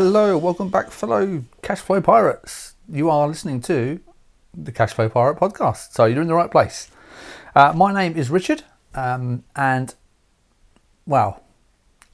Hello, 0.00 0.38
welcome 0.38 0.68
back, 0.68 0.92
fellow 0.92 1.42
Cashflow 1.60 2.04
Pirates. 2.04 2.74
You 2.88 3.10
are 3.10 3.26
listening 3.26 3.60
to 3.62 3.98
the 4.56 4.70
Cashflow 4.70 5.12
Pirate 5.12 5.38
podcast, 5.38 5.90
so 5.90 6.04
you're 6.04 6.22
in 6.22 6.28
the 6.28 6.34
right 6.34 6.52
place. 6.52 6.88
Uh, 7.52 7.72
my 7.72 7.92
name 7.92 8.16
is 8.16 8.30
Richard, 8.30 8.62
um, 8.94 9.42
and 9.56 9.96
well, 11.04 11.42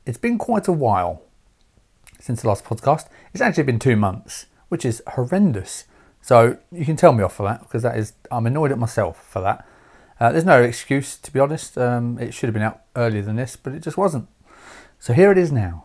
it's 0.06 0.16
been 0.16 0.38
quite 0.38 0.66
a 0.66 0.72
while 0.72 1.24
since 2.18 2.40
the 2.40 2.48
last 2.48 2.64
podcast. 2.64 3.06
It's 3.34 3.42
actually 3.42 3.64
been 3.64 3.78
two 3.78 3.96
months, 3.96 4.46
which 4.70 4.86
is 4.86 5.02
horrendous. 5.08 5.84
So 6.22 6.56
you 6.72 6.86
can 6.86 6.96
tell 6.96 7.12
me 7.12 7.22
off 7.22 7.34
for 7.34 7.42
that 7.42 7.60
because 7.60 7.82
that 7.82 7.98
is 7.98 8.14
I'm 8.32 8.46
annoyed 8.46 8.72
at 8.72 8.78
myself 8.78 9.22
for 9.22 9.42
that. 9.42 9.68
Uh, 10.18 10.32
there's 10.32 10.46
no 10.46 10.62
excuse 10.62 11.18
to 11.18 11.30
be 11.30 11.38
honest. 11.38 11.76
Um, 11.76 12.18
it 12.18 12.32
should 12.32 12.46
have 12.46 12.54
been 12.54 12.62
out 12.62 12.80
earlier 12.96 13.20
than 13.20 13.36
this, 13.36 13.56
but 13.56 13.74
it 13.74 13.80
just 13.80 13.98
wasn't. 13.98 14.26
So 14.98 15.12
here 15.12 15.30
it 15.30 15.36
is 15.36 15.52
now. 15.52 15.84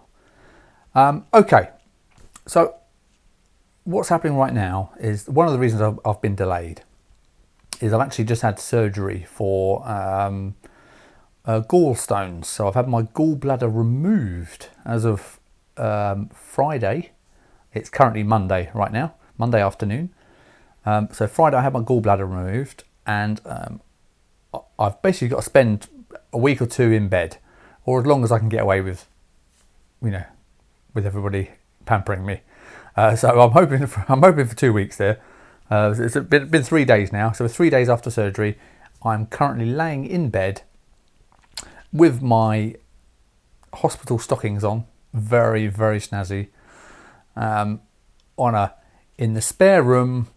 Um, 0.95 1.25
okay, 1.33 1.71
so 2.49 2.75
what's 3.83 4.09
happening 4.09 4.35
right 4.35 4.53
now 4.53 4.91
is 4.99 5.27
one 5.27 5.45
of 5.47 5.53
the 5.53 5.59
reasons 5.59 5.81
I've, 5.81 5.99
I've 6.03 6.21
been 6.21 6.35
delayed 6.35 6.81
is 7.79 7.93
I've 7.93 8.01
actually 8.01 8.25
just 8.25 8.41
had 8.41 8.59
surgery 8.59 9.25
for 9.29 9.87
um, 9.87 10.55
uh, 11.45 11.61
gallstones. 11.61 12.45
So 12.45 12.67
I've 12.67 12.75
had 12.75 12.87
my 12.87 13.03
gallbladder 13.03 13.73
removed 13.73 14.67
as 14.85 15.05
of 15.05 15.39
um, 15.77 16.29
Friday. 16.29 17.11
It's 17.73 17.89
currently 17.89 18.23
Monday 18.23 18.71
right 18.73 18.91
now, 18.91 19.13
Monday 19.37 19.61
afternoon. 19.61 20.09
Um, 20.85 21.09
so 21.11 21.27
Friday 21.27 21.57
I 21.57 21.61
had 21.61 21.73
my 21.73 21.81
gallbladder 21.81 22.27
removed, 22.29 22.83
and 23.05 23.41
um, 23.45 23.81
I've 24.77 25.01
basically 25.01 25.27
got 25.27 25.37
to 25.37 25.43
spend 25.43 25.87
a 26.33 26.37
week 26.37 26.61
or 26.61 26.65
two 26.65 26.91
in 26.91 27.09
bed, 27.09 27.37
or 27.85 27.99
as 27.99 28.05
long 28.05 28.23
as 28.23 28.31
I 28.31 28.39
can 28.39 28.49
get 28.49 28.61
away 28.61 28.81
with, 28.81 29.07
you 30.01 30.11
know, 30.11 30.23
with 30.93 31.05
everybody 31.05 31.51
pampering 31.85 32.25
me. 32.25 32.41
Uh, 32.99 33.15
so 33.15 33.39
I'm 33.39 33.51
hoping 33.51 33.87
for, 33.87 34.03
I'm 34.09 34.21
hoping 34.21 34.45
for 34.45 34.55
two 34.55 34.73
weeks 34.73 34.97
there. 34.97 35.21
Uh, 35.71 35.95
it's 35.97 36.17
been, 36.17 36.49
been 36.49 36.63
three 36.63 36.83
days 36.83 37.13
now. 37.13 37.31
So 37.31 37.47
three 37.47 37.69
days 37.69 37.87
after 37.87 38.11
surgery, 38.11 38.57
I'm 39.01 39.25
currently 39.27 39.67
laying 39.67 40.05
in 40.05 40.29
bed 40.29 40.63
with 41.93 42.21
my 42.21 42.75
hospital 43.71 44.19
stockings 44.19 44.65
on, 44.65 44.83
very 45.13 45.67
very 45.67 45.99
snazzy, 45.99 46.49
um, 47.37 47.79
on 48.35 48.53
a 48.53 48.73
in 49.17 49.33
the 49.33 49.41
spare 49.41 49.81
room 49.81 50.27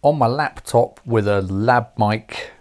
on 0.00 0.16
my 0.16 0.26
laptop 0.26 0.98
with 1.04 1.28
a 1.28 1.42
lab 1.42 1.88
mic. 1.98 2.52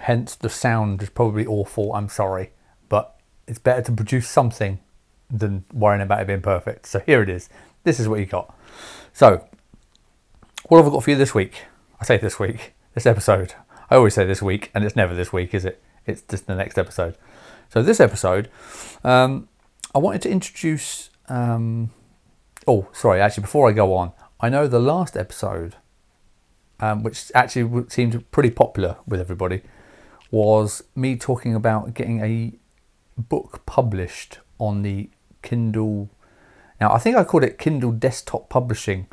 Hence 0.00 0.34
the 0.34 0.50
sound 0.50 1.02
is 1.02 1.08
probably 1.08 1.46
awful. 1.46 1.94
I'm 1.94 2.10
sorry, 2.10 2.50
but 2.90 3.18
it's 3.48 3.58
better 3.58 3.80
to 3.80 3.92
produce 3.92 4.28
something 4.28 4.78
than 5.30 5.64
worrying 5.72 6.02
about 6.02 6.20
it 6.20 6.26
being 6.26 6.42
perfect. 6.42 6.84
So 6.84 7.00
here 7.00 7.22
it 7.22 7.30
is. 7.30 7.48
This 7.86 8.00
is 8.00 8.08
what 8.08 8.18
you 8.18 8.26
got. 8.26 8.52
So, 9.12 9.46
what 10.64 10.78
have 10.78 10.88
I 10.88 10.90
got 10.90 11.04
for 11.04 11.10
you 11.10 11.16
this 11.16 11.36
week? 11.36 11.66
I 12.00 12.04
say 12.04 12.16
this 12.16 12.40
week, 12.40 12.74
this 12.94 13.06
episode. 13.06 13.54
I 13.88 13.94
always 13.94 14.12
say 14.12 14.24
this 14.26 14.42
week, 14.42 14.72
and 14.74 14.82
it's 14.82 14.96
never 14.96 15.14
this 15.14 15.32
week, 15.32 15.54
is 15.54 15.64
it? 15.64 15.80
It's 16.04 16.20
just 16.22 16.48
the 16.48 16.56
next 16.56 16.78
episode. 16.78 17.16
So, 17.68 17.84
this 17.84 18.00
episode, 18.00 18.50
um, 19.04 19.48
I 19.94 20.00
wanted 20.00 20.20
to 20.22 20.30
introduce. 20.30 21.10
Um, 21.28 21.92
oh, 22.66 22.88
sorry, 22.92 23.20
actually, 23.20 23.42
before 23.42 23.68
I 23.68 23.72
go 23.72 23.94
on, 23.94 24.10
I 24.40 24.48
know 24.48 24.66
the 24.66 24.80
last 24.80 25.16
episode, 25.16 25.76
um, 26.80 27.04
which 27.04 27.30
actually 27.36 27.84
seemed 27.88 28.28
pretty 28.32 28.50
popular 28.50 28.96
with 29.06 29.20
everybody, 29.20 29.62
was 30.32 30.82
me 30.96 31.14
talking 31.14 31.54
about 31.54 31.94
getting 31.94 32.20
a 32.20 32.52
book 33.16 33.64
published 33.64 34.40
on 34.58 34.82
the 34.82 35.08
Kindle. 35.42 36.10
Now, 36.80 36.92
I 36.92 36.98
think 36.98 37.16
I 37.16 37.24
called 37.24 37.44
it 37.44 37.58
Kindle 37.58 37.92
Desktop 37.92 38.48
Publishing, 38.48 39.06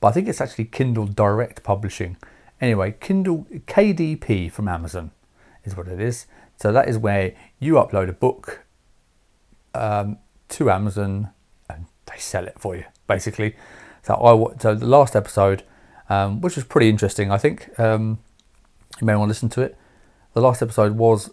but 0.00 0.08
I 0.08 0.12
think 0.12 0.28
it's 0.28 0.40
actually 0.40 0.66
Kindle 0.66 1.06
Direct 1.06 1.62
Publishing. 1.62 2.16
Anyway, 2.60 2.94
Kindle 3.00 3.46
KDP 3.50 4.50
from 4.50 4.68
Amazon 4.68 5.10
is 5.64 5.76
what 5.76 5.88
it 5.88 6.00
is. 6.00 6.26
So 6.56 6.72
that 6.72 6.88
is 6.88 6.98
where 6.98 7.34
you 7.58 7.74
upload 7.74 8.08
a 8.08 8.12
book 8.12 8.64
um, 9.74 10.18
to 10.50 10.70
Amazon 10.70 11.30
and 11.68 11.86
they 12.06 12.18
sell 12.18 12.46
it 12.46 12.58
for 12.58 12.76
you, 12.76 12.84
basically. 13.06 13.56
So 14.02 14.14
I 14.14 14.58
so 14.58 14.74
the 14.74 14.86
last 14.86 15.14
episode, 15.14 15.62
um, 16.08 16.40
which 16.40 16.56
was 16.56 16.64
pretty 16.64 16.88
interesting, 16.88 17.30
I 17.30 17.38
think 17.38 17.78
um, 17.78 18.18
you 19.00 19.06
may 19.06 19.14
want 19.14 19.28
to 19.28 19.30
listen 19.30 19.48
to 19.50 19.62
it. 19.62 19.76
The 20.34 20.40
last 20.40 20.62
episode 20.62 20.96
was 20.96 21.30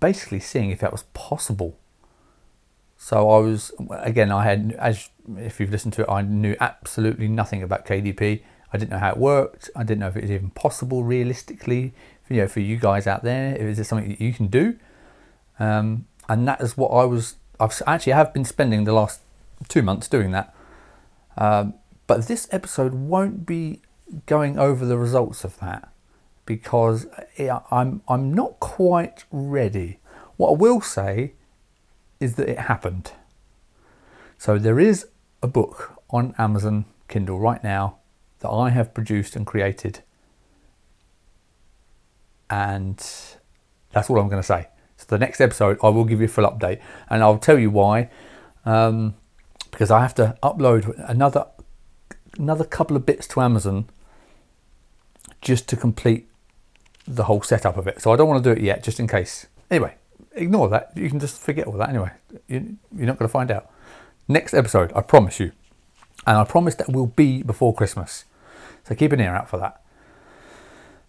basically 0.00 0.40
seeing 0.40 0.70
if 0.70 0.80
that 0.80 0.92
was 0.92 1.04
possible 1.14 1.78
so 2.96 3.30
I 3.30 3.38
was 3.38 3.72
again. 3.90 4.30
I 4.30 4.44
had 4.44 4.72
as 4.78 5.10
if 5.36 5.60
you've 5.60 5.70
listened 5.70 5.94
to 5.94 6.02
it, 6.02 6.08
I 6.08 6.22
knew 6.22 6.56
absolutely 6.60 7.28
nothing 7.28 7.62
about 7.62 7.86
KDP. 7.86 8.42
I 8.72 8.76
didn't 8.76 8.90
know 8.90 8.98
how 8.98 9.10
it 9.10 9.18
worked. 9.18 9.70
I 9.76 9.84
didn't 9.84 10.00
know 10.00 10.08
if 10.08 10.16
it 10.16 10.22
was 10.22 10.30
even 10.30 10.50
possible 10.50 11.04
realistically. 11.04 11.92
You 12.28 12.38
know, 12.38 12.48
for 12.48 12.60
you 12.60 12.76
guys 12.76 13.06
out 13.06 13.22
there, 13.22 13.54
is 13.56 13.78
it 13.78 13.84
something 13.84 14.08
that 14.08 14.20
you 14.20 14.32
can 14.32 14.46
do? 14.46 14.76
Um, 15.58 16.06
and 16.28 16.48
that 16.48 16.60
is 16.60 16.76
what 16.76 16.88
I 16.88 17.04
was. 17.04 17.36
I've 17.60 17.80
actually 17.86 18.14
have 18.14 18.32
been 18.32 18.44
spending 18.44 18.84
the 18.84 18.92
last 18.92 19.20
two 19.68 19.82
months 19.82 20.08
doing 20.08 20.30
that. 20.32 20.54
Um, 21.36 21.74
but 22.06 22.26
this 22.26 22.48
episode 22.50 22.94
won't 22.94 23.46
be 23.46 23.80
going 24.26 24.58
over 24.58 24.84
the 24.84 24.98
results 24.98 25.44
of 25.44 25.58
that 25.60 25.88
because 26.46 27.06
I'm 27.70 28.02
I'm 28.08 28.32
not 28.32 28.60
quite 28.60 29.24
ready. 29.30 29.98
What 30.36 30.50
I 30.50 30.56
will 30.56 30.80
say 30.80 31.34
is 32.24 32.34
that 32.36 32.48
it 32.48 32.58
happened. 32.58 33.12
So 34.38 34.58
there 34.58 34.80
is 34.80 35.06
a 35.42 35.46
book 35.46 36.00
on 36.10 36.34
Amazon 36.38 36.86
Kindle 37.08 37.38
right 37.38 37.62
now 37.62 37.98
that 38.40 38.48
I 38.48 38.70
have 38.70 38.94
produced 38.94 39.36
and 39.36 39.46
created. 39.46 40.00
And 42.50 42.98
that's 43.92 44.10
all 44.10 44.18
I'm 44.18 44.28
going 44.28 44.42
to 44.42 44.46
say. 44.46 44.68
So 44.96 45.06
the 45.08 45.18
next 45.18 45.40
episode, 45.40 45.78
I 45.82 45.88
will 45.88 46.04
give 46.04 46.20
you 46.20 46.26
a 46.26 46.28
full 46.28 46.48
update, 46.48 46.80
and 47.10 47.22
I'll 47.22 47.38
tell 47.38 47.58
you 47.58 47.70
why. 47.70 48.10
Um, 48.64 49.14
because 49.70 49.90
I 49.90 50.00
have 50.00 50.14
to 50.14 50.36
upload 50.42 50.94
another 51.10 51.46
another 52.38 52.64
couple 52.64 52.96
of 52.96 53.04
bits 53.06 53.26
to 53.28 53.40
Amazon 53.40 53.86
just 55.40 55.68
to 55.68 55.76
complete 55.76 56.28
the 57.06 57.24
whole 57.24 57.42
setup 57.42 57.76
of 57.76 57.86
it. 57.86 58.00
So 58.00 58.12
I 58.12 58.16
don't 58.16 58.28
want 58.28 58.42
to 58.42 58.54
do 58.54 58.58
it 58.58 58.64
yet, 58.64 58.82
just 58.82 58.98
in 58.98 59.06
case. 59.06 59.46
Anyway, 59.70 59.94
ignore 60.34 60.68
that. 60.68 60.92
You 60.96 61.08
can 61.08 61.20
just 61.20 61.40
forget 61.40 61.66
all 61.66 61.74
that 61.74 61.88
anyway. 61.88 62.10
You, 62.48 62.76
you're 62.94 63.06
not 63.06 63.18
going 63.18 63.28
to 63.28 63.32
find 63.32 63.50
out. 63.50 63.70
Next 64.28 64.54
episode, 64.54 64.92
I 64.94 65.02
promise 65.02 65.40
you. 65.40 65.52
And 66.26 66.38
I 66.38 66.44
promise 66.44 66.74
that 66.76 66.90
will 66.90 67.06
be 67.06 67.42
before 67.42 67.74
Christmas. 67.74 68.24
So 68.84 68.94
keep 68.94 69.12
an 69.12 69.20
ear 69.20 69.34
out 69.34 69.48
for 69.48 69.58
that. 69.58 69.80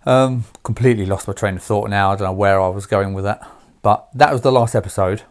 Um, 0.06 0.46
completely 0.64 1.06
lost 1.06 1.28
my 1.28 1.34
train 1.34 1.56
of 1.56 1.64
thought 1.64 1.90
now. 1.90 2.12
I 2.12 2.16
don't 2.16 2.28
know 2.28 2.34
where 2.34 2.60
I 2.62 2.68
was 2.68 2.86
going 2.86 3.14
with 3.14 3.24
that. 3.24 3.48
But 3.82 4.08
that 4.14 4.32
was 4.32 4.42
the 4.42 4.52
last 4.52 4.76
episode. 4.76 5.24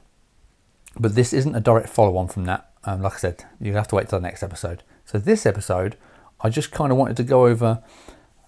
But 0.98 1.14
this 1.14 1.32
isn't 1.32 1.54
a 1.54 1.60
direct 1.60 1.88
follow 1.88 2.16
on 2.16 2.28
from 2.28 2.44
that. 2.44 2.70
Um, 2.84 3.02
like 3.02 3.14
I 3.14 3.18
said, 3.18 3.44
you 3.60 3.74
have 3.74 3.88
to 3.88 3.96
wait 3.96 4.08
till 4.08 4.18
the 4.20 4.26
next 4.26 4.42
episode. 4.42 4.82
So 5.04 5.18
this 5.18 5.46
episode, 5.46 5.96
I 6.40 6.50
just 6.50 6.70
kind 6.70 6.92
of 6.92 6.98
wanted 6.98 7.16
to 7.18 7.24
go 7.24 7.46
over. 7.46 7.82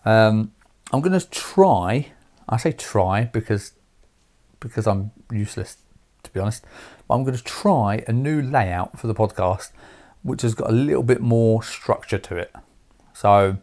Um, 0.04 0.52
I'm 0.92 1.00
going 1.00 1.19
to 1.19 1.28
try. 1.31 2.12
I 2.49 2.56
say 2.56 2.72
try 2.72 3.25
because 3.25 3.72
because 4.60 4.87
I'm 4.87 5.10
useless, 5.31 5.78
to 6.23 6.31
be 6.31 6.40
honest. 6.40 6.64
But 7.06 7.14
I'm 7.14 7.25
going 7.25 7.37
to 7.37 7.44
try 7.44 8.05
a 8.06 8.12
new 8.12 8.43
layout 8.43 8.99
for 8.99 9.06
the 9.06 9.14
podcast, 9.14 9.70
which 10.23 10.43
has 10.43 10.55
got 10.55 10.70
a 10.70 10.73
little 10.73 11.02
bit 11.02 11.20
more 11.20 11.62
structure 11.62 12.19
to 12.19 12.37
it. 12.37 12.52
So 13.12 13.58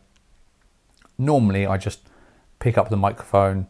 normally 1.17 1.67
I 1.67 1.77
just 1.77 2.01
pick 2.59 2.77
up 2.77 2.89
the 2.89 2.97
microphone 2.97 3.67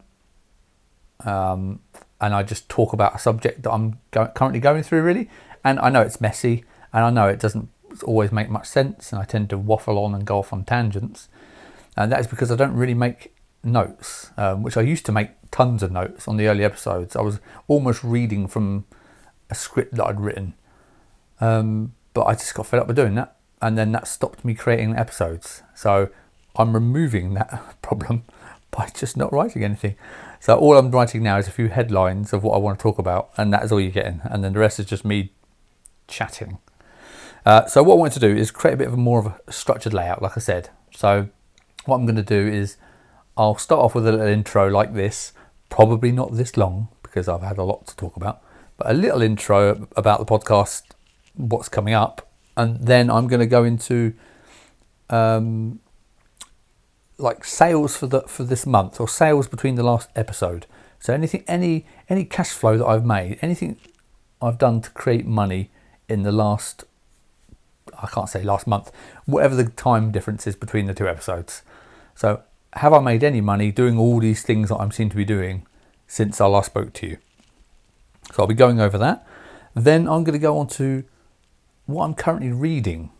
um, 1.24 1.80
and 2.20 2.34
I 2.34 2.42
just 2.42 2.68
talk 2.68 2.92
about 2.92 3.14
a 3.14 3.18
subject 3.18 3.62
that 3.62 3.72
I'm 3.72 3.98
go- 4.10 4.28
currently 4.34 4.60
going 4.60 4.82
through, 4.82 5.02
really. 5.02 5.28
And 5.64 5.78
I 5.80 5.90
know 5.90 6.02
it's 6.02 6.20
messy 6.20 6.64
and 6.92 7.04
I 7.04 7.10
know 7.10 7.28
it 7.28 7.40
doesn't 7.40 7.68
always 8.02 8.32
make 8.32 8.48
much 8.48 8.66
sense, 8.66 9.12
and 9.12 9.20
I 9.20 9.24
tend 9.24 9.50
to 9.50 9.58
waffle 9.58 9.98
on 9.98 10.14
and 10.14 10.24
go 10.24 10.38
off 10.38 10.52
on 10.52 10.64
tangents. 10.64 11.28
And 11.96 12.10
that 12.10 12.20
is 12.20 12.26
because 12.26 12.50
I 12.50 12.56
don't 12.56 12.74
really 12.74 12.94
make 12.94 13.34
notes, 13.62 14.30
um, 14.36 14.62
which 14.62 14.76
I 14.76 14.80
used 14.80 15.06
to 15.06 15.12
make 15.12 15.30
tons 15.54 15.84
of 15.84 15.92
notes 15.92 16.26
on 16.26 16.36
the 16.36 16.48
early 16.48 16.64
episodes. 16.64 17.14
I 17.14 17.20
was 17.20 17.38
almost 17.68 18.02
reading 18.02 18.48
from 18.48 18.86
a 19.48 19.54
script 19.54 19.94
that 19.94 20.04
I'd 20.04 20.20
written, 20.20 20.54
um, 21.40 21.94
but 22.12 22.24
I 22.24 22.34
just 22.34 22.52
got 22.54 22.66
fed 22.66 22.80
up 22.80 22.88
with 22.88 22.96
doing 22.96 23.14
that, 23.14 23.36
and 23.62 23.78
then 23.78 23.92
that 23.92 24.08
stopped 24.08 24.44
me 24.44 24.54
creating 24.54 24.96
episodes. 24.96 25.62
So 25.72 26.08
I'm 26.56 26.72
removing 26.72 27.34
that 27.34 27.76
problem 27.82 28.24
by 28.72 28.90
just 28.92 29.16
not 29.16 29.32
writing 29.32 29.62
anything. 29.62 29.94
So 30.40 30.58
all 30.58 30.76
I'm 30.76 30.90
writing 30.90 31.22
now 31.22 31.38
is 31.38 31.46
a 31.46 31.52
few 31.52 31.68
headlines 31.68 32.32
of 32.32 32.42
what 32.42 32.56
I 32.56 32.58
want 32.58 32.80
to 32.80 32.82
talk 32.82 32.98
about, 32.98 33.30
and 33.36 33.52
that 33.52 33.62
is 33.62 33.70
all 33.70 33.80
you're 33.80 33.92
getting, 33.92 34.22
and 34.24 34.42
then 34.42 34.54
the 34.54 34.58
rest 34.58 34.80
is 34.80 34.86
just 34.86 35.04
me 35.04 35.30
chatting. 36.08 36.58
Uh, 37.46 37.64
so 37.66 37.80
what 37.84 37.94
I 37.94 37.98
want 37.98 38.12
to 38.14 38.20
do 38.20 38.34
is 38.34 38.50
create 38.50 38.74
a 38.74 38.78
bit 38.78 38.88
of 38.88 38.94
a 38.94 38.96
more 38.96 39.20
of 39.20 39.26
a 39.26 39.52
structured 39.52 39.94
layout, 39.94 40.20
like 40.20 40.36
I 40.36 40.40
said. 40.40 40.70
So 40.92 41.28
what 41.84 41.94
I'm 41.94 42.06
going 42.06 42.16
to 42.16 42.22
do 42.22 42.44
is 42.44 42.76
I'll 43.36 43.56
start 43.56 43.82
off 43.82 43.94
with 43.94 44.08
a 44.08 44.10
little 44.10 44.26
intro 44.26 44.68
like 44.68 44.94
this, 44.94 45.32
probably 45.74 46.12
not 46.12 46.36
this 46.36 46.56
long 46.56 46.86
because 47.02 47.28
I've 47.28 47.42
had 47.42 47.58
a 47.58 47.64
lot 47.64 47.88
to 47.88 47.96
talk 47.96 48.14
about, 48.14 48.40
but 48.76 48.88
a 48.88 48.94
little 48.94 49.20
intro 49.22 49.88
about 49.96 50.20
the 50.20 50.24
podcast, 50.24 50.82
what's 51.34 51.68
coming 51.68 51.94
up, 51.94 52.30
and 52.56 52.86
then 52.86 53.10
I'm 53.10 53.26
going 53.26 53.40
to 53.40 53.46
go 53.46 53.64
into 53.64 54.14
um, 55.10 55.80
like 57.18 57.44
sales 57.44 57.96
for 57.96 58.06
the 58.06 58.20
for 58.20 58.44
this 58.44 58.66
month 58.66 59.00
or 59.00 59.08
sales 59.08 59.48
between 59.48 59.74
the 59.74 59.82
last 59.82 60.10
episode. 60.14 60.66
So 61.00 61.12
anything, 61.12 61.42
any 61.48 61.86
any 62.08 62.24
cash 62.24 62.50
flow 62.50 62.78
that 62.78 62.86
I've 62.86 63.04
made, 63.04 63.40
anything 63.42 63.76
I've 64.40 64.58
done 64.58 64.80
to 64.80 64.90
create 64.90 65.26
money 65.26 65.72
in 66.08 66.22
the 66.22 66.30
last, 66.30 66.84
I 68.00 68.06
can't 68.06 68.28
say 68.28 68.44
last 68.44 68.68
month, 68.68 68.92
whatever 69.24 69.56
the 69.56 69.64
time 69.64 70.12
difference 70.12 70.46
is 70.46 70.54
between 70.54 70.86
the 70.86 70.94
two 70.94 71.08
episodes. 71.08 71.62
So 72.14 72.44
have 72.74 72.92
I 72.92 73.00
made 73.00 73.24
any 73.24 73.40
money 73.40 73.70
doing 73.70 73.98
all 73.98 74.18
these 74.18 74.42
things 74.42 74.68
that 74.68 74.76
I'm 74.76 74.90
seen 74.90 75.10
to 75.10 75.16
be 75.16 75.24
doing 75.24 75.66
since 76.06 76.40
I 76.40 76.46
last 76.46 76.66
spoke 76.66 76.92
to 76.94 77.06
you? 77.06 77.18
So 78.32 78.42
I'll 78.42 78.48
be 78.48 78.54
going 78.54 78.80
over 78.80 78.98
that. 78.98 79.26
Then 79.74 80.08
I'm 80.08 80.24
going 80.24 80.32
to 80.32 80.38
go 80.38 80.58
on 80.58 80.66
to 80.68 81.04
what 81.86 82.04
I'm 82.04 82.14
currently 82.14 82.52
reading 82.52 83.10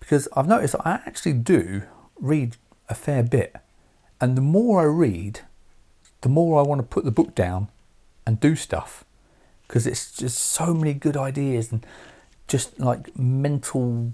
because 0.00 0.28
I've 0.36 0.48
noticed 0.48 0.74
I 0.84 1.00
actually 1.06 1.34
do 1.34 1.82
read 2.16 2.56
a 2.88 2.94
fair 2.94 3.22
bit. 3.22 3.56
And 4.20 4.36
the 4.36 4.42
more 4.42 4.80
I 4.80 4.84
read, 4.84 5.40
the 6.22 6.28
more 6.28 6.58
I 6.58 6.62
want 6.62 6.80
to 6.80 6.86
put 6.86 7.04
the 7.04 7.10
book 7.10 7.34
down 7.34 7.68
and 8.26 8.40
do 8.40 8.56
stuff 8.56 9.04
because 9.66 9.86
it's 9.86 10.12
just 10.12 10.38
so 10.38 10.72
many 10.74 10.94
good 10.94 11.16
ideas 11.16 11.72
and 11.72 11.84
just 12.48 12.78
like 12.78 13.16
mental 13.18 14.12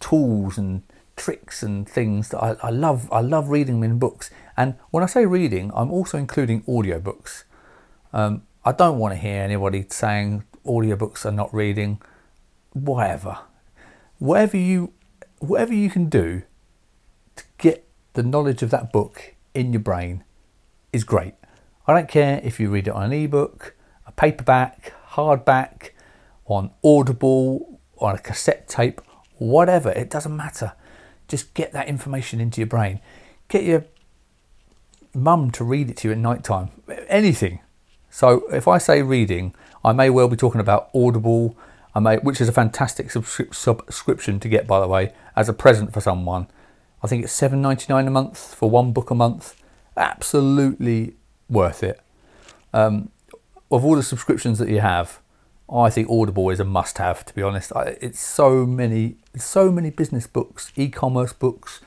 tools 0.00 0.58
and 0.58 0.82
tricks 1.18 1.62
and 1.62 1.88
things 1.88 2.30
that 2.30 2.42
I, 2.42 2.56
I 2.62 2.70
love. 2.70 3.12
I 3.12 3.20
love 3.20 3.50
reading 3.50 3.80
them 3.80 3.90
in 3.90 3.98
books. 3.98 4.30
And 4.56 4.74
when 4.90 5.02
I 5.02 5.06
say 5.06 5.26
reading, 5.26 5.70
I'm 5.74 5.90
also 5.90 6.16
including 6.16 6.62
audiobooks. 6.62 7.44
Um, 8.12 8.42
I 8.64 8.72
don't 8.72 8.98
want 8.98 9.12
to 9.12 9.18
hear 9.18 9.42
anybody 9.42 9.84
saying 9.90 10.44
audiobooks 10.64 11.26
are 11.26 11.32
not 11.32 11.52
reading. 11.52 12.00
Whatever, 12.72 13.38
whatever 14.18 14.56
you, 14.56 14.92
whatever 15.38 15.74
you 15.74 15.90
can 15.90 16.08
do 16.08 16.42
to 17.36 17.44
get 17.58 17.86
the 18.14 18.22
knowledge 18.22 18.62
of 18.62 18.70
that 18.70 18.92
book 18.92 19.34
in 19.54 19.72
your 19.72 19.80
brain 19.80 20.24
is 20.92 21.04
great. 21.04 21.34
I 21.86 21.94
don't 21.94 22.08
care 22.08 22.40
if 22.44 22.60
you 22.60 22.70
read 22.70 22.88
it 22.88 22.94
on 22.94 23.04
an 23.04 23.12
ebook, 23.12 23.74
a 24.06 24.12
paperback, 24.12 24.92
hardback, 25.12 25.90
on 26.44 26.70
Audible, 26.84 27.80
on 27.98 28.14
a 28.14 28.18
cassette 28.18 28.68
tape, 28.68 29.00
whatever, 29.38 29.90
it 29.90 30.10
doesn't 30.10 30.36
matter. 30.36 30.72
Just 31.28 31.54
get 31.54 31.72
that 31.72 31.88
information 31.88 32.40
into 32.40 32.60
your 32.60 32.66
brain. 32.66 33.00
Get 33.48 33.64
your 33.64 33.84
mum 35.14 35.50
to 35.52 35.64
read 35.64 35.90
it 35.90 35.98
to 35.98 36.08
you 36.08 36.12
at 36.12 36.18
night 36.18 36.42
time. 36.42 36.70
Anything. 37.08 37.60
So 38.10 38.44
if 38.52 38.66
I 38.66 38.78
say 38.78 39.02
reading, 39.02 39.54
I 39.84 39.92
may 39.92 40.10
well 40.10 40.28
be 40.28 40.36
talking 40.36 40.60
about 40.60 40.88
Audible, 40.94 41.56
I 41.94 42.00
may, 42.00 42.16
which 42.16 42.40
is 42.40 42.48
a 42.48 42.52
fantastic 42.52 43.10
subscription 43.10 44.40
to 44.40 44.48
get, 44.48 44.66
by 44.66 44.80
the 44.80 44.88
way, 44.88 45.12
as 45.36 45.48
a 45.48 45.52
present 45.52 45.92
for 45.92 46.00
someone. 46.00 46.46
I 47.02 47.06
think 47.06 47.24
it's 47.24 47.32
seven 47.32 47.62
ninety 47.62 47.86
nine 47.88 48.06
a 48.06 48.10
month 48.10 48.54
for 48.54 48.68
one 48.70 48.92
book 48.92 49.10
a 49.10 49.14
month. 49.14 49.54
Absolutely 49.96 51.14
worth 51.48 51.82
it. 51.82 52.00
Um, 52.72 53.10
of 53.70 53.84
all 53.84 53.96
the 53.96 54.02
subscriptions 54.02 54.58
that 54.58 54.68
you 54.68 54.80
have, 54.80 55.20
I 55.70 55.90
think 55.90 56.08
Audible 56.08 56.48
is 56.50 56.60
a 56.60 56.64
must-have. 56.64 57.24
To 57.26 57.34
be 57.34 57.42
honest, 57.42 57.72
it's 57.76 58.20
so 58.20 58.64
many, 58.64 59.16
so 59.36 59.70
many 59.70 59.90
business 59.90 60.26
books, 60.26 60.72
e-commerce 60.76 61.32
books, 61.32 61.80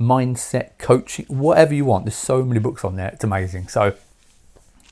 mindset 0.00 0.78
coaching, 0.78 1.26
whatever 1.26 1.74
you 1.74 1.84
want. 1.84 2.04
There's 2.04 2.14
so 2.14 2.44
many 2.44 2.60
books 2.60 2.84
on 2.84 2.96
there. 2.96 3.08
It's 3.08 3.24
amazing. 3.24 3.68
So 3.68 3.94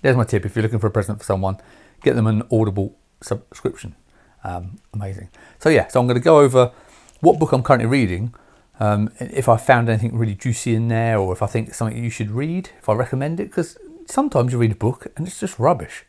there's 0.03 0.17
my 0.17 0.25
tip. 0.25 0.45
If 0.45 0.57
you're 0.57 0.63
looking 0.63 0.81
for 0.81 0.89
a 0.89 0.91
present 0.91 1.19
for 1.19 1.25
someone, 1.25 1.59
get 2.03 2.17
them 2.17 2.27
an 2.27 2.43
Audible 2.51 2.97
subscription. 3.21 3.95
Um, 4.43 4.79
amazing. 4.93 5.29
So 5.61 5.69
yeah, 5.69 5.87
so 5.87 6.01
I'm 6.01 6.07
going 6.07 6.19
to 6.19 6.25
go 6.25 6.41
over 6.41 6.73
what 7.21 7.39
book 7.39 7.53
I'm 7.53 7.63
currently 7.63 7.87
reading. 7.87 8.35
Um, 8.81 9.13
if 9.21 9.49
I 9.49 9.57
found 9.57 9.89
anything 9.89 10.19
really 10.19 10.35
juicy 10.35 10.75
in 10.75 10.89
there, 10.89 11.19
or 11.19 11.33
if 11.33 11.43
I 11.43 11.47
think 11.47 11.75
something 11.75 12.03
you 12.03 12.11
should 12.11 12.33
read, 12.33 12.71
if 12.79 12.89
I 12.89 12.95
recommend 12.95 13.39
it, 13.39 13.51
because 13.51 13.79
sometimes 14.07 14.53
you 14.53 14.59
read 14.59 14.73
a 14.73 14.77
book 14.77 15.07
and 15.17 15.29
it's 15.29 15.39
just 15.39 15.61
rubbish 15.61 16.05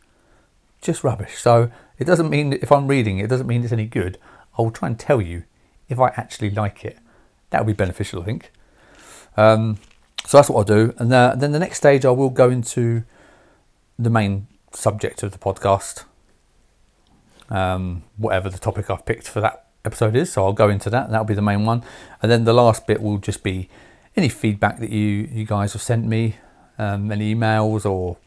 just 0.83 1.03
rubbish. 1.03 1.37
So 1.37 1.71
it 1.97 2.05
doesn't 2.05 2.29
mean 2.29 2.53
if 2.53 2.71
I'm 2.71 2.87
reading 2.87 3.19
it, 3.19 3.27
doesn't 3.29 3.47
mean 3.47 3.63
it's 3.63 3.73
any 3.73 3.85
good. 3.85 4.17
I 4.57 4.61
will 4.61 4.71
try 4.71 4.87
and 4.87 4.99
tell 4.99 5.21
you 5.21 5.43
if 5.89 5.99
I 5.99 6.07
actually 6.15 6.49
like 6.51 6.85
it. 6.85 6.97
That 7.49 7.65
would 7.65 7.77
be 7.77 7.83
beneficial, 7.83 8.21
I 8.21 8.25
think. 8.25 8.51
Um, 9.37 9.77
so 10.25 10.37
that's 10.37 10.49
what 10.49 10.57
I'll 10.57 10.63
do. 10.63 10.93
And 10.97 11.13
uh, 11.13 11.35
then 11.35 11.51
the 11.51 11.59
next 11.59 11.77
stage, 11.77 12.05
I 12.05 12.11
will 12.11 12.29
go 12.29 12.49
into 12.49 13.03
the 13.99 14.09
main 14.09 14.47
subject 14.71 15.21
of 15.23 15.31
the 15.31 15.37
podcast, 15.37 16.05
um, 17.49 18.03
whatever 18.17 18.49
the 18.49 18.57
topic 18.57 18.89
I've 18.89 19.05
picked 19.05 19.27
for 19.27 19.41
that 19.41 19.67
episode 19.85 20.15
is. 20.15 20.33
So 20.33 20.45
I'll 20.45 20.53
go 20.53 20.69
into 20.69 20.89
that, 20.89 21.05
and 21.05 21.13
that'll 21.13 21.25
be 21.25 21.33
the 21.33 21.41
main 21.41 21.65
one. 21.65 21.83
And 22.21 22.31
then 22.31 22.45
the 22.45 22.53
last 22.53 22.87
bit 22.87 23.01
will 23.01 23.17
just 23.17 23.43
be 23.43 23.69
any 24.15 24.29
feedback 24.29 24.79
that 24.79 24.89
you 24.89 25.29
you 25.31 25.45
guys 25.45 25.73
have 25.73 25.81
sent 25.81 26.05
me, 26.05 26.37
um, 26.77 27.11
any 27.11 27.35
emails 27.35 27.85
or 27.85 28.17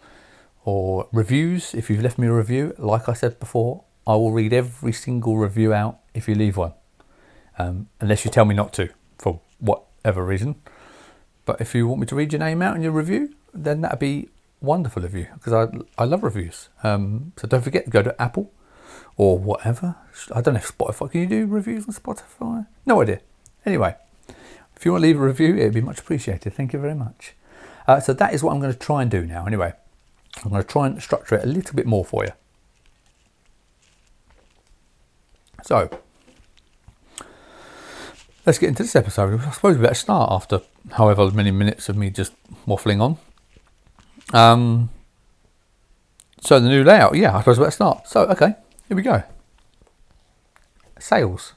or 0.67 1.09
reviews. 1.13 1.73
If 1.75 1.89
you've 1.89 2.03
left 2.03 2.19
me 2.19 2.27
a 2.27 2.33
review, 2.33 2.75
like 2.77 3.09
I 3.09 3.15
said 3.15 3.39
before, 3.41 3.85
I 4.07 4.17
will 4.17 4.33
read 4.33 4.53
every 4.53 4.93
single 4.93 5.39
review 5.39 5.73
out 5.73 6.01
if 6.13 6.29
you 6.29 6.35
leave 6.35 6.57
one, 6.57 6.75
um, 7.57 7.89
unless 8.01 8.25
you 8.25 8.31
tell 8.31 8.45
me 8.45 8.55
not 8.55 8.73
to 8.75 8.91
for 9.17 9.41
whatever 9.61 10.25
reason. 10.25 10.57
But 11.45 11.61
if 11.61 11.75
you 11.75 11.87
want 11.87 12.01
me 12.01 12.07
to 12.09 12.17
read 12.17 12.33
your 12.33 12.41
name 12.41 12.61
out 12.61 12.75
in 12.77 12.83
your 12.83 12.93
review, 12.93 13.35
then 13.55 13.81
that'd 13.81 14.01
be 14.01 14.29
wonderful 14.61 15.05
of 15.05 15.15
you 15.15 15.29
because 15.35 15.53
I, 15.53 16.03
I 16.03 16.05
love 16.05 16.25
reviews. 16.25 16.69
Um, 16.83 17.33
so 17.37 17.47
don't 17.47 17.63
forget 17.63 17.85
to 17.85 17.91
go 17.91 18.03
to 18.03 18.21
Apple 18.21 18.53
or 19.17 19.39
whatever. 19.39 19.95
I 20.35 20.41
don't 20.41 20.55
know 20.55 20.61
if 20.61 20.77
Spotify 20.77 21.13
can 21.13 21.21
you 21.21 21.27
do 21.29 21.47
reviews 21.47 21.87
on 21.87 21.95
Spotify? 21.95 22.67
No 22.85 23.01
idea. 23.01 23.21
Anyway, 23.65 23.95
if 24.77 24.85
you 24.85 24.91
want 24.91 25.03
to 25.03 25.07
leave 25.07 25.21
a 25.21 25.25
review, 25.25 25.57
it'd 25.57 25.75
be 25.75 25.81
much 25.81 26.01
appreciated. 26.01 26.55
Thank 26.55 26.73
you 26.73 26.81
very 26.81 26.97
much. 26.97 27.35
Uh, 27.87 28.01
so 28.01 28.13
that 28.13 28.35
is 28.35 28.43
what 28.43 28.53
I'm 28.53 28.61
going 28.61 28.73
to 28.73 28.79
try 28.79 29.03
and 29.03 29.11
do 29.11 29.25
now. 29.25 29.47
Anyway. 29.47 29.73
I'm 30.45 30.51
going 30.51 30.63
to 30.63 30.69
try 30.69 30.87
and 30.87 31.03
structure 31.03 31.37
it 31.37 31.45
a 31.45 31.49
little 31.49 31.75
bit 31.75 31.87
more 31.87 32.05
for 32.05 32.25
you. 32.25 32.33
So, 35.65 35.91
let's 38.45 38.59
get 38.59 38.69
into 38.69 38.83
this 38.83 38.95
episode. 38.95 39.41
I 39.41 39.51
suppose 39.51 39.77
we 39.77 39.83
better 39.83 39.95
start 39.95 40.31
after 40.31 40.61
however 40.93 41.31
many 41.31 41.51
minutes 41.51 41.89
of 41.89 41.97
me 41.97 42.11
just 42.11 42.33
waffling 42.67 43.01
on. 43.01 43.19
Um, 44.33 44.91
so 46.41 46.61
the 46.61 46.69
new 46.69 46.85
layout, 46.85 47.17
yeah, 47.17 47.35
I 47.35 47.41
suppose 47.41 47.59
we 47.59 47.65
better 47.65 47.73
start. 47.73 48.09
So, 48.09 48.23
okay, 48.27 48.55
here 48.89 48.97
we 48.97 49.03
go. 49.03 49.23
Sales. 50.99 51.55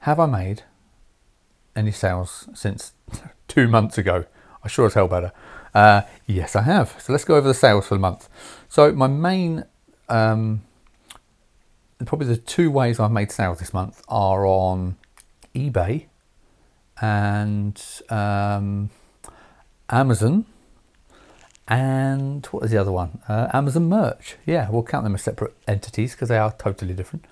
Have 0.00 0.20
I 0.20 0.26
made 0.26 0.64
any 1.74 1.92
sales 1.92 2.48
since 2.54 2.92
two 3.48 3.68
months 3.68 3.96
ago? 3.96 4.26
I 4.62 4.68
sure 4.68 4.86
as 4.86 4.94
hell 4.94 5.08
better. 5.08 5.32
Uh, 5.74 6.02
yes, 6.26 6.54
I 6.54 6.62
have. 6.62 7.00
So 7.00 7.12
let's 7.12 7.24
go 7.24 7.34
over 7.36 7.48
the 7.48 7.54
sales 7.54 7.86
for 7.88 7.94
the 7.94 8.00
month. 8.00 8.28
So 8.68 8.92
my 8.92 9.08
main, 9.08 9.64
um, 10.08 10.62
probably 12.04 12.28
the 12.28 12.36
two 12.36 12.70
ways 12.70 13.00
I've 13.00 13.10
made 13.10 13.32
sales 13.32 13.58
this 13.58 13.74
month 13.74 14.02
are 14.08 14.46
on 14.46 14.96
eBay 15.54 16.06
and 17.00 17.82
um, 18.08 18.90
Amazon. 19.90 20.46
And 21.66 22.44
what 22.46 22.64
is 22.64 22.70
the 22.70 22.76
other 22.76 22.92
one? 22.92 23.20
Uh, 23.26 23.48
Amazon 23.52 23.88
merch. 23.88 24.36
Yeah, 24.44 24.68
we'll 24.70 24.82
count 24.82 25.04
them 25.04 25.14
as 25.14 25.22
separate 25.22 25.54
entities 25.66 26.12
because 26.12 26.28
they 26.28 26.36
are 26.38 26.52
totally 26.52 26.92
different. 26.92 27.24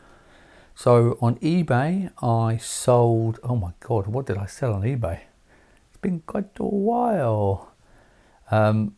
So 0.75 1.18
on 1.20 1.37
eBay, 1.37 2.11
I 2.22 2.56
sold. 2.56 3.38
Oh 3.42 3.56
my 3.56 3.72
god, 3.80 4.06
what 4.06 4.26
did 4.26 4.38
I 4.38 4.46
sell 4.46 4.72
on 4.72 4.82
eBay? 4.82 5.20
It's 5.90 5.99
been 6.00 6.22
quite 6.26 6.58
a 6.58 6.64
while. 6.64 7.71
Um, 8.50 8.96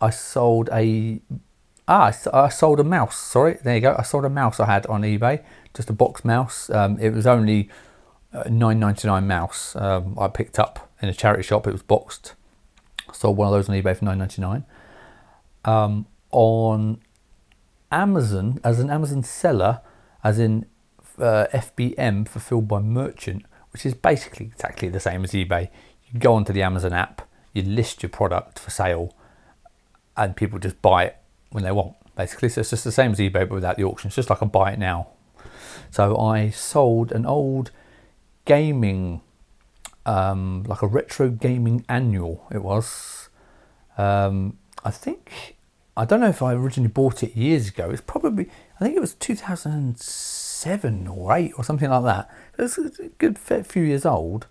I 0.00 0.10
sold 0.10 0.68
a 0.72 1.20
ah 1.86 2.12
I 2.32 2.48
sold 2.48 2.80
a 2.80 2.84
mouse. 2.84 3.16
Sorry, 3.16 3.58
there 3.62 3.74
you 3.76 3.80
go. 3.80 3.94
I 3.98 4.02
sold 4.02 4.24
a 4.24 4.30
mouse 4.30 4.58
I 4.58 4.66
had 4.66 4.86
on 4.86 5.02
eBay, 5.02 5.42
just 5.74 5.90
a 5.90 5.92
box 5.92 6.24
mouse. 6.24 6.70
Um, 6.70 6.98
it 6.98 7.10
was 7.10 7.26
only 7.26 7.68
uh, 8.32 8.44
nine 8.50 8.80
ninety 8.80 9.06
nine 9.06 9.26
mouse. 9.26 9.76
Um, 9.76 10.16
I 10.18 10.28
picked 10.28 10.58
up 10.58 10.90
in 11.00 11.08
a 11.08 11.14
charity 11.14 11.42
shop. 11.42 11.66
It 11.66 11.72
was 11.72 11.82
boxed. 11.82 12.34
sold 13.12 13.36
one 13.36 13.48
of 13.48 13.52
those 13.52 13.68
on 13.68 13.76
eBay 13.80 13.96
for 13.96 14.04
nine 14.04 14.18
ninety 14.18 14.42
nine. 14.42 14.64
Um, 15.64 16.06
on 16.32 17.00
Amazon 17.92 18.58
as 18.64 18.80
an 18.80 18.90
Amazon 18.90 19.22
seller, 19.22 19.80
as 20.24 20.38
in 20.38 20.66
uh, 21.18 21.46
FBM 21.52 22.26
fulfilled 22.26 22.66
by 22.66 22.80
merchant, 22.80 23.44
which 23.72 23.86
is 23.86 23.94
basically 23.94 24.46
exactly 24.46 24.88
the 24.88 25.00
same 25.00 25.22
as 25.22 25.32
eBay. 25.32 25.68
You 26.10 26.18
go 26.18 26.34
onto 26.34 26.52
the 26.52 26.62
Amazon 26.62 26.92
app 26.92 27.28
you 27.52 27.62
list 27.62 28.02
your 28.02 28.10
product 28.10 28.58
for 28.58 28.70
sale 28.70 29.14
and 30.16 30.36
people 30.36 30.58
just 30.58 30.80
buy 30.82 31.04
it 31.04 31.16
when 31.50 31.64
they 31.64 31.72
want 31.72 31.96
basically. 32.16 32.48
So 32.48 32.60
it's 32.60 32.70
just 32.70 32.84
the 32.84 32.92
same 32.92 33.12
as 33.12 33.18
ebay 33.18 33.32
but 33.32 33.50
without 33.50 33.76
the 33.76 33.84
auction. 33.84 34.08
It's 34.08 34.16
just 34.16 34.30
like 34.30 34.42
a 34.42 34.46
buy 34.46 34.72
it 34.72 34.78
now. 34.78 35.08
So 35.90 36.18
i 36.18 36.50
sold 36.50 37.12
an 37.12 37.26
old 37.26 37.70
gaming 38.44 39.20
um, 40.04 40.64
like 40.64 40.82
a 40.82 40.86
retro 40.86 41.28
gaming 41.28 41.84
annual 41.88 42.46
it 42.50 42.62
was. 42.62 43.28
Um, 43.98 44.58
i 44.84 44.90
think 44.90 45.56
i 45.98 46.06
don't 46.06 46.20
know 46.20 46.30
if 46.30 46.42
i 46.42 46.54
originally 46.54 46.88
bought 46.90 47.22
it 47.22 47.36
years 47.36 47.68
ago. 47.68 47.90
It's 47.90 48.00
probably 48.00 48.48
i 48.80 48.84
think 48.84 48.96
it 48.96 49.00
was 49.00 49.14
2007 49.14 51.06
or 51.08 51.36
eight 51.36 51.52
or 51.56 51.64
something 51.64 51.90
like 51.90 52.04
that. 52.04 52.30
It 52.58 52.62
was 52.62 52.78
a 52.78 53.08
good 53.18 53.38
few 53.38 53.82
years 53.82 54.06
old. 54.06 54.46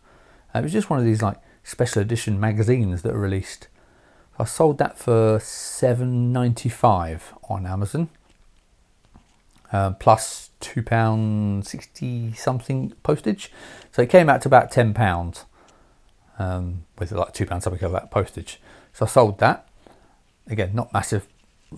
Uh, 0.53 0.59
it 0.59 0.63
was 0.63 0.73
just 0.73 0.89
one 0.89 0.99
of 0.99 1.05
these 1.05 1.21
like 1.21 1.37
special 1.63 2.01
edition 2.01 2.39
magazines 2.39 3.01
that 3.01 3.13
are 3.13 3.19
released. 3.19 3.67
I 4.39 4.45
sold 4.45 4.77
that 4.79 4.97
for 4.97 5.39
seven 5.39 6.33
ninety 6.33 6.69
five 6.69 7.33
on 7.49 7.65
Amazon, 7.65 8.09
uh, 9.71 9.91
plus 9.91 10.49
two 10.59 10.81
pound 10.81 11.67
sixty 11.67 12.33
something 12.33 12.93
postage. 13.03 13.51
So 13.91 14.01
it 14.01 14.09
came 14.09 14.29
out 14.29 14.41
to 14.41 14.47
about 14.47 14.71
ten 14.71 14.93
pounds, 14.93 15.45
um, 16.39 16.85
with 16.97 17.11
like 17.11 17.33
two 17.33 17.45
pounds 17.45 17.65
something 17.65 17.83
of 17.83 17.91
that 17.91 18.09
postage. 18.09 18.59
So 18.93 19.05
I 19.05 19.09
sold 19.09 19.39
that. 19.39 19.67
Again, 20.47 20.71
not 20.73 20.91
massive 20.91 21.27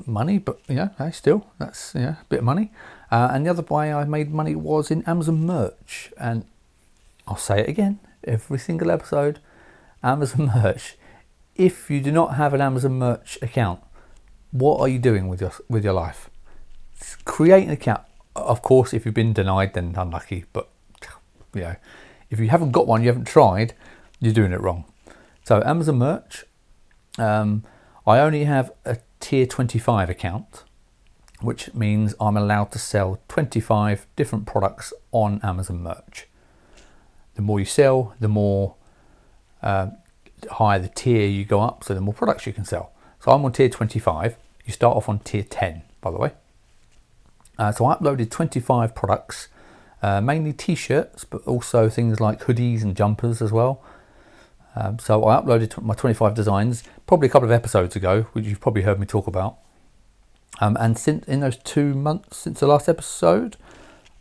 money, 0.06 0.38
but 0.38 0.60
you 0.68 0.75
know, 0.75 0.90
hey, 0.98 1.12
still 1.12 1.46
that's 1.60 1.94
yeah, 1.94 2.16
a 2.22 2.25
bit 2.30 2.40
of 2.40 2.46
money. 2.46 2.72
Uh, 3.12 3.30
and 3.32 3.46
the 3.46 3.50
other 3.50 3.62
way 3.62 3.94
I 3.94 4.06
made 4.06 4.32
money 4.32 4.56
was 4.56 4.90
in 4.90 5.04
Amazon 5.04 5.46
merch, 5.46 6.12
and 6.18 6.46
I'll 7.28 7.36
say 7.36 7.60
it 7.60 7.70
again 7.70 8.00
every 8.24 8.58
single 8.58 8.90
episode. 8.90 9.40
Amazon 10.03 10.51
merch. 10.55 10.98
If 11.55 11.89
you 11.89 12.01
do 12.01 12.12
not 12.12 12.36
have 12.36 12.53
an 12.53 12.62
Amazon 12.62 12.93
merch 12.93 13.38
account, 13.41 13.81
what 14.51 14.79
are 14.79 14.88
you 14.88 15.00
doing 15.00 15.27
with 15.27 15.41
your 15.41 15.53
with 15.69 15.83
your 15.83 15.93
life? 15.93 16.29
Create 17.25 17.65
an 17.65 17.72
account. 17.72 18.03
Of 18.36 18.62
course, 18.62 18.93
if 18.93 19.05
you've 19.05 19.13
been 19.13 19.33
denied, 19.33 19.74
then 19.74 19.93
unlucky. 19.98 20.45
But 20.53 20.69
you 21.53 21.62
know, 21.62 21.75
if 22.29 22.39
you 22.39 22.50
haven't 22.50 22.72
got 22.72 22.88
one, 22.88 23.01
you 23.01 23.07
haven't 23.07 23.27
tried, 23.27 23.74
you're 24.19 24.33
doing 24.33 24.51
it 24.51 24.62
wrong. 24.62 24.86
So 25.43 25.62
Amazon 25.65 25.98
merch. 25.98 26.45
Um, 27.19 27.63
I 28.07 28.19
only 28.19 28.45
have 28.45 28.72
a 28.86 28.98
tier 29.19 29.45
25 29.45 30.10
account, 30.10 30.63
which 31.41 31.74
means 31.74 32.15
I'm 32.19 32.36
allowed 32.36 32.72
to 32.72 32.79
sell 32.79 33.22
25 33.27 34.07
different 34.15 34.45
products 34.45 34.93
on 35.12 35.39
Amazon 35.43 35.83
merch. 35.83 36.27
The 37.36 37.41
more 37.41 37.60
you 37.60 37.65
sell, 37.65 38.15
the 38.19 38.27
more 38.27 38.75
uh, 39.63 39.88
higher 40.51 40.79
the 40.79 40.89
tier 40.89 41.25
you 41.27 41.46
go 41.46 41.62
up, 41.62 41.84
so 41.84 41.93
the 41.93 42.01
more 42.01 42.13
products 42.13 42.46
you 42.46 42.53
can 42.53 42.65
sell. 42.65 42.91
So 43.20 43.32
I'm 43.32 43.43
on 43.46 43.53
tier 43.53 43.70
25. 43.70 44.36
You 44.65 44.74
start 44.74 44.98
off 44.98 45.10
on 45.10 45.20
tier 45.20 45.43
10, 45.43 45.82
by 46.01 46.12
the 46.12 46.17
way. 46.17 46.32
Uh, 47.58 47.72
so 47.72 47.86
I 47.86 47.96
uploaded 47.96 48.29
25 48.29 48.96
products, 48.96 49.48
uh, 50.01 50.20
mainly 50.22 50.53
t-shirts, 50.53 51.24
but 51.24 51.41
also 51.43 51.89
things 51.89 52.20
like 52.20 52.41
hoodies 52.41 52.82
and 52.82 52.96
jumpers 52.96 53.41
as 53.41 53.51
well. 53.51 53.82
Um, 54.75 54.98
so 55.00 55.25
I 55.25 55.39
uploaded 55.39 55.82
my 55.82 55.93
25 55.93 56.34
designs 56.34 56.84
probably 57.05 57.27
a 57.27 57.32
couple 57.32 57.48
of 57.48 57.51
episodes 57.51 57.96
ago, 57.96 58.24
which 58.34 58.46
you've 58.46 58.60
probably 58.60 58.82
heard 58.82 59.00
me 59.00 59.05
talk 59.05 59.27
about. 59.27 59.58
Um, 60.60 60.77
and 60.79 60.98
since 60.98 61.25
in 61.27 61.41
those 61.41 61.58
two 61.58 61.93
months 61.93 62.38
since 62.38 62.60
the 62.60 62.67
last 62.67 62.89
episode, 62.89 63.58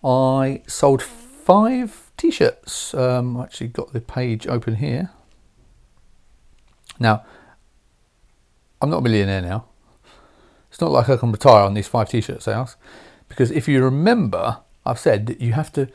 I 0.04 0.62
sold 0.66 1.02
five 1.02 2.10
t-shirts. 2.16 2.94
Um, 2.94 3.36
I 3.36 3.44
actually 3.44 3.68
got 3.68 3.92
the 3.92 4.00
page 4.00 4.46
open 4.46 4.76
here. 4.76 5.10
Now, 7.02 7.24
I'm 8.80 8.90
not 8.90 8.98
a 8.98 9.02
millionaire 9.02 9.42
now. 9.42 9.66
It's 10.70 10.80
not 10.80 10.90
like 10.90 11.08
I 11.08 11.16
can 11.16 11.32
retire 11.32 11.64
on 11.64 11.74
these 11.74 11.88
five 11.88 12.08
t-shirt 12.08 12.42
sales, 12.42 12.76
because 13.28 13.50
if 13.50 13.68
you 13.68 13.84
remember, 13.84 14.58
I've 14.86 14.98
said 14.98 15.26
that 15.26 15.40
you 15.40 15.52
have 15.52 15.72
to. 15.74 15.88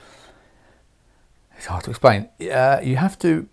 It's 1.58 1.66
hard 1.66 1.86
to 1.86 1.90
explain. 1.90 2.30
Uh, 2.40 2.80
you 2.84 2.98
have 2.98 3.18
to 3.20 3.48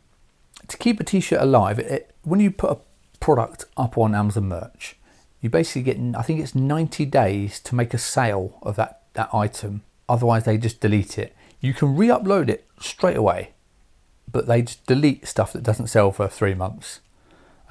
to 0.69 0.77
keep 0.77 1.01
a 1.01 1.05
t-shirt 1.05 1.41
alive, 1.41 1.79
it, 1.79 2.15
when 2.23 2.41
you 2.41 2.51
put 2.51 2.71
a 2.71 2.79
product 3.21 3.65
up 3.77 3.97
on 3.97 4.15
Amazon 4.15 4.49
merch, 4.49 4.97
you 5.41 5.51
basically 5.51 5.83
get 5.83 5.99
I 6.17 6.23
think 6.23 6.41
it's 6.41 6.55
90 6.55 7.05
days 7.07 7.61
to 7.61 7.75
make 7.75 7.95
a 7.95 7.99
sale 7.99 8.59
of 8.63 8.77
that 8.77 9.03
that 9.15 9.33
item. 9.33 9.83
Otherwise, 10.09 10.45
they 10.45 10.59
just 10.59 10.81
delete 10.81 11.19
it. 11.19 11.35
You 11.61 11.73
can 11.73 11.97
re-upload 11.97 12.51
it 12.51 12.67
straight 12.79 13.17
away, 13.17 13.53
but 14.31 14.47
they 14.47 14.63
just 14.63 14.85
delete 14.87 15.27
stuff 15.27 15.53
that 15.55 15.63
doesn't 15.63 15.87
sell 15.87 16.13
for 16.13 16.29
three 16.29 16.55
months. 16.55 17.01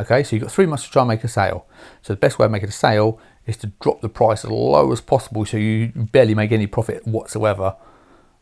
Okay, 0.02 0.24
so 0.24 0.36
you've 0.36 0.44
got 0.44 0.52
three 0.52 0.66
months 0.66 0.86
to 0.86 0.92
try 0.92 1.04
and 1.04 1.10
make 1.10 1.24
a 1.24 1.28
sale. 1.28 1.68
So 2.02 2.14
the 2.14 2.20
best 2.20 2.40
way 2.40 2.46
of 2.46 2.52
making 2.52 2.70
a 2.70 2.74
sale 2.74 3.20
is 3.46 3.58
to 3.58 3.68
drop 3.80 4.02
the 4.02 4.10
price 4.10 4.44
as 4.44 4.52
low 4.52 4.92
as 4.92 5.02
possible, 5.02 5.46
so 5.46 5.58
you 5.58 5.92
barely 5.96 6.34
make 6.34 6.52
any 6.52 6.68
profit 6.68 7.06
whatsoever. 7.06 7.76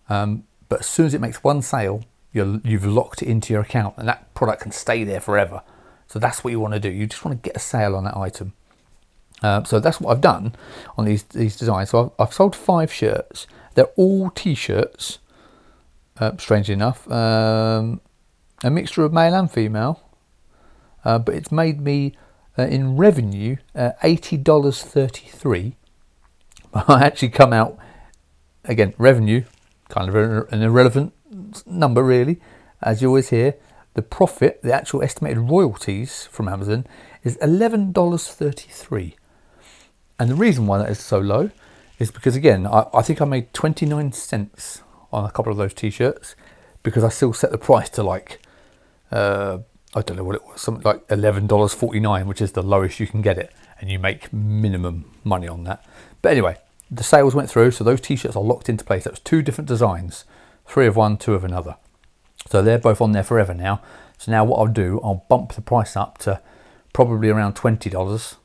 Um, 0.10 0.46
but 0.70 0.81
as 0.81 0.86
soon 0.86 1.08
as 1.08 1.13
it 1.13 1.22
makes 1.22 1.43
one 1.43 1.62
sale, 1.62 2.03
you 2.31 2.62
have 2.65 2.86
locked 2.86 3.22
it 3.22 3.27
into 3.27 3.51
your 3.51 3.62
account 3.62 3.96
and 3.98 4.08
that 4.08 4.34
product 4.34 4.62
can 4.62 4.72
stay 4.72 5.03
there 5.03 5.20
forever. 5.20 5.62
So 6.08 6.20
that's 6.20 6.43
what 6.43 6.51
you 6.51 6.60
want 6.60 6.74
to 6.74 6.79
do. 6.79 6.89
You 6.89 7.08
just 7.08 7.25
want 7.25 7.41
to 7.41 7.50
get 7.50 7.58
a 7.58 7.60
sale 7.60 7.96
on 7.96 8.05
that 8.05 8.15
item. 8.15 8.53
Uh, 9.41 9.63
so 9.63 9.79
that's 9.79 10.00
what 10.00 10.12
I've 10.12 10.22
done 10.22 10.53
on 10.98 11.05
these 11.05 11.24
these 11.24 11.58
designs. 11.58 11.89
So 11.89 12.13
I've, 12.20 12.27
I've 12.27 12.34
sold 12.34 12.55
five 12.55 12.91
shirts. 12.93 13.48
They're 13.74 13.91
all 13.98 14.29
t-shirts. 14.29 15.20
Uh, 16.17 16.38
strangely 16.38 16.74
enough, 16.74 17.10
um, 17.10 18.00
a 18.63 18.70
mixture 18.70 19.03
of 19.03 19.12
male 19.12 19.34
and 19.34 19.50
female. 19.50 20.03
Uh, 21.03 21.20
but 21.20 21.36
it's 21.36 21.51
made 21.51 21.81
me 21.81 22.13
uh, 22.58 22.63
in 22.63 22.96
revenue 22.98 23.58
uh, 23.75 23.91
eighty 24.03 24.38
dollars 24.38 24.84
thirty 24.84 25.27
three. 25.27 25.75
I 26.74 27.03
actually 27.03 27.29
come 27.29 27.53
out 27.53 27.77
again 28.65 28.93
revenue, 28.98 29.43
kind 29.89 30.10
of 30.10 30.15
an 30.51 30.62
irrelevant 30.62 31.13
number 31.65 32.03
really, 32.03 32.39
as 32.81 33.01
you 33.01 33.08
always 33.08 33.29
hear. 33.29 33.55
The 33.93 34.01
profit, 34.01 34.62
the 34.63 34.72
actual 34.72 35.03
estimated 35.03 35.38
royalties 35.39 36.25
from 36.31 36.48
Amazon, 36.48 36.88
is 37.24 37.38
$11.33. 37.38 39.15
And 40.17 40.29
the 40.29 40.36
reason 40.36 40.65
why 40.65 40.77
that 40.77 40.89
is 40.89 41.00
so 41.00 41.20
low 41.20 41.51
is 42.00 42.10
because, 42.10 42.36
again, 42.38 42.65
I, 42.65 42.88
I 42.93 43.01
think 43.01 43.22
I 43.22 43.25
made 43.25 43.53
29 43.53 44.13
cents 44.13 44.81
on 45.12 45.25
a 45.25 45.31
couple 45.31 45.51
of 45.51 45.58
those 45.58 45.74
t 45.74 45.89
shirts 45.89 46.36
because 46.84 47.03
I 47.03 47.10
still 47.10 47.34
set 47.34 47.51
the 47.51 47.58
price 47.58 47.89
to 47.89 48.03
like, 48.03 48.39
uh, 49.12 49.60
I 49.93 50.01
don't 50.01 50.17
know 50.17 50.24
what 50.24 50.36
it 50.36 50.45
was, 50.45 50.62
something 50.62 50.83
like 50.83 51.05
$11.49, 51.07 52.25
which 52.25 52.41
is 52.41 52.53
the 52.53 52.63
lowest 52.63 53.00
you 53.00 53.07
can 53.07 53.21
get 53.21 53.38
it. 53.38 53.53
And 53.79 53.89
you 53.89 54.00
make 54.00 54.31
minimum 54.31 55.12
money 55.24 55.48
on 55.48 55.63
that. 55.65 55.83
But 56.21 56.31
anyway, 56.31 56.57
the 56.89 57.03
sales 57.03 57.33
went 57.36 57.50
through, 57.50 57.71
so 57.71 57.83
those 57.83 58.00
t 58.00 58.15
shirts 58.15 58.36
are 58.36 58.43
locked 58.43 58.69
into 58.69 58.86
place. 58.86 59.03
That 59.03 59.13
was 59.13 59.19
two 59.19 59.41
different 59.41 59.67
designs 59.67 60.25
three 60.71 60.88
of 60.88 60.95
one, 60.95 61.17
two 61.17 61.33
of 61.33 61.43
another. 61.43 61.75
So 62.48 62.62
they're 62.62 62.79
both 62.79 63.01
on 63.01 63.12
there 63.12 63.24
forever 63.24 63.53
now. 63.53 63.81
So 64.17 64.31
now 64.31 64.45
what 64.45 64.57
I'll 64.57 64.67
do, 64.67 65.01
I'll 65.03 65.25
bump 65.27 65.53
the 65.53 65.62
price 65.62 65.95
up 65.95 66.17
to 66.19 66.41
probably 66.93 67.29
around 67.29 67.55
$20 67.55 68.36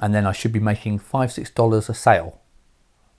and 0.00 0.14
then 0.14 0.26
I 0.26 0.32
should 0.32 0.52
be 0.52 0.60
making 0.60 0.98
five, 0.98 1.32
six 1.32 1.50
dollars 1.50 1.88
a 1.88 1.94
sale 1.94 2.40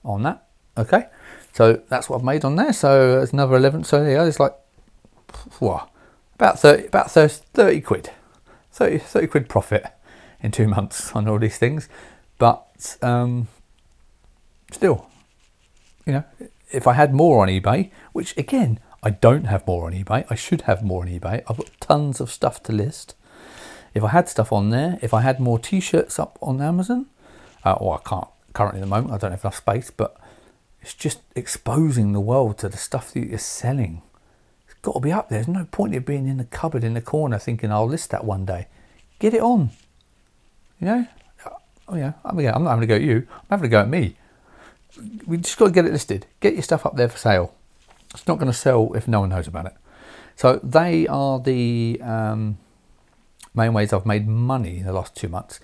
on 0.04 0.22
that. 0.22 0.46
Okay, 0.76 1.06
so 1.52 1.82
that's 1.88 2.08
what 2.08 2.18
I've 2.18 2.24
made 2.24 2.44
on 2.44 2.56
there. 2.56 2.72
So 2.72 3.20
it's 3.20 3.32
another 3.32 3.56
11. 3.56 3.84
So 3.84 4.04
yeah, 4.04 4.24
it's 4.24 4.40
like, 4.40 4.54
what, 5.58 5.90
about 6.42 6.58
30, 6.58 6.86
about 6.86 7.08
30, 7.08 7.34
30 7.54 7.80
quid, 7.82 8.10
30, 8.72 8.98
30 8.98 9.26
quid 9.28 9.48
profit 9.48 9.86
in 10.40 10.50
two 10.50 10.66
months 10.66 11.12
on 11.12 11.28
all 11.28 11.38
these 11.38 11.56
things. 11.56 11.88
But 12.36 12.96
um, 13.00 13.46
still, 14.72 15.06
you 16.04 16.14
know, 16.14 16.24
if 16.72 16.88
I 16.88 16.94
had 16.94 17.14
more 17.14 17.42
on 17.42 17.48
eBay, 17.48 17.92
which 18.12 18.36
again, 18.36 18.80
I 19.04 19.10
don't 19.10 19.44
have 19.44 19.64
more 19.68 19.86
on 19.86 19.92
eBay, 19.92 20.26
I 20.28 20.34
should 20.34 20.62
have 20.62 20.82
more 20.82 21.02
on 21.02 21.08
eBay. 21.08 21.44
I've 21.48 21.58
got 21.58 21.70
tons 21.78 22.20
of 22.20 22.28
stuff 22.28 22.60
to 22.64 22.72
list. 22.72 23.14
If 23.94 24.02
I 24.02 24.08
had 24.08 24.28
stuff 24.28 24.52
on 24.52 24.70
there, 24.70 24.98
if 25.00 25.14
I 25.14 25.20
had 25.20 25.38
more 25.38 25.60
t 25.60 25.78
shirts 25.78 26.18
up 26.18 26.40
on 26.42 26.60
Amazon, 26.60 27.06
uh, 27.64 27.74
or 27.74 28.00
I 28.04 28.08
can't 28.08 28.26
currently 28.52 28.80
at 28.80 28.84
the 28.84 28.90
moment, 28.90 29.14
I 29.14 29.18
don't 29.18 29.30
have 29.30 29.44
enough 29.44 29.58
space, 29.58 29.92
but 29.92 30.16
it's 30.80 30.94
just 30.94 31.20
exposing 31.36 32.12
the 32.12 32.20
world 32.20 32.58
to 32.58 32.68
the 32.68 32.78
stuff 32.78 33.12
that 33.12 33.28
you're 33.28 33.38
selling. 33.38 34.02
Got 34.82 34.94
to 34.94 35.00
be 35.00 35.12
up 35.12 35.28
there. 35.28 35.42
There's 35.42 35.48
no 35.48 35.64
point 35.64 35.94
in 35.94 36.02
being 36.02 36.28
in 36.28 36.36
the 36.36 36.44
cupboard 36.44 36.84
in 36.84 36.94
the 36.94 37.00
corner 37.00 37.38
thinking 37.38 37.70
I'll 37.72 37.86
list 37.86 38.10
that 38.10 38.24
one 38.24 38.44
day. 38.44 38.66
Get 39.18 39.34
it 39.34 39.40
on. 39.40 39.70
You 40.80 40.86
know? 40.86 41.06
Oh, 41.88 41.96
yeah, 41.96 42.14
I'm, 42.24 42.38
I'm 42.38 42.64
not 42.64 42.70
having 42.70 42.80
to 42.80 42.86
go 42.86 42.94
at 42.94 43.02
you, 43.02 43.26
I'm 43.28 43.46
having 43.50 43.64
to 43.64 43.68
go 43.68 43.80
at 43.80 43.88
me 43.88 44.16
we 45.26 45.36
just 45.38 45.58
got 45.58 45.66
to 45.66 45.72
get 45.72 45.84
it 45.84 45.92
listed. 45.92 46.26
Get 46.40 46.54
your 46.54 46.62
stuff 46.62 46.84
up 46.84 46.96
there 46.96 47.08
for 47.08 47.18
sale. 47.18 47.54
It's 48.10 48.26
not 48.26 48.38
going 48.38 48.50
to 48.50 48.56
sell 48.56 48.92
if 48.94 49.08
no 49.08 49.20
one 49.20 49.30
knows 49.30 49.46
about 49.46 49.66
it. 49.66 49.74
So 50.36 50.60
they 50.62 51.06
are 51.06 51.40
the 51.40 52.00
um, 52.02 52.58
main 53.54 53.72
ways 53.72 53.92
I've 53.92 54.06
made 54.06 54.26
money 54.26 54.78
in 54.78 54.86
the 54.86 54.92
last 54.92 55.16
two 55.16 55.28
months. 55.28 55.60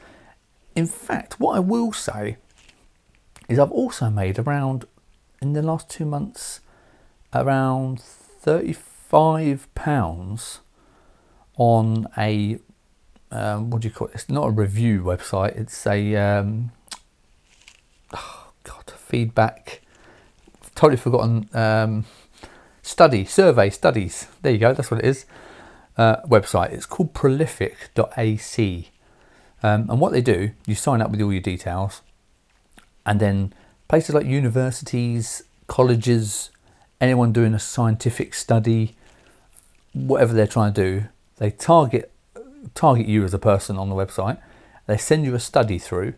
In 0.75 0.87
fact, 0.87 1.40
what 1.40 1.56
I 1.56 1.60
will 1.60 1.92
say 1.92 2.37
is 3.48 3.58
I've 3.58 3.72
also 3.72 4.10
made 4.10 4.38
around 4.38 4.87
in 5.40 5.52
the 5.52 5.62
last 5.62 5.90
two 5.90 6.04
months 6.04 6.60
around 7.34 8.02
thirty-five 9.08 9.74
pounds 9.74 10.60
on 11.56 12.06
a 12.16 12.58
um, 13.30 13.70
what 13.70 13.82
do 13.82 13.88
you 13.88 13.94
call 13.94 14.08
it? 14.08 14.14
It's 14.14 14.28
not 14.28 14.48
a 14.48 14.50
review 14.50 15.02
website. 15.02 15.56
It's 15.56 15.86
a 15.86 16.16
um, 16.16 16.72
feedback. 19.08 19.80
Totally 20.74 20.96
forgotten. 20.96 21.48
Um, 21.52 22.04
study, 22.82 23.24
survey, 23.24 23.70
studies. 23.70 24.28
There 24.42 24.52
you 24.52 24.58
go. 24.58 24.72
That's 24.72 24.90
what 24.90 25.00
it 25.00 25.06
is. 25.06 25.24
Uh, 25.96 26.16
website. 26.22 26.72
It's 26.72 26.86
called 26.86 27.14
prolific.ac. 27.14 28.90
Um, 29.62 29.90
and 29.90 30.00
what 30.00 30.12
they 30.12 30.20
do, 30.20 30.52
you 30.66 30.74
sign 30.76 31.02
up 31.02 31.10
with 31.10 31.20
all 31.20 31.32
your 31.32 31.42
details, 31.42 32.02
and 33.04 33.18
then 33.18 33.52
places 33.88 34.14
like 34.14 34.24
universities, 34.24 35.42
colleges, 35.66 36.50
anyone 37.00 37.32
doing 37.32 37.54
a 37.54 37.58
scientific 37.58 38.34
study, 38.34 38.94
whatever 39.92 40.33
they're 40.33 40.47
trying 40.47 40.73
to 40.75 40.83
do, 40.83 41.09
they 41.37 41.50
target 41.50 42.12
target 42.75 43.07
you 43.07 43.25
as 43.25 43.35
a 43.35 43.38
person 43.38 43.76
on 43.76 43.88
the 43.88 43.95
website. 43.95 44.38
They 44.87 44.97
send 44.97 45.25
you 45.25 45.35
a 45.35 45.40
study 45.40 45.78
through, 45.78 46.14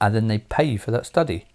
and 0.00 0.14
then 0.14 0.28
they 0.28 0.38
pay 0.38 0.64
you 0.64 0.78
for 0.78 0.90
that 0.90 1.06
study. 1.06 1.46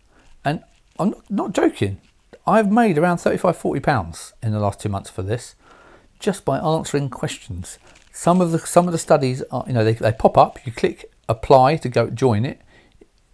And 0.44 0.64
I'm 0.98 1.16
not, 1.30 1.54
joking. 1.54 2.02
I've 2.46 2.72
made 2.72 2.98
around 2.98 3.20
35, 3.20 3.58
40 3.58 3.80
pounds 3.80 4.34
in 4.42 4.52
the 4.52 4.60
last 4.60 4.80
two 4.80 4.90
months 4.90 5.10
for 5.10 5.22
this, 5.22 5.56
just 6.20 6.46
by 6.46 6.58
answering 6.58 7.10
questions. 7.10 7.78
Some 8.12 8.42
of 8.42 8.52
the 8.52 8.60
some 8.60 8.88
of 8.88 8.92
the 8.92 8.98
studies 8.98 9.44
are, 9.52 9.64
you 9.68 9.74
know, 9.74 9.84
they, 9.84 9.94
they 9.94 10.12
pop 10.12 10.38
up. 10.38 10.66
You 10.66 10.72
click 10.72 11.12
apply 11.30 11.78
to 11.78 11.90
go 11.90 12.10
join 12.10 12.44
it. 12.46 12.60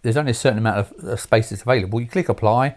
There's 0.02 0.16
only 0.16 0.32
a 0.32 0.34
certain 0.34 0.58
amount 0.58 0.78
of 0.78 0.92
uh, 1.04 1.16
space 1.16 1.50
that's 1.50 1.62
available. 1.62 2.00
You 2.00 2.06
click 2.06 2.28
apply, 2.28 2.76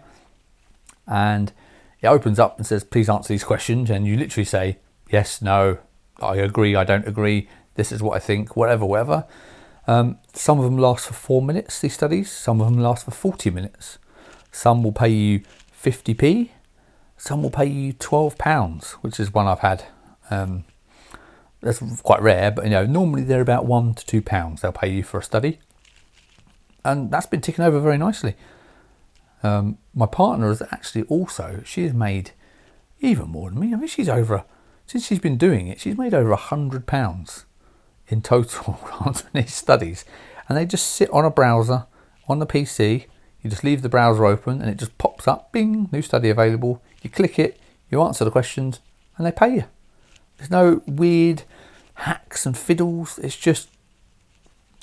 and 1.06 1.52
it 2.00 2.06
opens 2.06 2.38
up 2.38 2.56
and 2.56 2.66
says, 2.66 2.82
"Please 2.82 3.08
answer 3.08 3.32
these 3.32 3.44
questions." 3.44 3.90
And 3.90 4.06
you 4.06 4.16
literally 4.16 4.46
say 4.46 4.78
yes, 5.10 5.42
no, 5.42 5.78
I 6.20 6.36
agree, 6.36 6.76
I 6.76 6.84
don't 6.84 7.06
agree. 7.06 7.48
This 7.74 7.92
is 7.92 8.02
what 8.02 8.16
I 8.16 8.18
think, 8.18 8.56
whatever, 8.56 8.84
whatever. 8.84 9.26
Um, 9.86 10.18
some 10.34 10.58
of 10.58 10.64
them 10.64 10.78
last 10.78 11.06
for 11.06 11.14
four 11.14 11.42
minutes. 11.42 11.80
These 11.80 11.94
studies. 11.94 12.30
Some 12.30 12.60
of 12.60 12.70
them 12.70 12.80
last 12.80 13.04
for 13.04 13.10
forty 13.10 13.50
minutes. 13.50 13.98
Some 14.52 14.82
will 14.82 14.92
pay 14.92 15.08
you 15.08 15.40
50p. 15.82 16.50
Some 17.16 17.42
will 17.42 17.50
pay 17.50 17.66
you 17.66 17.92
12 17.92 18.38
pounds, 18.38 18.92
which 19.02 19.20
is 19.20 19.32
one 19.32 19.46
I've 19.46 19.60
had. 19.60 19.84
Um, 20.30 20.64
that's 21.60 21.80
quite 22.02 22.22
rare, 22.22 22.50
but 22.50 22.64
you 22.64 22.70
know 22.70 22.86
normally 22.86 23.22
they're 23.22 23.40
about 23.40 23.66
one 23.66 23.94
to 23.94 24.06
two 24.06 24.22
pounds. 24.22 24.62
They'll 24.62 24.72
pay 24.72 24.90
you 24.90 25.02
for 25.02 25.18
a 25.18 25.22
study, 25.22 25.60
and 26.84 27.10
that's 27.10 27.26
been 27.26 27.40
ticking 27.40 27.64
over 27.64 27.80
very 27.80 27.98
nicely. 27.98 28.34
Um, 29.42 29.78
my 29.94 30.06
partner 30.06 30.48
has 30.48 30.62
actually 30.70 31.02
also 31.04 31.62
she 31.64 31.82
has 31.82 31.92
made 31.92 32.30
even 33.00 33.28
more 33.28 33.50
than 33.50 33.60
me. 33.60 33.72
I 33.72 33.76
mean, 33.76 33.88
she's 33.88 34.08
over 34.08 34.44
since 34.90 35.06
she's 35.06 35.18
been 35.18 35.36
doing 35.36 35.68
it. 35.68 35.80
She's 35.80 35.96
made 35.96 36.14
over 36.14 36.32
a 36.32 36.36
hundred 36.36 36.86
pounds 36.86 37.46
in 38.08 38.22
total 38.22 38.80
on 39.00 39.14
these 39.32 39.54
studies, 39.54 40.04
and 40.48 40.56
they 40.56 40.66
just 40.66 40.86
sit 40.86 41.10
on 41.10 41.24
a 41.24 41.30
browser 41.30 41.86
on 42.28 42.38
the 42.38 42.46
PC 42.46 43.06
you 43.42 43.48
just 43.48 43.64
leave 43.64 43.82
the 43.82 43.88
browser 43.88 44.24
open 44.24 44.60
and 44.60 44.70
it 44.70 44.76
just 44.76 44.96
pops 44.98 45.26
up, 45.26 45.52
bing, 45.52 45.88
new 45.92 46.02
study 46.02 46.28
available. 46.28 46.82
You 47.02 47.10
click 47.10 47.38
it, 47.38 47.58
you 47.90 48.02
answer 48.02 48.24
the 48.24 48.30
questions, 48.30 48.80
and 49.16 49.26
they 49.26 49.32
pay 49.32 49.54
you. 49.54 49.64
There's 50.36 50.50
no 50.50 50.82
weird 50.86 51.42
hacks 51.94 52.44
and 52.44 52.56
fiddles. 52.56 53.18
It's 53.18 53.36
just 53.36 53.68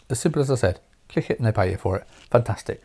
as 0.10 0.20
simple 0.20 0.42
as 0.42 0.50
I 0.50 0.56
said. 0.56 0.80
Click 1.10 1.30
it 1.30 1.38
and 1.38 1.48
they 1.48 1.52
pay 1.52 1.72
you 1.72 1.78
for 1.78 1.98
it. 1.98 2.08
Fantastic. 2.32 2.84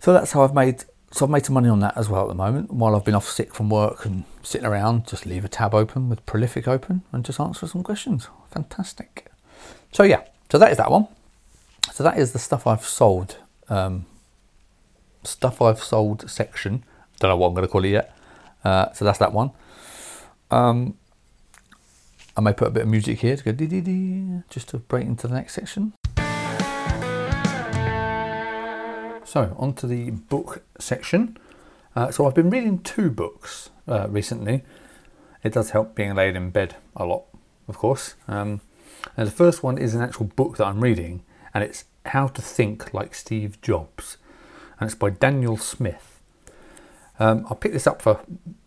So 0.00 0.12
that's 0.12 0.32
how 0.32 0.42
I've 0.42 0.54
made. 0.54 0.84
So 1.10 1.24
I've 1.24 1.30
made 1.30 1.46
some 1.46 1.54
money 1.54 1.68
on 1.68 1.80
that 1.80 1.96
as 1.96 2.08
well 2.08 2.22
at 2.22 2.28
the 2.28 2.34
moment. 2.34 2.72
While 2.72 2.94
I've 2.94 3.04
been 3.04 3.14
off 3.14 3.28
sick 3.28 3.54
from 3.54 3.70
work 3.70 4.04
and 4.04 4.24
sitting 4.42 4.66
around, 4.66 5.06
just 5.06 5.24
leave 5.24 5.44
a 5.44 5.48
tab 5.48 5.74
open 5.74 6.08
with 6.08 6.24
Prolific 6.26 6.68
open 6.68 7.02
and 7.12 7.24
just 7.24 7.40
answer 7.40 7.66
some 7.66 7.82
questions. 7.82 8.28
Fantastic. 8.50 9.30
So 9.92 10.02
yeah, 10.02 10.22
so 10.50 10.58
that 10.58 10.70
is 10.70 10.76
that 10.76 10.90
one. 10.90 11.08
So 11.92 12.04
that 12.04 12.18
is 12.18 12.32
the 12.32 12.38
stuff 12.38 12.66
I've 12.66 12.84
sold 12.84 13.38
um, 13.68 14.06
stuff 15.24 15.60
I've 15.60 15.82
sold 15.82 16.28
section. 16.30 16.84
Don't 17.20 17.30
know 17.30 17.36
what 17.36 17.48
I'm 17.48 17.54
going 17.54 17.66
to 17.66 17.72
call 17.72 17.84
it 17.84 17.90
yet. 17.90 18.16
Uh, 18.64 18.92
so 18.92 19.04
that's 19.04 19.18
that 19.18 19.32
one. 19.32 19.50
Um, 20.50 20.96
I 22.36 22.40
may 22.40 22.52
put 22.52 22.68
a 22.68 22.70
bit 22.70 22.82
of 22.82 22.88
music 22.88 23.18
here 23.20 23.36
to 23.36 23.44
go 23.44 23.52
dee 23.52 23.66
dee 23.66 23.80
dee, 23.80 24.42
just 24.48 24.68
to 24.70 24.78
break 24.78 25.06
into 25.06 25.26
the 25.26 25.34
next 25.34 25.54
section. 25.54 25.92
So 29.28 29.54
on 29.58 29.74
to 29.74 29.86
the 29.86 30.08
book 30.10 30.62
section. 30.78 31.36
Uh, 31.94 32.10
so 32.10 32.26
I've 32.26 32.34
been 32.34 32.48
reading 32.48 32.78
two 32.78 33.10
books 33.10 33.68
uh, 33.86 34.08
recently. 34.08 34.64
It 35.44 35.52
does 35.52 35.72
help 35.72 35.94
being 35.94 36.14
laid 36.14 36.34
in 36.34 36.48
bed 36.48 36.76
a 36.96 37.04
lot, 37.04 37.24
of 37.68 37.76
course. 37.76 38.14
Um, 38.26 38.62
and 39.18 39.26
the 39.26 39.32
first 39.32 39.62
one 39.62 39.76
is 39.76 39.94
an 39.94 40.00
actual 40.00 40.24
book 40.24 40.56
that 40.56 40.64
I'm 40.64 40.80
reading, 40.80 41.24
and 41.52 41.62
it's 41.62 41.84
How 42.06 42.28
to 42.28 42.40
Think 42.40 42.94
Like 42.94 43.14
Steve 43.14 43.60
Jobs 43.60 44.16
and 44.80 44.88
it's 44.88 44.94
by 44.94 45.10
Daniel 45.10 45.58
Smith. 45.58 46.20
Um, 47.18 47.46
I 47.50 47.54
picked 47.54 47.74
this 47.74 47.86
up 47.86 48.00
for 48.00 48.20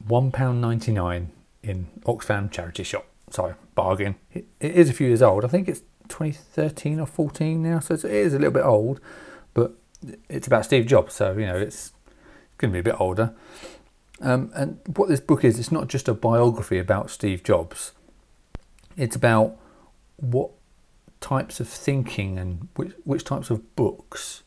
£1.99 0.08 1.28
in 1.63 1.88
Oxfam 2.04 2.52
charity 2.52 2.84
shop. 2.84 3.08
So, 3.32 3.56
bargain. 3.74 4.15
It, 4.32 4.45
it 4.60 4.76
is 4.76 4.91
a 4.91 4.93
few 4.93 5.08
years 5.08 5.24
old. 5.24 5.43
I 5.43 5.47
think 5.47 5.67
it's 5.67 5.82
2013 6.10 7.00
or 7.00 7.08
14 7.08 7.63
now, 7.63 7.80
so 7.80 7.95
it 7.95 8.06
is 8.06 8.36
a 8.36 8.38
little 8.38 8.54
bit 8.54 8.63
old, 8.63 9.00
but 9.56 9.74
it's 10.29 10.47
about 10.47 10.65
Steve 10.65 10.85
Jobs, 10.85 11.13
so 11.13 11.33
you 11.33 11.45
know 11.45 11.57
it's 11.57 11.93
going 12.57 12.71
to 12.71 12.73
be 12.73 12.79
a 12.79 12.93
bit 12.93 12.99
older. 12.99 13.33
Um, 14.21 14.51
and 14.53 14.79
what 14.95 15.09
this 15.09 15.19
book 15.19 15.43
is, 15.43 15.57
it's 15.59 15.71
not 15.71 15.87
just 15.87 16.07
a 16.07 16.13
biography 16.13 16.77
about 16.77 17.09
Steve 17.09 17.43
Jobs. 17.43 17.93
It's 18.95 19.15
about 19.15 19.57
what 20.17 20.51
types 21.21 21.59
of 21.59 21.67
thinking 21.67 22.37
and 22.37 22.67
which, 22.75 22.91
which 23.03 23.23
types 23.23 23.49
of 23.49 23.75
books 23.75 24.43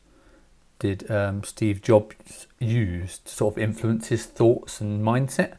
did 0.79 1.11
um, 1.11 1.43
Steve 1.43 1.83
Jobs 1.83 2.47
use 2.61 3.19
to 3.19 3.33
sort 3.33 3.55
of 3.55 3.63
influence 3.63 4.09
his 4.09 4.27
thoughts 4.27 4.81
and 4.81 5.05
mindset? 5.05 5.57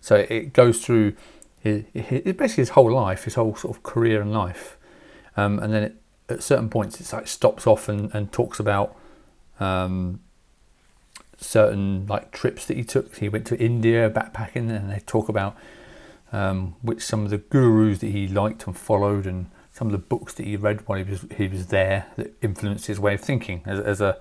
So 0.00 0.26
it 0.28 0.52
goes 0.52 0.84
through 0.84 1.14
his, 1.60 1.84
his 1.94 2.22
basically 2.34 2.62
his 2.62 2.70
whole 2.70 2.92
life, 2.92 3.24
his 3.24 3.34
whole 3.34 3.54
sort 3.54 3.76
of 3.76 3.82
career 3.82 4.20
and 4.20 4.32
life, 4.32 4.76
um, 5.36 5.58
and 5.60 5.72
then 5.72 5.82
it, 5.84 5.96
at 6.28 6.42
certain 6.42 6.68
points 6.68 7.00
it's 7.00 7.12
like 7.12 7.28
stops 7.28 7.66
off 7.66 7.88
and, 7.88 8.14
and 8.14 8.32
talks 8.32 8.58
about 8.58 8.96
um, 9.60 10.20
certain 11.38 12.06
like 12.06 12.32
trips 12.32 12.66
that 12.66 12.76
he 12.76 12.84
took. 12.84 13.16
He 13.16 13.28
went 13.28 13.46
to 13.48 13.58
India 13.58 14.10
backpacking, 14.10 14.74
and 14.74 14.90
they 14.90 15.00
talk 15.06 15.28
about 15.28 15.56
um, 16.32 16.76
which 16.82 17.02
some 17.02 17.24
of 17.24 17.30
the 17.30 17.38
gurus 17.38 17.98
that 18.00 18.10
he 18.10 18.26
liked 18.26 18.66
and 18.66 18.76
followed, 18.76 19.26
and 19.26 19.50
some 19.72 19.88
of 19.88 19.92
the 19.92 19.98
books 19.98 20.34
that 20.34 20.46
he 20.46 20.56
read 20.56 20.86
while 20.86 20.98
he 20.98 21.10
was 21.10 21.26
he 21.36 21.48
was 21.48 21.68
there 21.68 22.06
that 22.16 22.34
influenced 22.42 22.86
his 22.86 23.00
way 23.00 23.14
of 23.14 23.20
thinking 23.20 23.62
as, 23.66 23.80
as 23.80 24.00
a 24.00 24.18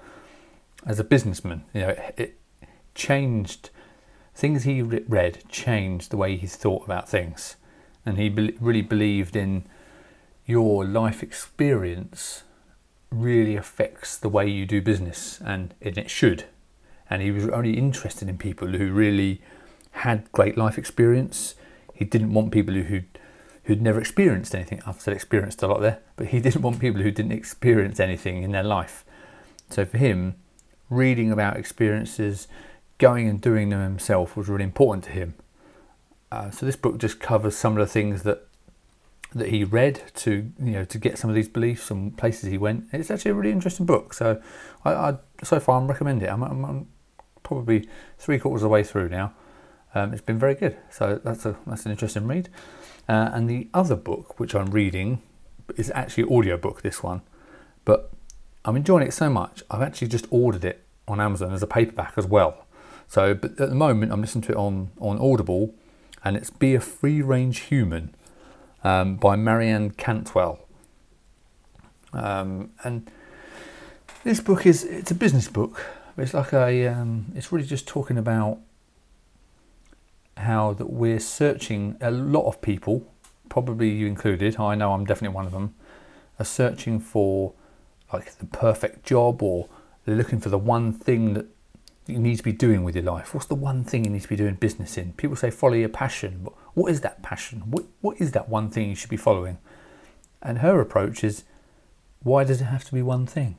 as 0.85 0.99
a 0.99 1.03
businessman. 1.03 1.63
You 1.73 1.81
know, 1.81 1.89
it, 1.89 2.13
it 2.17 2.39
changed 2.95 3.69
things 4.35 4.63
he 4.63 4.81
read 4.81 5.43
changed 5.49 6.11
the 6.11 6.17
way 6.17 6.35
he 6.37 6.47
thought 6.47 6.85
about 6.85 7.07
things, 7.07 7.55
and 8.05 8.17
he 8.17 8.29
be- 8.29 8.57
really 8.59 8.81
believed 8.81 9.35
in 9.35 9.65
your 10.45 10.83
life 10.83 11.23
experience 11.23 12.43
really 13.13 13.55
affects 13.55 14.17
the 14.17 14.29
way 14.29 14.47
you 14.47 14.65
do 14.65 14.81
business, 14.81 15.39
and, 15.45 15.73
it 15.79 16.09
should. 16.09 16.45
And 17.09 17.21
he 17.21 17.31
was 17.31 17.47
only 17.49 17.77
interested 17.77 18.27
in 18.27 18.37
people 18.37 18.69
who 18.69 18.91
really 18.91 19.41
had 19.91 20.31
great 20.31 20.57
life 20.57 20.77
experience. 20.77 21.55
He 21.93 22.05
didn't 22.05 22.33
want 22.33 22.51
people 22.51 22.73
who 22.73 23.01
who'd 23.65 23.81
never 23.81 23.99
experienced 23.99 24.53
anything. 24.53 24.81
I've 24.85 24.99
said 24.99 25.13
experienced 25.13 25.63
a 25.63 25.67
lot 25.67 25.79
there, 25.79 25.99
but 26.17 26.27
he 26.27 26.39
didn't 26.41 26.61
want 26.61 26.79
people 26.79 27.01
who 27.01 27.11
didn't 27.11 27.31
experience 27.31 27.99
anything 27.99 28.43
in 28.43 28.51
their 28.51 28.63
life. 28.63 29.05
So 29.69 29.85
for 29.85 29.97
him, 29.97 30.35
reading 30.89 31.31
about 31.31 31.57
experiences, 31.57 32.47
going 32.97 33.27
and 33.27 33.39
doing 33.39 33.69
them 33.69 33.81
himself 33.81 34.35
was 34.35 34.49
really 34.49 34.63
important 34.63 35.05
to 35.05 35.11
him. 35.11 35.35
Uh, 36.31 36.51
so 36.51 36.65
this 36.65 36.75
book 36.75 36.97
just 36.97 37.19
covers 37.19 37.55
some 37.55 37.77
of 37.77 37.79
the 37.79 37.91
things 37.91 38.23
that 38.23 38.47
that 39.35 39.49
he 39.49 39.63
read 39.63 40.01
to 40.15 40.51
you 40.59 40.71
know 40.71 40.85
to 40.85 40.97
get 40.97 41.17
some 41.17 41.29
of 41.29 41.35
these 41.35 41.49
beliefs 41.49 41.89
and 41.91 42.15
places 42.17 42.49
he 42.49 42.57
went. 42.57 42.85
It's 42.91 43.11
actually 43.11 43.31
a 43.31 43.33
really 43.33 43.51
interesting 43.51 43.85
book. 43.85 44.13
So 44.13 44.41
I, 44.85 44.93
I 44.93 45.17
so 45.43 45.59
far 45.59 45.79
I'm 45.79 45.87
recommend 45.87 46.23
it. 46.23 46.27
I'm, 46.27 46.43
I'm, 46.43 46.65
I'm, 46.65 46.87
probably 47.41 47.89
three 48.17 48.39
quarters 48.39 48.61
of 48.61 48.67
the 48.67 48.69
way 48.69 48.83
through 48.83 49.09
now. 49.09 49.33
Um, 49.93 50.13
it's 50.13 50.21
been 50.21 50.39
very 50.39 50.55
good. 50.55 50.77
So 50.89 51.19
that's 51.23 51.45
a 51.45 51.57
that's 51.67 51.85
an 51.85 51.91
interesting 51.91 52.25
read. 52.25 52.49
Uh, 53.09 53.31
and 53.33 53.49
the 53.49 53.67
other 53.73 53.97
book 53.97 54.39
which 54.39 54.55
I'm 54.55 54.71
reading 54.71 55.21
is 55.75 55.91
actually 55.93 56.23
audio 56.35 56.57
book. 56.57 56.81
This 56.81 57.03
one, 57.03 57.21
but 57.85 58.11
I'm 58.65 58.75
enjoying 58.75 59.05
it 59.05 59.13
so 59.13 59.29
much. 59.29 59.63
I've 59.69 59.81
actually 59.81 60.07
just 60.07 60.25
ordered 60.29 60.63
it 60.63 60.85
on 61.07 61.19
Amazon 61.19 61.53
as 61.53 61.61
a 61.61 61.67
paperback 61.67 62.13
as 62.15 62.25
well. 62.25 62.65
So, 63.07 63.33
but 63.33 63.59
at 63.59 63.69
the 63.69 63.75
moment, 63.75 64.11
I'm 64.13 64.21
listening 64.21 64.43
to 64.43 64.53
it 64.53 64.57
on 64.57 64.91
on 64.99 65.19
Audible, 65.19 65.75
and 66.23 66.37
it's 66.37 66.49
"Be 66.49 66.75
a 66.75 66.79
Free 66.79 67.21
Range 67.21 67.59
Human" 67.59 68.15
um, 68.83 69.15
by 69.15 69.35
Marianne 69.35 69.91
Cantwell. 69.91 70.59
Um, 72.13 72.71
and 72.83 73.09
this 74.23 74.39
book 74.39 74.65
is 74.65 74.83
it's 74.83 75.11
a 75.11 75.15
business 75.15 75.47
book. 75.47 75.85
It's 76.17 76.33
like 76.33 76.53
a 76.53 76.87
um, 76.87 77.25
it's 77.35 77.51
really 77.51 77.65
just 77.65 77.87
talking 77.87 78.17
about 78.17 78.59
how 80.37 80.73
that 80.73 80.89
we're 80.89 81.19
searching. 81.19 81.97
A 82.01 82.11
lot 82.11 82.45
of 82.45 82.61
people, 82.61 83.05
probably 83.49 83.89
you 83.89 84.07
included. 84.07 84.59
I 84.59 84.75
know 84.75 84.93
I'm 84.93 85.05
definitely 85.05 85.35
one 85.35 85.45
of 85.45 85.51
them, 85.51 85.73
are 86.39 86.45
searching 86.45 86.99
for 86.99 87.53
like 88.11 88.37
the 88.37 88.45
perfect 88.45 89.05
job 89.05 89.41
or 89.41 89.67
they're 90.05 90.15
looking 90.15 90.39
for 90.39 90.49
the 90.49 90.57
one 90.57 90.93
thing 90.93 91.33
that 91.33 91.47
you 92.07 92.19
need 92.19 92.37
to 92.37 92.43
be 92.43 92.51
doing 92.51 92.83
with 92.83 92.95
your 92.95 93.05
life. 93.05 93.33
What's 93.33 93.47
the 93.47 93.55
one 93.55 93.83
thing 93.83 94.05
you 94.05 94.11
need 94.11 94.23
to 94.23 94.27
be 94.27 94.35
doing 94.35 94.55
business 94.55 94.97
in? 94.97 95.13
People 95.13 95.35
say 95.35 95.49
follow 95.49 95.73
your 95.73 95.89
passion, 95.89 96.41
but 96.43 96.53
what 96.73 96.91
is 96.91 97.01
that 97.01 97.21
passion? 97.21 97.63
What, 97.65 97.85
what 98.01 98.19
is 98.19 98.31
that 98.31 98.49
one 98.49 98.69
thing 98.69 98.89
you 98.89 98.95
should 98.95 99.09
be 99.09 99.17
following? 99.17 99.57
And 100.41 100.59
her 100.59 100.81
approach 100.81 101.23
is 101.23 101.43
why 102.21 102.43
does 102.43 102.61
it 102.61 102.65
have 102.65 102.83
to 102.85 102.93
be 102.93 103.01
one 103.01 103.25
thing? 103.25 103.55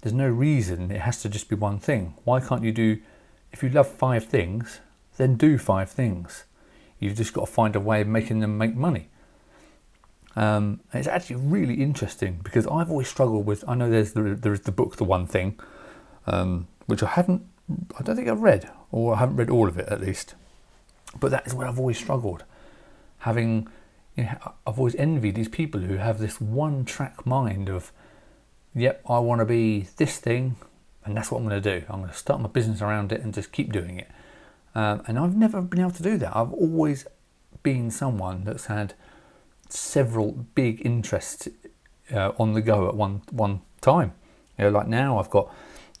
There's 0.00 0.14
no 0.14 0.28
reason 0.28 0.90
it 0.90 1.00
has 1.00 1.20
to 1.22 1.28
just 1.28 1.48
be 1.48 1.56
one 1.56 1.78
thing. 1.78 2.14
Why 2.24 2.40
can't 2.40 2.62
you 2.62 2.72
do 2.72 2.98
if 3.52 3.62
you 3.62 3.68
love 3.68 3.88
five 3.88 4.24
things, 4.26 4.80
then 5.16 5.36
do 5.36 5.58
five 5.58 5.90
things. 5.90 6.44
You've 6.98 7.16
just 7.16 7.32
got 7.32 7.46
to 7.46 7.52
find 7.52 7.76
a 7.76 7.80
way 7.80 8.00
of 8.00 8.08
making 8.08 8.40
them 8.40 8.58
make 8.58 8.74
money. 8.74 9.08
Um, 10.36 10.80
it's 10.92 11.08
actually 11.08 11.36
really 11.36 11.74
interesting 11.74 12.40
because 12.42 12.66
I've 12.66 12.90
always 12.90 13.08
struggled 13.08 13.46
with. 13.46 13.64
I 13.66 13.74
know 13.74 13.90
there's 13.90 14.12
the, 14.12 14.36
there's 14.40 14.60
the 14.60 14.72
book, 14.72 14.96
The 14.96 15.04
One 15.04 15.26
Thing, 15.26 15.58
um, 16.26 16.68
which 16.88 17.02
I 17.02 17.06
haven't. 17.06 17.42
I 17.98 18.02
don't 18.02 18.16
think 18.16 18.28
I've 18.28 18.40
read, 18.40 18.68
or 18.90 19.14
I 19.14 19.18
haven't 19.18 19.36
read 19.36 19.50
all 19.50 19.68
of 19.68 19.78
it 19.78 19.88
at 19.88 20.00
least. 20.00 20.34
But 21.20 21.30
that 21.30 21.46
is 21.46 21.54
where 21.54 21.68
I've 21.68 21.78
always 21.78 21.98
struggled, 21.98 22.42
having. 23.18 23.68
You 24.16 24.24
know, 24.24 24.52
I've 24.66 24.78
always 24.78 24.96
envied 24.96 25.36
these 25.36 25.48
people 25.48 25.82
who 25.82 25.98
have 25.98 26.18
this 26.18 26.40
one-track 26.40 27.24
mind 27.24 27.68
of, 27.68 27.92
"Yep, 28.74 29.02
I 29.08 29.20
want 29.20 29.40
to 29.40 29.44
be 29.44 29.86
this 29.96 30.18
thing, 30.18 30.56
and 31.04 31.16
that's 31.16 31.30
what 31.30 31.38
I'm 31.38 31.48
going 31.48 31.62
to 31.62 31.80
do. 31.80 31.86
I'm 31.88 32.00
going 32.00 32.10
to 32.10 32.16
start 32.16 32.40
my 32.40 32.48
business 32.48 32.82
around 32.82 33.12
it 33.12 33.20
and 33.20 33.32
just 33.32 33.52
keep 33.52 33.72
doing 33.72 34.00
it." 34.00 34.08
Um, 34.74 35.02
and 35.06 35.18
I've 35.18 35.36
never 35.36 35.60
been 35.62 35.80
able 35.80 35.92
to 35.92 36.02
do 36.02 36.18
that. 36.18 36.36
I've 36.36 36.52
always 36.52 37.06
been 37.62 37.90
someone 37.90 38.44
that's 38.44 38.66
had 38.66 38.94
several 39.68 40.46
big 40.54 40.84
interests 40.84 41.48
uh, 42.12 42.32
on 42.38 42.54
the 42.54 42.62
go 42.62 42.88
at 42.88 42.94
one 42.94 43.22
one 43.30 43.60
time. 43.80 44.14
You 44.58 44.64
know, 44.64 44.70
like 44.70 44.88
now 44.88 45.18
I've 45.18 45.30
got, 45.30 45.52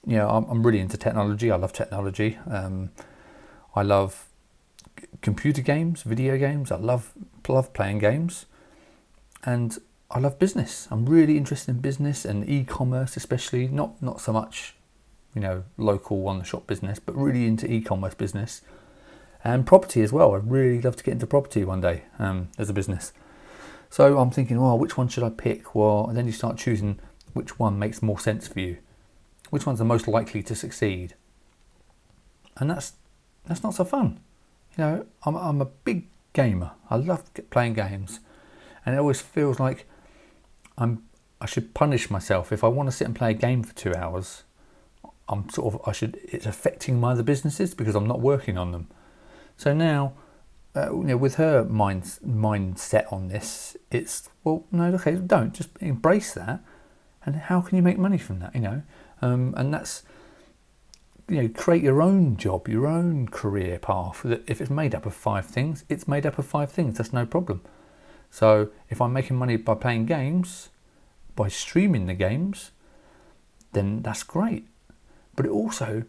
you 0.08 0.16
know, 0.16 0.28
I'm, 0.28 0.44
I'm 0.44 0.66
really 0.66 0.80
into 0.80 0.96
technology. 0.96 1.50
I 1.50 1.56
love 1.56 1.72
technology. 1.72 2.38
Um, 2.50 2.90
I 3.74 3.82
love 3.82 4.26
computer 5.20 5.62
games, 5.62 6.02
video 6.02 6.36
games. 6.38 6.72
I 6.72 6.76
love 6.76 7.12
love 7.46 7.72
playing 7.72 7.98
games, 7.98 8.46
and 9.44 9.78
I 10.10 10.18
love 10.18 10.38
business. 10.38 10.88
I'm 10.90 11.06
really 11.06 11.36
interested 11.36 11.70
in 11.70 11.80
business 11.80 12.24
and 12.24 12.48
e-commerce, 12.48 13.16
especially 13.16 13.68
not 13.68 14.02
not 14.02 14.20
so 14.20 14.32
much 14.32 14.74
you 15.34 15.42
know, 15.42 15.64
local 15.76 16.20
one 16.20 16.42
shop 16.42 16.66
business, 16.66 16.98
but 16.98 17.16
really 17.16 17.46
into 17.46 17.70
e-commerce 17.70 18.14
business 18.14 18.62
and 19.44 19.66
property 19.66 20.02
as 20.02 20.12
well. 20.12 20.34
I'd 20.34 20.50
really 20.50 20.80
love 20.80 20.96
to 20.96 21.04
get 21.04 21.12
into 21.12 21.26
property 21.26 21.64
one 21.64 21.80
day 21.80 22.02
um, 22.18 22.48
as 22.58 22.68
a 22.68 22.72
business. 22.72 23.12
So 23.90 24.18
I'm 24.18 24.30
thinking, 24.30 24.60
well, 24.60 24.78
which 24.78 24.96
one 24.96 25.08
should 25.08 25.22
I 25.22 25.30
pick? 25.30 25.74
Well, 25.74 26.06
and 26.08 26.16
then 26.16 26.26
you 26.26 26.32
start 26.32 26.56
choosing 26.56 26.98
which 27.34 27.58
one 27.58 27.78
makes 27.78 28.02
more 28.02 28.18
sense 28.18 28.48
for 28.48 28.58
you, 28.58 28.78
which 29.50 29.66
one's 29.66 29.78
the 29.78 29.84
most 29.84 30.08
likely 30.08 30.42
to 30.42 30.54
succeed, 30.54 31.14
and 32.56 32.70
that's 32.70 32.92
that's 33.46 33.62
not 33.62 33.74
so 33.74 33.84
fun. 33.84 34.20
You 34.76 34.84
know, 34.84 35.06
I'm 35.24 35.36
I'm 35.36 35.60
a 35.60 35.66
big 35.66 36.06
gamer. 36.32 36.72
I 36.90 36.96
love 36.96 37.24
playing 37.50 37.74
games, 37.74 38.20
and 38.84 38.94
it 38.94 38.98
always 38.98 39.20
feels 39.20 39.58
like 39.58 39.86
I'm 40.76 41.02
I 41.40 41.46
should 41.46 41.74
punish 41.74 42.10
myself 42.10 42.52
if 42.52 42.64
I 42.64 42.68
want 42.68 42.88
to 42.88 42.96
sit 42.96 43.06
and 43.06 43.14
play 43.16 43.30
a 43.30 43.34
game 43.34 43.62
for 43.62 43.74
two 43.74 43.94
hours. 43.94 44.44
I'm 45.28 45.48
sort 45.50 45.74
of 45.74 45.88
I 45.88 45.92
should 45.92 46.18
it's 46.24 46.46
affecting 46.46 47.00
my 47.00 47.12
other 47.12 47.22
businesses 47.22 47.74
because 47.74 47.94
I'm 47.94 48.06
not 48.06 48.20
working 48.20 48.58
on 48.58 48.72
them. 48.72 48.88
So 49.56 49.74
now, 49.74 50.12
uh, 50.74 50.92
you 50.92 51.04
know, 51.04 51.16
with 51.16 51.34
her 51.36 51.64
mind 51.64 52.04
mindset 52.26 53.12
on 53.12 53.28
this, 53.28 53.76
it's 53.90 54.28
well, 54.44 54.64
no, 54.70 54.84
okay, 54.94 55.16
don't 55.16 55.52
just 55.52 55.70
embrace 55.80 56.34
that, 56.34 56.60
and 57.24 57.36
how 57.36 57.60
can 57.60 57.76
you 57.76 57.82
make 57.82 57.98
money 57.98 58.18
from 58.18 58.38
that? 58.40 58.54
You 58.54 58.60
know, 58.60 58.82
um, 59.22 59.54
and 59.56 59.72
that's 59.72 60.02
you 61.28 61.42
know, 61.42 61.48
create 61.48 61.82
your 61.82 62.00
own 62.00 62.36
job, 62.36 62.68
your 62.68 62.86
own 62.86 63.28
career 63.28 63.78
path. 63.78 64.24
If 64.24 64.60
it's 64.60 64.70
made 64.70 64.94
up 64.94 65.04
of 65.04 65.14
five 65.14 65.44
things, 65.44 65.84
it's 65.88 66.08
made 66.08 66.24
up 66.24 66.38
of 66.38 66.46
five 66.46 66.72
things. 66.72 66.96
That's 66.96 67.12
no 67.12 67.26
problem. 67.26 67.60
So 68.30 68.70
if 68.88 69.00
I'm 69.00 69.12
making 69.12 69.36
money 69.36 69.56
by 69.56 69.74
playing 69.74 70.06
games, 70.06 70.70
by 71.36 71.48
streaming 71.48 72.06
the 72.06 72.14
games, 72.14 72.70
then 73.72 74.02
that's 74.02 74.22
great 74.22 74.66
but 75.38 75.46
it 75.46 75.52
also 75.52 76.02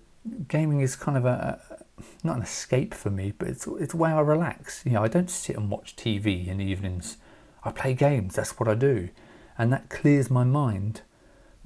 gaming 0.47 0.81
is 0.81 0.95
kind 0.95 1.15
of 1.15 1.23
a, 1.23 1.61
a 1.69 2.03
not 2.23 2.37
an 2.37 2.41
escape 2.41 2.95
for 2.95 3.11
me, 3.11 3.31
but 3.37 3.47
it's 3.47 3.67
it's 3.67 3.93
where 3.93 4.15
I 4.15 4.21
relax. 4.21 4.83
You 4.83 4.93
know, 4.93 5.03
I 5.03 5.07
don't 5.07 5.29
sit 5.29 5.55
and 5.55 5.69
watch 5.69 5.95
TV 5.95 6.47
in 6.47 6.57
the 6.57 6.65
evenings. 6.65 7.17
I 7.63 7.69
play 7.69 7.93
games. 7.93 8.33
That's 8.33 8.59
what 8.59 8.67
I 8.67 8.73
do, 8.73 9.09
and 9.55 9.71
that 9.71 9.89
clears 9.89 10.31
my 10.31 10.43
mind 10.43 11.01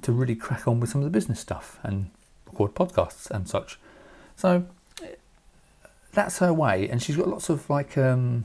to 0.04 0.12
really 0.12 0.36
crack 0.36 0.66
on 0.68 0.80
with 0.80 0.90
some 0.90 1.00
of 1.00 1.04
the 1.04 1.10
business 1.10 1.40
stuff 1.40 1.78
and 1.82 2.10
record 2.46 2.74
podcasts 2.74 3.30
and 3.30 3.48
such. 3.48 3.78
So 4.36 4.64
that's 6.12 6.38
her 6.38 6.52
way, 6.52 6.88
and 6.88 7.02
she's 7.02 7.16
got 7.16 7.28
lots 7.28 7.48
of 7.48 7.68
like 7.68 7.98
um, 7.98 8.44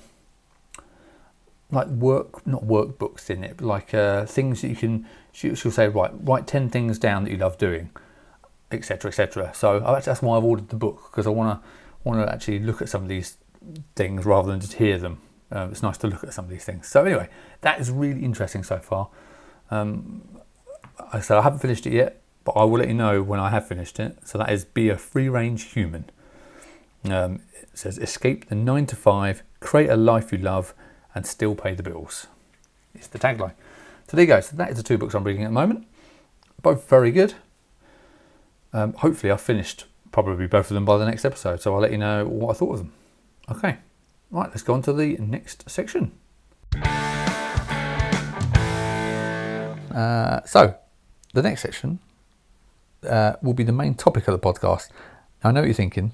like 1.71 1.87
work, 1.87 2.45
not 2.47 2.63
workbooks 2.65 3.29
in 3.29 3.43
it, 3.43 3.57
but 3.57 3.65
like 3.65 3.93
uh, 3.93 4.25
things 4.25 4.61
that 4.61 4.69
you 4.69 4.75
can. 4.75 5.05
She, 5.31 5.53
she'll 5.55 5.71
say, 5.71 5.87
right, 5.87 6.11
write 6.13 6.47
ten 6.47 6.69
things 6.69 6.97
down 6.97 7.23
that 7.23 7.31
you 7.31 7.37
love 7.37 7.57
doing 7.57 7.91
etc., 8.71 9.09
etc. 9.09 9.51
So 9.53 9.79
that's 9.79 10.21
why 10.21 10.37
I've 10.37 10.43
ordered 10.43 10.69
the 10.69 10.75
book 10.75 11.09
because 11.09 11.27
I 11.27 11.31
want 11.31 11.61
to 11.61 11.69
want 12.03 12.25
to 12.25 12.31
actually 12.33 12.59
look 12.59 12.81
at 12.81 12.89
some 12.89 13.03
of 13.03 13.09
these 13.09 13.37
things 13.95 14.25
rather 14.25 14.49
than 14.49 14.59
just 14.59 14.73
hear 14.73 14.97
them. 14.97 15.21
Um, 15.51 15.71
it's 15.71 15.81
nice 15.81 15.97
to 15.97 16.07
look 16.07 16.23
at 16.23 16.33
some 16.33 16.45
of 16.45 16.51
these 16.51 16.63
things. 16.63 16.87
So 16.87 17.03
anyway, 17.03 17.29
that 17.61 17.79
is 17.79 17.91
really 17.91 18.23
interesting 18.23 18.63
so 18.63 18.77
far. 18.77 19.09
Um, 19.71 20.21
I 21.11 21.19
said 21.19 21.37
I 21.37 21.41
haven't 21.41 21.59
finished 21.59 21.85
it 21.87 21.93
yet, 21.93 22.21
but 22.43 22.51
I 22.51 22.63
will 22.63 22.79
let 22.79 22.87
you 22.87 22.93
know 22.93 23.21
when 23.21 23.39
I 23.39 23.49
have 23.49 23.67
finished 23.67 23.99
it. 23.99 24.17
So 24.25 24.37
that 24.37 24.51
is 24.51 24.65
be 24.65 24.89
a 24.89 24.97
free 24.97 25.29
range 25.29 25.63
human. 25.73 26.09
Um, 27.05 27.41
it 27.61 27.69
says 27.73 27.97
escape 27.97 28.49
the 28.49 28.55
nine 28.55 28.85
to 28.87 28.95
five, 28.95 29.43
create 29.59 29.89
a 29.89 29.95
life 29.95 30.31
you 30.31 30.37
love, 30.37 30.73
and 31.15 31.25
still 31.25 31.55
pay 31.55 31.73
the 31.73 31.83
bills. 31.83 32.27
It's 32.93 33.07
the 33.07 33.19
tagline. 33.19 33.53
So 34.07 34.17
there 34.17 34.25
you 34.25 34.27
go. 34.27 34.41
So 34.41 34.55
that 34.55 34.71
is 34.71 34.77
the 34.77 34.83
two 34.83 34.97
books 34.97 35.13
I'm 35.13 35.23
reading 35.23 35.43
at 35.43 35.47
the 35.47 35.53
moment. 35.53 35.85
Both 36.61 36.89
very 36.89 37.11
good. 37.11 37.35
Um, 38.73 38.93
hopefully, 38.93 39.31
I've 39.31 39.41
finished 39.41 39.85
probably 40.11 40.47
both 40.47 40.69
of 40.69 40.75
them 40.75 40.85
by 40.85 40.97
the 40.97 41.05
next 41.05 41.25
episode, 41.25 41.61
so 41.61 41.73
I'll 41.73 41.81
let 41.81 41.91
you 41.91 41.97
know 41.97 42.25
what 42.25 42.55
I 42.55 42.57
thought 42.57 42.73
of 42.73 42.77
them. 42.79 42.93
Okay, 43.49 43.77
right, 44.31 44.49
let's 44.49 44.63
go 44.63 44.73
on 44.73 44.81
to 44.83 44.93
the 44.93 45.17
next 45.17 45.69
section. 45.69 46.11
Uh, 49.93 50.41
so, 50.45 50.75
the 51.33 51.41
next 51.41 51.61
section 51.61 51.99
uh, 53.07 53.33
will 53.41 53.53
be 53.53 53.63
the 53.63 53.71
main 53.71 53.95
topic 53.95 54.27
of 54.27 54.39
the 54.39 54.39
podcast. 54.39 54.89
I 55.43 55.51
know 55.51 55.61
what 55.61 55.67
you're 55.67 55.73
thinking. 55.73 56.13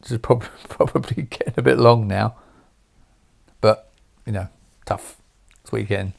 This 0.00 0.12
is 0.12 0.18
probably, 0.18 0.48
probably 0.68 1.22
getting 1.22 1.54
a 1.56 1.62
bit 1.62 1.78
long 1.78 2.06
now, 2.08 2.36
but 3.60 3.90
you 4.26 4.32
know, 4.32 4.48
tough. 4.84 5.16
That's 5.56 5.72
what 5.72 5.78
you're 5.78 5.88
getting. 5.88 6.14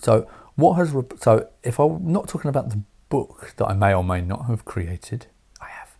So, 0.00 0.28
what 0.54 0.74
has 0.74 0.94
so 1.20 1.48
if 1.62 1.78
I'm 1.78 2.12
not 2.12 2.28
talking 2.28 2.48
about 2.48 2.70
the 2.70 2.82
book 3.08 3.54
that 3.56 3.66
I 3.66 3.74
may 3.74 3.94
or 3.94 4.04
may 4.04 4.20
not 4.20 4.46
have 4.46 4.64
created, 4.64 5.26
I 5.60 5.68
have. 5.68 5.96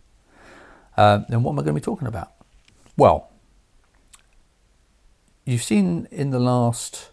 Uh, 0.95 1.25
then 1.29 1.43
what 1.43 1.53
am 1.53 1.59
I 1.59 1.63
going 1.63 1.75
to 1.75 1.81
be 1.81 1.83
talking 1.83 2.07
about? 2.07 2.31
Well, 2.95 3.29
you've 5.45 5.63
seen 5.63 6.07
in 6.11 6.29
the 6.29 6.39
last 6.39 7.09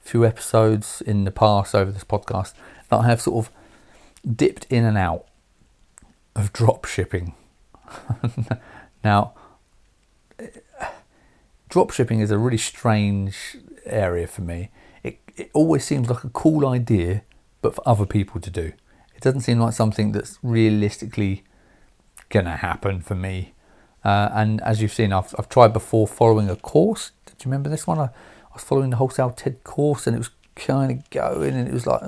few 0.00 0.24
episodes 0.24 1.02
in 1.02 1.24
the 1.24 1.32
past 1.32 1.74
over 1.74 1.90
this 1.90 2.04
podcast 2.04 2.54
that 2.88 2.98
I 2.98 3.06
have 3.06 3.20
sort 3.20 3.46
of 3.46 3.52
dipped 4.36 4.66
in 4.70 4.84
and 4.84 4.98
out 4.98 5.26
of 6.34 6.52
drop 6.52 6.84
shipping. 6.84 7.34
now, 9.04 9.34
drop 11.68 11.90
shipping 11.90 12.20
is 12.20 12.30
a 12.30 12.38
really 12.38 12.58
strange 12.58 13.56
area 13.84 14.26
for 14.26 14.42
me. 14.42 14.70
It, 15.02 15.18
it 15.36 15.50
always 15.52 15.84
seems 15.84 16.08
like 16.08 16.24
a 16.24 16.28
cool 16.30 16.66
idea, 16.66 17.22
but 17.62 17.74
for 17.74 17.88
other 17.88 18.06
people 18.06 18.40
to 18.40 18.50
do. 18.50 18.72
It 19.14 19.22
doesn't 19.22 19.40
seem 19.40 19.58
like 19.58 19.72
something 19.72 20.12
that's 20.12 20.38
realistically 20.42 21.44
going 22.28 22.46
to 22.46 22.56
happen 22.56 23.00
for 23.00 23.14
me. 23.14 23.54
Uh, 24.04 24.28
and 24.32 24.60
as 24.60 24.82
you've 24.82 24.92
seen, 24.92 25.12
I've, 25.12 25.34
I've 25.38 25.48
tried 25.48 25.72
before 25.72 26.06
following 26.06 26.50
a 26.50 26.56
course. 26.56 27.12
Did 27.24 27.44
you 27.44 27.50
remember 27.50 27.70
this 27.70 27.86
one? 27.86 27.98
I, 27.98 28.04
I 28.04 28.54
was 28.54 28.62
following 28.62 28.90
the 28.90 28.96
Wholesale 28.96 29.30
TED 29.30 29.64
course 29.64 30.06
and 30.06 30.14
it 30.14 30.18
was 30.18 30.30
kind 30.56 30.90
of 30.90 31.10
going 31.10 31.54
and 31.54 31.68
it 31.68 31.72
was 31.74 31.86
like, 31.86 32.00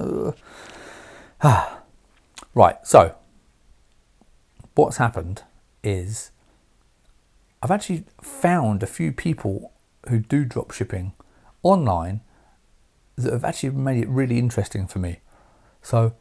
ah. 1.42 1.80
right. 2.54 2.76
So, 2.84 3.14
what's 4.74 4.96
happened 4.96 5.42
is 5.84 6.30
I've 7.62 7.70
actually 7.70 8.04
found 8.20 8.82
a 8.82 8.86
few 8.86 9.12
people 9.12 9.72
who 10.08 10.18
do 10.18 10.44
drop 10.44 10.72
shipping 10.72 11.12
online 11.62 12.20
that 13.16 13.32
have 13.32 13.44
actually 13.44 13.70
made 13.70 14.02
it 14.02 14.08
really 14.08 14.38
interesting 14.38 14.86
for 14.86 14.98
me. 14.98 15.20
So, 15.82 16.14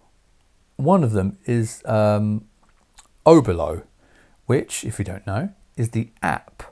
one 0.76 1.04
of 1.04 1.12
them 1.12 1.38
is 1.46 1.82
um, 1.86 2.46
Oberlo, 3.26 3.84
which, 4.46 4.84
if 4.84 5.00
you 5.00 5.06
don't 5.06 5.26
know, 5.26 5.50
is 5.76 5.90
the 5.90 6.10
app 6.22 6.64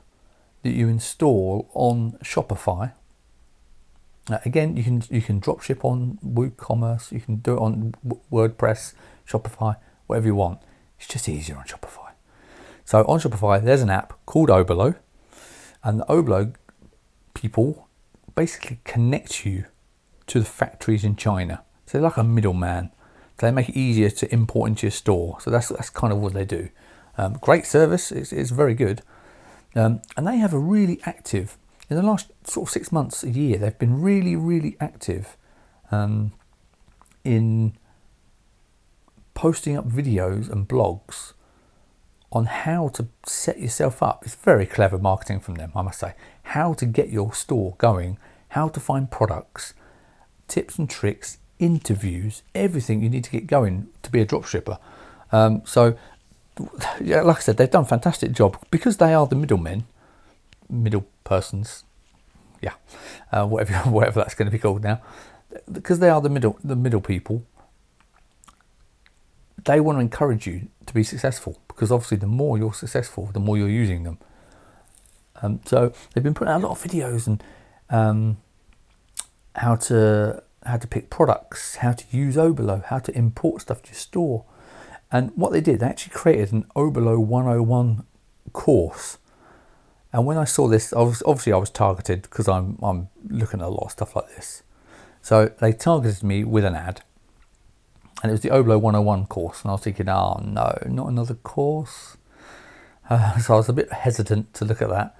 that 0.62 0.72
you 0.72 0.88
install 0.88 1.70
on 1.74 2.18
Shopify. 2.22 2.92
Again, 4.44 4.76
you 4.76 4.82
can 4.82 5.02
you 5.10 5.22
can 5.22 5.38
drop 5.38 5.62
ship 5.62 5.84
on 5.84 6.18
WooCommerce, 6.24 7.12
you 7.12 7.20
can 7.20 7.36
do 7.36 7.54
it 7.56 7.60
on 7.60 7.94
WordPress, 8.32 8.94
Shopify, 9.28 9.76
whatever 10.06 10.26
you 10.26 10.34
want. 10.34 10.60
It's 10.98 11.06
just 11.06 11.28
easier 11.28 11.56
on 11.56 11.64
Shopify. 11.64 12.10
So 12.84 13.04
on 13.04 13.20
Shopify, 13.20 13.62
there's 13.62 13.82
an 13.82 13.90
app 13.90 14.14
called 14.26 14.48
Oberlo, 14.48 14.96
and 15.84 16.00
the 16.00 16.04
Oberlo 16.06 16.54
people 17.34 17.88
basically 18.34 18.80
connect 18.84 19.46
you 19.46 19.66
to 20.26 20.40
the 20.40 20.44
factories 20.44 21.04
in 21.04 21.14
China. 21.14 21.62
So 21.86 21.98
they're 21.98 22.08
like 22.08 22.16
a 22.16 22.24
middleman 22.24 22.90
they 23.38 23.50
make 23.50 23.68
it 23.68 23.76
easier 23.76 24.10
to 24.10 24.32
import 24.32 24.68
into 24.68 24.86
your 24.86 24.90
store. 24.90 25.38
So 25.40 25.50
that's 25.50 25.68
that's 25.68 25.90
kind 25.90 26.12
of 26.12 26.20
what 26.20 26.32
they 26.32 26.44
do. 26.44 26.68
Um, 27.18 27.34
great 27.34 27.66
service, 27.66 28.12
it's, 28.12 28.32
it's 28.32 28.50
very 28.50 28.74
good. 28.74 29.02
Um, 29.74 30.02
and 30.16 30.26
they 30.26 30.36
have 30.38 30.52
a 30.52 30.58
really 30.58 31.00
active, 31.04 31.56
in 31.88 31.96
the 31.96 32.02
last 32.02 32.32
sort 32.44 32.68
of 32.68 32.72
six 32.72 32.90
months, 32.90 33.22
a 33.22 33.30
year, 33.30 33.58
they've 33.58 33.78
been 33.78 34.00
really, 34.00 34.36
really 34.36 34.76
active 34.80 35.36
um, 35.90 36.32
in 37.24 37.76
posting 39.34 39.76
up 39.76 39.88
videos 39.88 40.50
and 40.50 40.66
blogs 40.66 41.34
on 42.32 42.46
how 42.46 42.88
to 42.88 43.06
set 43.24 43.60
yourself 43.60 44.02
up. 44.02 44.24
It's 44.24 44.34
very 44.34 44.66
clever 44.66 44.98
marketing 44.98 45.40
from 45.40 45.54
them, 45.54 45.72
I 45.76 45.82
must 45.82 46.00
say. 46.00 46.14
How 46.42 46.74
to 46.74 46.86
get 46.86 47.10
your 47.10 47.32
store 47.32 47.74
going, 47.78 48.18
how 48.50 48.68
to 48.68 48.80
find 48.80 49.10
products, 49.10 49.74
tips 50.48 50.78
and 50.78 50.90
tricks, 50.90 51.38
interviews, 51.58 52.42
everything 52.54 53.02
you 53.02 53.08
need 53.08 53.24
to 53.24 53.30
get 53.30 53.46
going 53.46 53.88
to 54.02 54.10
be 54.10 54.20
a 54.20 54.26
dropshipper. 54.26 54.78
Um, 55.32 55.62
so, 55.64 55.96
yeah, 57.00 57.22
like 57.22 57.36
I 57.36 57.40
said, 57.40 57.56
they've 57.56 57.70
done 57.70 57.84
a 57.84 57.86
fantastic 57.86 58.32
job 58.32 58.58
because 58.70 58.96
they 58.96 59.14
are 59.14 59.26
the 59.26 59.36
middlemen, 59.36 59.84
middle 60.68 61.06
persons, 61.24 61.84
yeah, 62.60 62.74
uh, 63.32 63.46
whatever 63.46 63.74
whatever 63.90 64.20
that's 64.20 64.34
going 64.34 64.46
to 64.46 64.52
be 64.52 64.58
called 64.58 64.82
now, 64.82 65.00
because 65.70 65.98
they 65.98 66.08
are 66.08 66.20
the 66.20 66.30
middle 66.30 66.58
the 66.62 66.76
middle 66.76 67.00
people. 67.00 67.44
They 69.64 69.80
want 69.80 69.96
to 69.96 70.00
encourage 70.00 70.46
you 70.46 70.68
to 70.86 70.94
be 70.94 71.02
successful 71.02 71.60
because 71.66 71.90
obviously 71.90 72.18
the 72.18 72.26
more 72.26 72.56
you're 72.56 72.72
successful, 72.72 73.30
the 73.32 73.40
more 73.40 73.58
you're 73.58 73.68
using 73.68 74.04
them. 74.04 74.18
Um, 75.42 75.60
so 75.64 75.92
they've 76.14 76.22
been 76.22 76.34
putting 76.34 76.52
out 76.52 76.62
a 76.62 76.66
lot 76.66 76.72
of 76.72 76.82
videos 76.82 77.26
and 77.26 77.42
um, 77.90 78.36
how 79.56 79.76
to 79.76 80.42
how 80.64 80.76
to 80.76 80.86
pick 80.86 81.10
products, 81.10 81.76
how 81.76 81.92
to 81.92 82.04
use 82.10 82.36
Oberlo, 82.36 82.84
how 82.84 82.98
to 82.98 83.16
import 83.16 83.62
stuff 83.62 83.82
to 83.82 83.88
your 83.88 83.96
store. 83.96 84.44
And 85.12 85.30
what 85.36 85.52
they 85.52 85.60
did, 85.60 85.80
they 85.80 85.86
actually 85.86 86.14
created 86.14 86.52
an 86.52 86.64
Oberlo 86.74 87.18
101 87.18 88.04
course. 88.52 89.18
And 90.12 90.24
when 90.24 90.38
I 90.38 90.44
saw 90.44 90.68
this, 90.68 90.92
I 90.92 91.02
was, 91.02 91.22
obviously 91.26 91.52
I 91.52 91.56
was 91.56 91.70
targeted 91.70 92.22
because 92.22 92.48
I'm 92.48 92.78
I'm 92.82 93.08
looking 93.28 93.60
at 93.60 93.66
a 93.66 93.70
lot 93.70 93.86
of 93.86 93.90
stuff 93.92 94.16
like 94.16 94.28
this. 94.34 94.62
So 95.20 95.50
they 95.60 95.72
targeted 95.72 96.22
me 96.22 96.44
with 96.44 96.64
an 96.64 96.74
ad 96.74 97.02
and 98.22 98.30
it 98.30 98.32
was 98.32 98.40
the 98.40 98.48
Oberlo 98.48 98.80
101 98.80 99.26
course, 99.26 99.62
and 99.62 99.70
I 99.70 99.74
was 99.74 99.82
thinking, 99.82 100.08
oh 100.08 100.40
no, 100.42 100.76
not 100.86 101.08
another 101.08 101.34
course. 101.34 102.16
Uh, 103.08 103.38
so 103.38 103.54
I 103.54 103.56
was 103.58 103.68
a 103.68 103.72
bit 103.72 103.92
hesitant 103.92 104.54
to 104.54 104.64
look 104.64 104.80
at 104.80 104.88
that, 104.88 105.16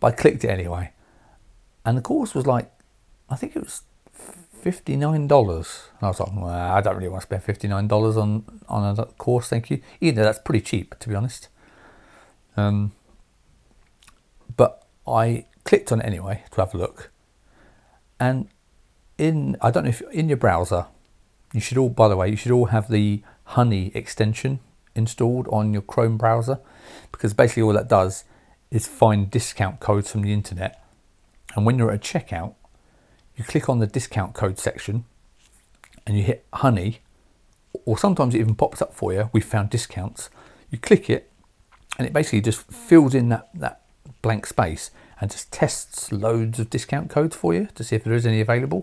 but 0.00 0.08
I 0.08 0.16
clicked 0.16 0.44
it 0.44 0.48
anyway, 0.48 0.92
and 1.84 1.98
the 1.98 2.02
course 2.02 2.34
was 2.34 2.46
like, 2.46 2.70
I 3.28 3.36
think 3.36 3.56
it 3.56 3.62
was 3.62 3.82
fifty 4.62 4.96
nine 4.96 5.26
dollars. 5.26 5.88
And 5.98 6.06
I 6.06 6.08
was 6.08 6.20
like, 6.20 6.30
well, 6.34 6.48
I 6.48 6.80
don't 6.80 6.96
really 6.96 7.08
want 7.08 7.22
to 7.22 7.26
spend 7.26 7.42
fifty 7.42 7.68
nine 7.68 7.88
dollars 7.88 8.16
on 8.16 8.44
on 8.68 8.98
a 8.98 9.04
course, 9.04 9.48
thank 9.48 9.70
you. 9.70 9.80
Even 10.00 10.16
though 10.16 10.24
that's 10.24 10.38
pretty 10.38 10.60
cheap, 10.60 10.98
to 11.00 11.08
be 11.08 11.14
honest. 11.14 11.48
Um, 12.56 12.92
I 15.06 15.46
clicked 15.64 15.92
on 15.92 16.00
it 16.00 16.04
anyway 16.04 16.44
to 16.52 16.60
have 16.60 16.74
a 16.74 16.78
look, 16.78 17.10
and 18.18 18.48
in 19.18 19.56
I 19.60 19.70
don't 19.70 19.84
know 19.84 19.90
if 19.90 20.02
in 20.12 20.28
your 20.28 20.36
browser 20.36 20.86
you 21.52 21.60
should 21.60 21.78
all, 21.78 21.88
by 21.88 22.08
the 22.08 22.16
way, 22.16 22.28
you 22.28 22.36
should 22.36 22.52
all 22.52 22.66
have 22.66 22.90
the 22.90 23.22
Honey 23.44 23.92
extension 23.94 24.60
installed 24.94 25.46
on 25.48 25.72
your 25.72 25.82
Chrome 25.82 26.16
browser 26.16 26.58
because 27.12 27.32
basically 27.32 27.62
all 27.62 27.72
that 27.72 27.88
does 27.88 28.24
is 28.70 28.86
find 28.86 29.30
discount 29.30 29.80
codes 29.80 30.10
from 30.10 30.22
the 30.22 30.32
internet. 30.32 30.82
And 31.54 31.64
when 31.64 31.78
you're 31.78 31.92
at 31.92 31.96
a 31.96 32.18
checkout, 32.18 32.54
you 33.36 33.44
click 33.44 33.68
on 33.68 33.78
the 33.78 33.86
discount 33.86 34.34
code 34.34 34.58
section 34.58 35.04
and 36.06 36.16
you 36.16 36.24
hit 36.24 36.44
Honey, 36.52 37.00
or 37.84 37.96
sometimes 37.96 38.34
it 38.34 38.40
even 38.40 38.54
pops 38.54 38.82
up 38.82 38.94
for 38.94 39.12
you. 39.12 39.30
We 39.32 39.40
found 39.40 39.70
discounts. 39.70 40.30
You 40.70 40.78
click 40.78 41.08
it, 41.10 41.30
and 41.98 42.06
it 42.06 42.12
basically 42.12 42.40
just 42.40 42.60
fills 42.70 43.14
in 43.14 43.28
that, 43.30 43.48
that 43.54 43.82
blank 44.26 44.46
space 44.46 44.90
and 45.20 45.30
just 45.30 45.52
tests 45.52 46.12
loads 46.12 46.58
of 46.58 46.68
discount 46.68 47.08
codes 47.10 47.36
for 47.36 47.54
you 47.54 47.68
to 47.74 47.82
see 47.84 47.96
if 47.96 48.04
there 48.04 48.12
is 48.14 48.26
any 48.26 48.40
available 48.40 48.82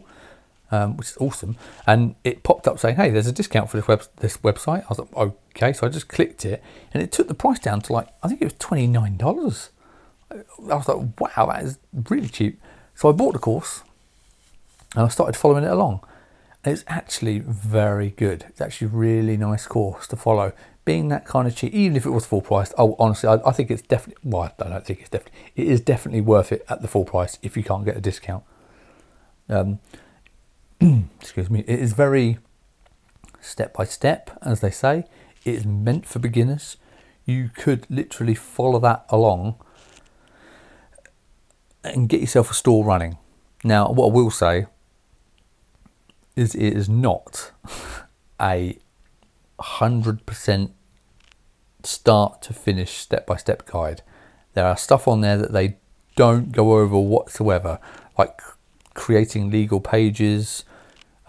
um, 0.74 0.98
which 0.98 1.10
is 1.10 1.18
awesome. 1.20 1.56
And 1.86 2.16
it 2.24 2.44
popped 2.44 2.68
up 2.68 2.80
saying, 2.80 2.96
"Hey, 2.96 3.10
there's 3.12 3.28
a 3.28 3.32
discount 3.32 3.70
for 3.70 3.78
this 3.78 3.88
web 3.88 4.04
this 4.18 4.38
website." 4.38 4.84
I 4.84 4.90
was 4.90 5.00
like, 5.00 5.16
"Okay," 5.16 5.74
so 5.74 5.86
I 5.86 5.90
just 5.90 6.08
clicked 6.08 6.46
it, 6.46 6.64
and 6.94 7.04
it 7.04 7.12
took 7.12 7.28
the 7.28 7.36
price 7.36 7.60
down 7.60 7.82
to 7.82 7.94
like 7.94 8.08
I 8.24 8.28
think 8.28 8.42
it 8.42 8.46
was 8.46 8.56
twenty 8.58 8.88
nine 8.88 9.18
dollars. 9.18 9.70
I 10.32 10.44
was 10.58 10.88
like, 10.88 11.20
"Wow, 11.20 11.46
that 11.46 11.64
is 11.64 11.78
really 12.10 12.28
cheap." 12.28 12.60
So 12.96 13.10
I 13.10 13.12
bought 13.12 13.34
the 13.34 13.40
course, 13.40 13.84
and 14.96 15.04
I 15.06 15.08
started 15.10 15.36
following 15.38 15.64
it 15.64 15.72
along. 15.72 16.00
And 16.64 16.74
it's 16.74 16.86
actually 16.88 17.40
very 17.40 18.12
good. 18.12 18.46
It's 18.50 18.62
actually 18.62 18.88
a 18.88 18.92
really 18.92 19.38
nice 19.38 19.68
course 19.68 20.08
to 20.08 20.16
follow. 20.16 20.54
Being 20.86 21.08
that 21.10 21.26
kind 21.26 21.48
of 21.48 21.56
cheap, 21.56 21.74
even 21.74 21.96
if 21.96 22.06
it 22.06 22.10
was 22.10 22.26
full 22.26 22.42
price, 22.42 22.74
oh, 22.78 22.96
honestly, 23.00 23.30
I, 23.30 23.36
I 23.46 23.52
think 23.52 23.72
it's 23.72 23.82
definitely. 23.82 24.30
Well, 24.30 24.54
I 24.60 24.70
don't 24.70 24.86
think 24.86 25.00
it's 25.00 25.10
definitely. 25.10 25.40
It 25.56 25.68
is 25.68 25.82
definitely 25.82 26.22
worth 26.22 26.52
it 26.52 26.66
at 26.68 26.82
the 26.82 26.88
full 26.88 27.06
price 27.06 27.40
if 27.42 27.56
you 27.56 27.64
can't 27.64 27.86
get 27.86 27.96
a 27.96 28.02
discount. 28.02 28.44
Um, 29.48 29.80
excuse 31.22 31.50
me, 31.50 31.62
it 31.62 31.80
is 31.80 31.94
very 31.94 32.40
step 33.40 33.74
by 33.74 33.86
step, 33.86 34.38
as 34.42 34.60
they 34.60 34.72
say. 34.72 35.06
It 35.46 35.56
is 35.56 35.66
meant 35.66 36.06
for 36.06 36.20
beginners. 36.20 36.78
You 37.26 37.50
could 37.54 37.86
literally 37.90 38.36
follow 38.36 38.80
that 38.80 39.06
along 39.10 39.56
and 41.84 42.10
get 42.10 42.22
yourself 42.22 42.52
a 42.52 42.54
store 42.54 42.84
running. 42.84 43.18
Now, 43.64 43.90
what 43.90 44.10
I 44.10 44.12
will 44.12 44.32
say 44.32 44.68
is 46.36 46.56
it 46.56 46.74
is 46.74 46.90
not 46.90 47.52
a 48.42 48.78
100% 49.64 50.72
start 51.84 52.42
to 52.42 52.54
finish 52.54 52.92
step 52.98 53.26
by 53.26 53.38
step 53.38 53.66
guide. 53.66 54.02
There 54.54 54.66
are 54.66 54.78
stuff 54.78 55.08
on 55.08 55.22
there 55.22 55.38
that 55.38 55.52
they 55.52 55.78
don't 56.16 56.52
go 56.52 56.78
over 56.80 56.98
whatsoever, 56.98 57.80
like 58.18 58.40
creating 58.94 59.50
legal 59.50 59.80
pages, 59.80 60.64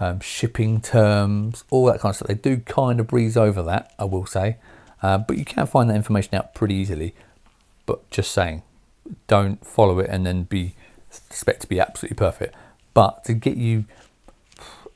um, 0.00 0.20
shipping 0.20 0.80
terms, 0.80 1.64
all 1.70 1.86
that 1.86 2.00
kind 2.00 2.10
of 2.10 2.16
stuff. 2.16 2.28
They 2.28 2.34
do 2.34 2.58
kind 2.58 3.00
of 3.00 3.06
breeze 3.06 3.36
over 3.36 3.62
that, 3.62 3.94
I 3.98 4.04
will 4.04 4.26
say, 4.26 4.58
uh, 5.02 5.18
but 5.18 5.38
you 5.38 5.44
can 5.44 5.66
find 5.66 5.88
that 5.90 5.96
information 5.96 6.34
out 6.34 6.54
pretty 6.54 6.74
easily. 6.74 7.14
But 7.86 8.08
just 8.10 8.32
saying, 8.32 8.62
don't 9.26 9.64
follow 9.64 9.98
it 9.98 10.08
and 10.10 10.26
then 10.26 10.44
be 10.44 10.74
expect 11.30 11.62
to 11.62 11.66
be 11.68 11.78
absolutely 11.78 12.16
perfect. 12.16 12.54
But 12.94 13.24
to 13.24 13.34
get 13.34 13.56
you 13.56 13.84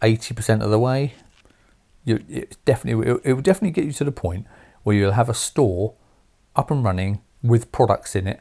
eighty 0.03 0.35
percent 0.35 0.63
of 0.63 0.71
the 0.71 0.79
way, 0.79 1.15
you 2.09 2.25
it 2.29 2.57
definitely 2.65 3.11
it, 3.11 3.21
it 3.25 3.33
will 3.35 3.43
definitely 3.43 3.71
get 3.71 3.85
you 3.85 3.93
to 3.93 4.05
the 4.05 4.13
point 4.13 4.47
where 4.83 4.97
you'll 4.97 5.13
have 5.13 5.29
a 5.29 5.35
store 5.35 5.95
up 6.57 6.71
and 6.71 6.83
running 6.83 7.21
with 7.43 7.71
products 7.71 8.17
in 8.17 8.27
it, 8.27 8.41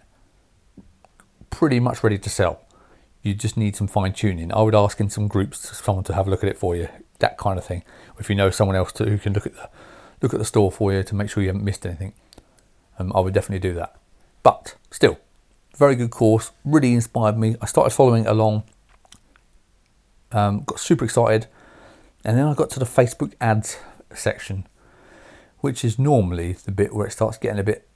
pretty 1.49 1.79
much 1.79 2.03
ready 2.03 2.17
to 2.17 2.29
sell 2.29 2.67
you 3.27 3.33
just 3.33 3.57
need 3.57 3.75
some 3.75 3.87
fine 3.87 4.13
tuning. 4.13 4.53
I 4.53 4.61
would 4.61 4.75
ask 4.75 4.99
in 4.99 5.09
some 5.09 5.27
groups 5.27 5.77
someone 5.77 6.03
to 6.05 6.13
have 6.13 6.27
a 6.27 6.29
look 6.29 6.43
at 6.43 6.49
it 6.49 6.57
for 6.57 6.75
you, 6.75 6.87
that 7.19 7.37
kind 7.37 7.59
of 7.59 7.65
thing. 7.65 7.83
If 8.19 8.29
you 8.29 8.35
know 8.35 8.49
someone 8.49 8.75
else 8.75 8.91
to, 8.93 9.05
who 9.05 9.17
can 9.17 9.33
look 9.33 9.45
at 9.45 9.53
the 9.53 9.69
look 10.21 10.33
at 10.33 10.39
the 10.39 10.45
store 10.45 10.71
for 10.71 10.91
you 10.91 11.03
to 11.03 11.13
make 11.13 11.29
sure 11.29 11.43
you 11.43 11.49
haven't 11.49 11.63
missed 11.63 11.85
anything, 11.85 12.13
um, 12.97 13.11
I 13.13 13.19
would 13.19 13.33
definitely 13.33 13.67
do 13.67 13.75
that. 13.75 13.95
But 14.41 14.75
still, 14.89 15.19
very 15.75 15.95
good 15.95 16.09
course. 16.09 16.51
Really 16.65 16.93
inspired 16.93 17.37
me. 17.37 17.55
I 17.61 17.65
started 17.65 17.91
following 17.91 18.25
along. 18.25 18.63
Um, 20.31 20.63
got 20.63 20.79
super 20.79 21.05
excited, 21.05 21.47
and 22.23 22.37
then 22.37 22.45
I 22.45 22.53
got 22.53 22.69
to 22.71 22.79
the 22.79 22.85
Facebook 22.85 23.33
ads 23.39 23.77
section, 24.13 24.67
which 25.59 25.83
is 25.83 25.97
normally 25.97 26.53
the 26.53 26.71
bit 26.71 26.93
where 26.93 27.07
it 27.07 27.11
starts 27.11 27.37
getting 27.37 27.59
a 27.59 27.63
bit 27.63 27.87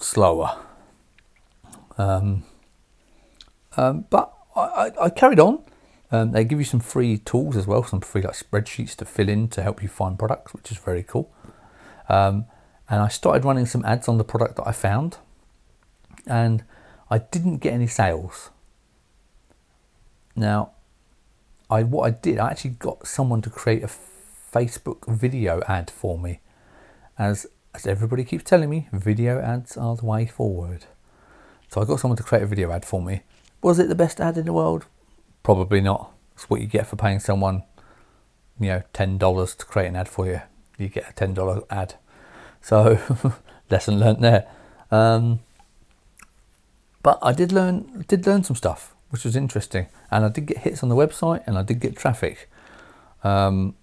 slower. 0.00 0.56
Um, 1.96 2.44
um, 3.76 4.06
but 4.10 4.32
I, 4.56 4.92
I, 5.00 5.10
carried 5.10 5.40
on. 5.40 5.62
Um, 6.10 6.32
they 6.32 6.44
give 6.44 6.58
you 6.58 6.64
some 6.64 6.80
free 6.80 7.18
tools 7.18 7.56
as 7.56 7.66
well, 7.66 7.82
some 7.82 8.00
free 8.00 8.22
like 8.22 8.34
spreadsheets 8.34 8.94
to 8.96 9.04
fill 9.04 9.28
in 9.28 9.48
to 9.48 9.62
help 9.62 9.82
you 9.82 9.88
find 9.88 10.18
products, 10.18 10.54
which 10.54 10.70
is 10.70 10.78
very 10.78 11.02
cool. 11.02 11.32
Um, 12.08 12.46
and 12.88 13.00
I 13.00 13.08
started 13.08 13.44
running 13.44 13.66
some 13.66 13.84
ads 13.84 14.08
on 14.08 14.18
the 14.18 14.24
product 14.24 14.56
that 14.56 14.68
I 14.68 14.72
found, 14.72 15.18
and 16.26 16.64
I 17.10 17.18
didn't 17.18 17.58
get 17.58 17.72
any 17.72 17.86
sales. 17.86 18.50
Now, 20.36 20.72
I 21.70 21.82
what 21.82 22.06
I 22.06 22.10
did, 22.10 22.38
I 22.38 22.50
actually 22.50 22.70
got 22.70 23.06
someone 23.06 23.42
to 23.42 23.50
create 23.50 23.82
a 23.82 23.90
Facebook 24.52 25.08
video 25.08 25.62
ad 25.66 25.90
for 25.90 26.18
me, 26.18 26.40
as 27.18 27.46
as 27.74 27.86
everybody 27.86 28.24
keeps 28.24 28.44
telling 28.44 28.70
me, 28.70 28.88
video 28.92 29.40
ads 29.40 29.76
are 29.76 29.96
the 29.96 30.04
way 30.04 30.26
forward. 30.26 30.86
So 31.68 31.80
I 31.80 31.84
got 31.84 31.98
someone 31.98 32.16
to 32.18 32.22
create 32.22 32.42
a 32.42 32.46
video 32.46 32.70
ad 32.70 32.84
for 32.84 33.02
me, 33.02 33.22
was 33.64 33.78
it 33.78 33.88
the 33.88 33.94
best 33.94 34.20
ad 34.20 34.36
in 34.36 34.44
the 34.44 34.52
world? 34.52 34.84
Probably 35.42 35.80
not. 35.80 36.12
It's 36.34 36.50
what 36.50 36.60
you 36.60 36.66
get 36.66 36.86
for 36.86 36.96
paying 36.96 37.18
someone, 37.18 37.62
you 38.60 38.68
know, 38.68 38.82
ten 38.92 39.16
dollars 39.16 39.54
to 39.54 39.64
create 39.64 39.88
an 39.88 39.96
ad 39.96 40.06
for 40.06 40.26
you. 40.26 40.42
You 40.76 40.88
get 40.88 41.08
a 41.08 41.14
ten 41.14 41.32
dollar 41.32 41.62
ad. 41.70 41.94
So 42.60 42.98
lesson 43.70 43.98
learnt 43.98 44.20
there. 44.20 44.46
Um, 44.90 45.40
but 47.02 47.18
I 47.22 47.32
did 47.32 47.52
learn 47.52 48.04
did 48.06 48.26
learn 48.26 48.44
some 48.44 48.54
stuff, 48.54 48.93
which 49.14 49.24
was 49.24 49.36
interesting, 49.36 49.86
and 50.10 50.24
I 50.24 50.28
did 50.28 50.46
get 50.46 50.58
hits 50.58 50.82
on 50.82 50.88
the 50.88 50.96
website, 50.96 51.46
and 51.46 51.56
I 51.56 51.62
did 51.62 51.78
get 51.78 51.96
traffic. 51.96 52.50
Um, 53.22 53.76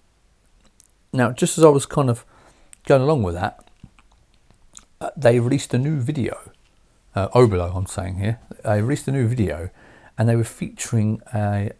now, 1.10 1.32
just 1.32 1.56
as 1.56 1.64
I 1.64 1.70
was 1.70 1.86
kind 1.86 2.10
of 2.10 2.26
going 2.84 3.00
along 3.00 3.22
with 3.22 3.34
that, 3.36 3.66
uh, 5.00 5.08
they 5.16 5.40
released 5.40 5.72
a 5.72 5.78
new 5.78 5.96
video. 5.96 6.38
Uh, 7.14 7.28
Oberlo, 7.28 7.74
I'm 7.74 7.86
saying 7.86 8.16
here. 8.16 8.40
They 8.62 8.82
released 8.82 9.08
a 9.08 9.12
new 9.12 9.26
video, 9.26 9.70
and 10.18 10.28
they 10.28 10.36
were 10.36 10.44
featuring 10.44 11.22
a 11.32 11.70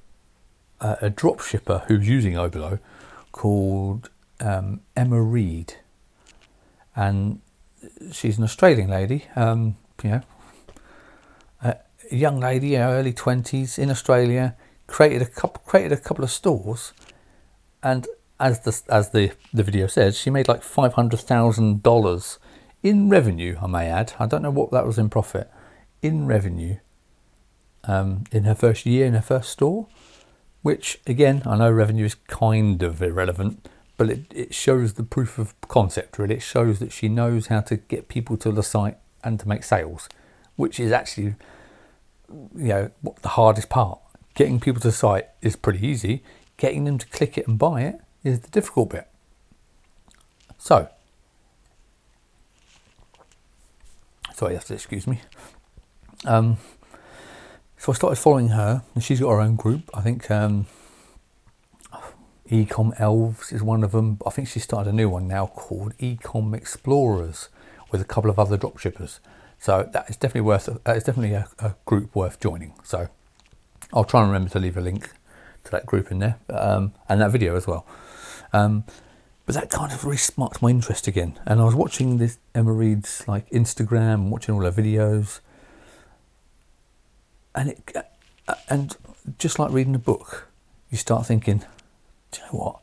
a, 0.80 0.96
a 1.02 1.10
drop 1.10 1.40
shipper 1.40 1.82
who's 1.88 2.08
using 2.08 2.32
Oberlo 2.32 2.78
called 3.32 4.08
um, 4.40 4.80
Emma 4.96 5.20
Reed, 5.20 5.74
and 6.96 7.42
she's 8.12 8.38
an 8.38 8.44
Australian 8.44 8.88
lady. 8.88 9.26
Um, 9.36 9.76
you 10.02 10.08
know, 10.08 10.22
young 12.16 12.40
lady, 12.40 12.68
you 12.68 12.78
know, 12.78 12.92
early 12.92 13.12
twenties 13.12 13.78
in 13.78 13.90
Australia, 13.90 14.56
created 14.86 15.22
a 15.22 15.26
couple 15.26 15.62
created 15.64 15.92
a 15.92 15.96
couple 15.96 16.24
of 16.24 16.30
stores, 16.30 16.92
and 17.82 18.06
as 18.38 18.60
the 18.60 18.80
as 18.88 19.10
the 19.10 19.32
the 19.52 19.62
video 19.62 19.86
says, 19.86 20.18
she 20.18 20.30
made 20.30 20.48
like 20.48 20.62
five 20.62 20.94
hundred 20.94 21.20
thousand 21.20 21.82
dollars 21.82 22.38
in 22.82 23.08
revenue. 23.08 23.56
I 23.62 23.66
may 23.66 23.86
add. 23.86 24.14
I 24.18 24.26
don't 24.26 24.42
know 24.42 24.50
what 24.50 24.70
that 24.72 24.86
was 24.86 24.98
in 24.98 25.08
profit. 25.08 25.50
In 26.02 26.26
revenue. 26.26 26.78
Um, 27.84 28.24
in 28.30 28.44
her 28.44 28.54
first 28.54 28.86
year 28.86 29.06
in 29.06 29.14
her 29.14 29.20
first 29.20 29.50
store, 29.50 29.88
which 30.62 31.00
again 31.04 31.42
I 31.44 31.56
know 31.56 31.70
revenue 31.70 32.04
is 32.04 32.14
kind 32.14 32.80
of 32.80 33.02
irrelevant, 33.02 33.68
but 33.96 34.08
it, 34.08 34.24
it 34.32 34.54
shows 34.54 34.92
the 34.92 35.02
proof 35.02 35.36
of 35.38 35.60
concept. 35.62 36.18
Really, 36.18 36.36
it 36.36 36.42
shows 36.42 36.78
that 36.78 36.92
she 36.92 37.08
knows 37.08 37.48
how 37.48 37.60
to 37.62 37.76
get 37.76 38.06
people 38.06 38.36
to 38.36 38.52
the 38.52 38.62
site 38.62 38.98
and 39.24 39.40
to 39.40 39.48
make 39.48 39.64
sales, 39.64 40.08
which 40.54 40.78
is 40.78 40.92
actually 40.92 41.34
you 42.54 42.68
know 42.68 42.90
what 43.00 43.16
the 43.22 43.30
hardest 43.30 43.68
part. 43.68 43.98
Getting 44.34 44.60
people 44.60 44.80
to 44.82 44.92
site 44.92 45.28
is 45.40 45.56
pretty 45.56 45.86
easy. 45.86 46.22
Getting 46.56 46.84
them 46.84 46.98
to 46.98 47.06
click 47.08 47.36
it 47.36 47.46
and 47.46 47.58
buy 47.58 47.82
it 47.82 48.00
is 48.24 48.40
the 48.40 48.50
difficult 48.50 48.90
bit. 48.90 49.08
So, 50.58 50.88
sorry, 54.34 54.52
you 54.52 54.58
have 54.58 54.66
to 54.66 54.74
excuse 54.74 55.06
me. 55.06 55.20
Um, 56.24 56.58
so 57.76 57.90
I 57.90 57.94
started 57.96 58.16
following 58.16 58.48
her, 58.48 58.84
and 58.94 59.02
she's 59.02 59.20
got 59.20 59.30
her 59.30 59.40
own 59.40 59.56
group. 59.56 59.90
I 59.92 60.02
think 60.02 60.30
um, 60.30 60.66
Ecom 62.48 62.92
Elves 63.00 63.50
is 63.50 63.62
one 63.62 63.82
of 63.82 63.92
them. 63.92 64.18
I 64.24 64.30
think 64.30 64.46
she 64.46 64.60
started 64.60 64.90
a 64.90 64.92
new 64.92 65.08
one 65.08 65.26
now 65.26 65.46
called 65.48 65.96
Ecom 65.98 66.54
Explorers 66.54 67.48
with 67.90 68.00
a 68.00 68.04
couple 68.04 68.30
of 68.30 68.38
other 68.38 68.56
dropshippers. 68.56 69.18
So 69.62 69.88
that 69.92 70.10
is 70.10 70.16
definitely 70.16 70.40
worth. 70.40 70.68
That 70.82 70.96
is 70.96 71.04
definitely 71.04 71.34
a, 71.34 71.46
a, 71.60 71.76
group 71.84 72.16
worth 72.16 72.40
joining. 72.40 72.72
So 72.82 73.06
I'll 73.92 74.02
try 74.02 74.20
and 74.20 74.28
remember 74.28 74.50
to 74.50 74.58
leave 74.58 74.76
a 74.76 74.80
link 74.80 75.12
to 75.62 75.70
that 75.70 75.86
group 75.86 76.10
in 76.10 76.18
there 76.18 76.40
um, 76.50 76.94
and 77.08 77.20
that 77.20 77.30
video 77.30 77.54
as 77.54 77.64
well. 77.64 77.86
Um, 78.52 78.82
but 79.46 79.54
that 79.54 79.70
kind 79.70 79.92
of 79.92 80.04
really 80.04 80.16
sparked 80.16 80.62
my 80.62 80.70
interest 80.70 81.06
again. 81.06 81.38
And 81.46 81.60
I 81.60 81.64
was 81.64 81.76
watching 81.76 82.18
this 82.18 82.38
Emma 82.56 82.72
Reed's 82.72 83.28
like 83.28 83.48
Instagram, 83.50 84.30
watching 84.30 84.52
all 84.52 84.62
her 84.62 84.72
videos, 84.72 85.38
and 87.54 87.68
it 87.68 87.92
uh, 88.48 88.54
and 88.68 88.96
just 89.38 89.60
like 89.60 89.70
reading 89.70 89.94
a 89.94 90.00
book, 90.00 90.48
you 90.90 90.98
start 90.98 91.24
thinking, 91.24 91.58
do 92.32 92.40
you 92.40 92.46
know 92.46 92.58
what? 92.58 92.80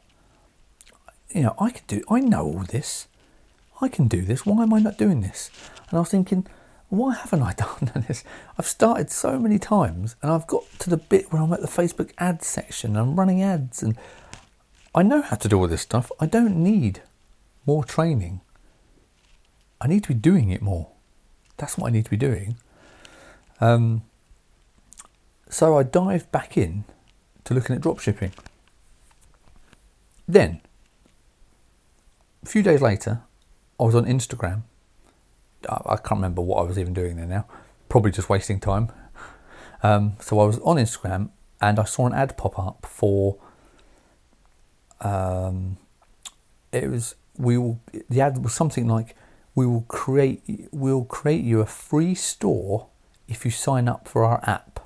You 1.32 1.42
know, 1.44 1.56
I 1.60 1.72
can 1.72 1.84
do. 1.88 2.04
I 2.10 2.22
know 2.22 2.46
all 2.46 2.64
this. 2.64 3.08
I 3.82 3.90
can 3.90 4.08
do 4.08 4.22
this. 4.22 4.46
Why 4.46 4.64
am 4.64 4.74
I 4.74 4.80
not 4.80 4.98
doing 4.98 5.20
this? 5.20 5.52
And 5.90 5.98
I 5.98 6.00
was 6.00 6.10
thinking, 6.10 6.48
why 6.90 7.16
haven't 7.16 7.44
I 7.44 7.54
done 7.58 8.06
this? 8.08 8.24
I've 8.58 8.68
started 8.68 9.10
so 9.10 9.40
many 9.40 9.60
times, 9.60 10.16
and 10.22 10.32
I've 10.32 10.48
got 10.48 10.64
to 10.80 10.90
the 10.90 10.98
bit 10.98 11.32
where 11.32 11.42
I'm 11.42 11.54
at 11.54 11.62
the 11.62 11.68
Facebook 11.68 12.12
ads 12.18 12.48
section. 12.48 12.92
And 12.92 13.00
I'm 13.00 13.16
running 13.16 13.42
ads, 13.42 13.82
and 13.82 13.98
I 14.94 15.04
know 15.04 15.22
how 15.22 15.36
to 15.38 15.48
do 15.48 15.60
all 15.60 15.68
this 15.68 15.82
stuff. 15.82 16.12
I 16.20 16.26
don't 16.26 16.58
need 16.58 17.02
more 17.66 17.84
training. 17.84 18.42
I 19.80 19.88
need 19.88 20.04
to 20.04 20.10
be 20.10 20.16
doing 20.16 20.50
it 20.50 20.62
more. 20.62 20.90
That's 21.58 21.78
what 21.78 21.88
I 21.88 21.92
need 21.92 22.06
to 22.06 22.12
be 22.12 22.18
doing. 22.18 22.58
Um, 23.62 24.04
so 25.50 25.78
I 25.78 25.84
dived 25.84 26.32
back 26.32 26.58
in 26.58 26.86
to 27.44 27.54
looking 27.54 27.76
at 27.76 27.82
dropshipping. 27.82 28.32
Then, 30.28 30.62
a 32.44 32.46
few 32.46 32.62
days 32.62 32.82
later, 32.82 33.22
I 33.80 33.84
was 33.84 33.96
on 33.96 34.06
Instagram. 34.06 34.64
I 35.68 35.98
can't 35.98 36.20
remember 36.20 36.42
what 36.42 36.60
I 36.60 36.64
was 36.64 36.78
even 36.78 36.94
doing 36.94 37.18
there 37.18 37.26
now. 37.26 37.46
Probably 37.90 38.12
just 38.12 38.30
wasting 38.30 38.60
time. 38.60 38.92
Um, 39.82 40.14
so 40.20 40.40
I 40.40 40.46
was 40.46 40.60
on 40.60 40.78
Instagram 40.78 41.30
and 41.62 41.80
I 41.80 41.84
saw 41.86 42.08
an 42.08 42.14
ad 42.14 42.38
pop 42.38 42.58
up 42.60 42.86
for 42.86 43.38
um, 45.02 45.78
it 46.72 46.90
was 46.90 47.16
we 47.38 47.58
will 47.58 47.80
the 48.10 48.22
ad 48.22 48.44
was 48.44 48.54
something 48.54 48.88
like 48.88 49.16
we 49.56 49.66
will 49.66 49.86
create 49.88 50.42
we'll 50.72 51.06
create 51.06 51.44
you 51.44 51.62
a 51.62 51.66
free 51.66 52.14
store 52.16 52.88
if 53.28 53.46
you 53.46 53.52
sign 53.52 53.88
up 53.88 54.08
for 54.08 54.24
our 54.26 54.42
app. 54.44 54.80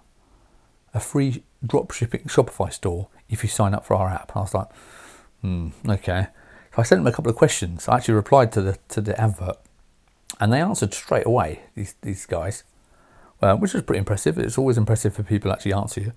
A 0.93 0.99
free 0.99 1.43
dropshipping 1.65 2.25
shopify 2.25 2.71
store 2.71 3.07
if 3.29 3.41
you 3.41 3.49
sign 3.49 3.73
up 3.73 3.85
for 3.85 3.95
our 3.95 4.09
app. 4.09 4.29
And 4.29 4.37
i 4.37 4.41
was 4.41 4.53
like 4.53 4.67
hmm 5.41 5.69
okay. 5.89 6.27
So 6.75 6.81
i 6.81 6.83
sent 6.83 6.99
them 6.99 7.07
a 7.07 7.15
couple 7.15 7.31
of 7.31 7.37
questions. 7.37 7.87
I 7.87 7.97
actually 7.97 8.15
replied 8.15 8.51
to 8.53 8.61
the 8.61 8.77
to 8.89 9.01
the 9.01 9.19
advert 9.19 9.57
and 10.43 10.51
they 10.51 10.61
answered 10.61 10.93
straight 10.93 11.25
away 11.25 11.61
these 11.75 11.95
these 12.01 12.25
guys 12.25 12.63
uh, 13.41 13.55
which 13.55 13.73
was 13.73 13.83
pretty 13.83 13.99
impressive 13.99 14.37
it's 14.37 14.57
always 14.57 14.77
impressive 14.77 15.13
for 15.13 15.23
people 15.23 15.51
actually 15.51 15.73
answer 15.73 16.01
you 16.01 16.13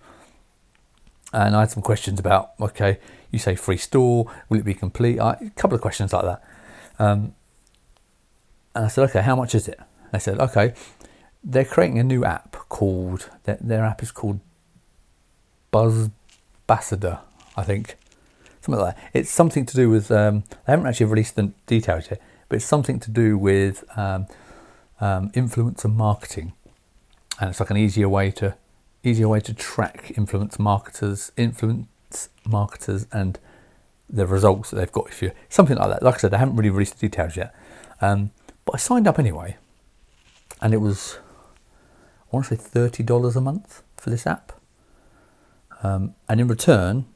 and 1.32 1.56
I 1.56 1.60
had 1.60 1.70
some 1.70 1.82
questions 1.82 2.18
about 2.18 2.52
okay, 2.60 2.98
you 3.30 3.38
say 3.38 3.56
free 3.56 3.76
store, 3.76 4.30
will 4.48 4.58
it 4.58 4.64
be 4.64 4.74
complete? 4.74 5.18
I, 5.18 5.32
a 5.32 5.50
couple 5.50 5.74
of 5.74 5.80
questions 5.80 6.12
like 6.12 6.24
that. 6.24 6.42
Um, 6.98 7.34
and 8.74 8.86
I 8.86 8.88
said, 8.88 9.04
okay, 9.10 9.22
how 9.22 9.36
much 9.36 9.54
is 9.54 9.68
it? 9.68 9.78
They 10.12 10.18
said, 10.18 10.38
okay, 10.38 10.74
they're 11.42 11.64
creating 11.64 11.98
a 11.98 12.04
new 12.04 12.24
app 12.24 12.52
called 12.68 13.28
their, 13.44 13.58
their 13.60 13.84
app 13.84 14.02
is 14.02 14.12
called 14.12 14.40
Buzz 15.70 16.10
Ambassador, 16.68 17.20
I 17.56 17.62
think, 17.64 17.96
something 18.60 18.80
like 18.80 18.96
that. 18.96 19.10
It's 19.12 19.30
something 19.30 19.66
to 19.66 19.76
do 19.76 19.90
with 19.90 20.10
um, 20.10 20.44
they 20.66 20.72
haven't 20.72 20.86
actually 20.86 21.06
released 21.06 21.36
the 21.36 21.52
details 21.66 22.08
yet, 22.10 22.20
but 22.48 22.56
it's 22.56 22.64
something 22.64 23.00
to 23.00 23.10
do 23.10 23.36
with 23.36 23.84
um, 23.96 24.26
um, 25.00 25.30
influencer 25.30 25.92
marketing, 25.92 26.52
and 27.40 27.50
it's 27.50 27.60
like 27.60 27.70
an 27.70 27.76
easier 27.76 28.08
way 28.08 28.30
to 28.32 28.56
easier 29.02 29.28
way 29.28 29.40
to 29.40 29.54
track 29.54 30.12
influence 30.16 30.58
marketers, 30.58 31.30
influence 31.36 32.28
marketers, 32.44 33.06
and 33.12 33.38
the 34.08 34.26
results 34.26 34.70
that 34.70 34.76
they've 34.76 34.92
got. 34.92 35.08
If 35.08 35.22
you 35.22 35.32
something 35.48 35.76
like 35.76 35.90
that, 35.90 36.02
like 36.02 36.14
I 36.14 36.18
said, 36.18 36.34
I 36.34 36.38
haven't 36.38 36.56
really 36.56 36.70
released 36.70 36.98
the 36.98 37.08
details 37.08 37.36
yet, 37.36 37.54
um, 38.00 38.30
but 38.64 38.76
I 38.76 38.78
signed 38.78 39.06
up 39.06 39.18
anyway, 39.18 39.56
and 40.60 40.72
it 40.72 40.78
was 40.78 41.18
I 42.32 42.36
want 42.36 42.46
to 42.46 42.56
say 42.56 42.62
thirty 42.62 43.02
dollars 43.02 43.36
a 43.36 43.40
month 43.40 43.82
for 43.96 44.10
this 44.10 44.26
app, 44.26 44.52
um, 45.82 46.14
and 46.28 46.40
in 46.40 46.48
return, 46.48 47.06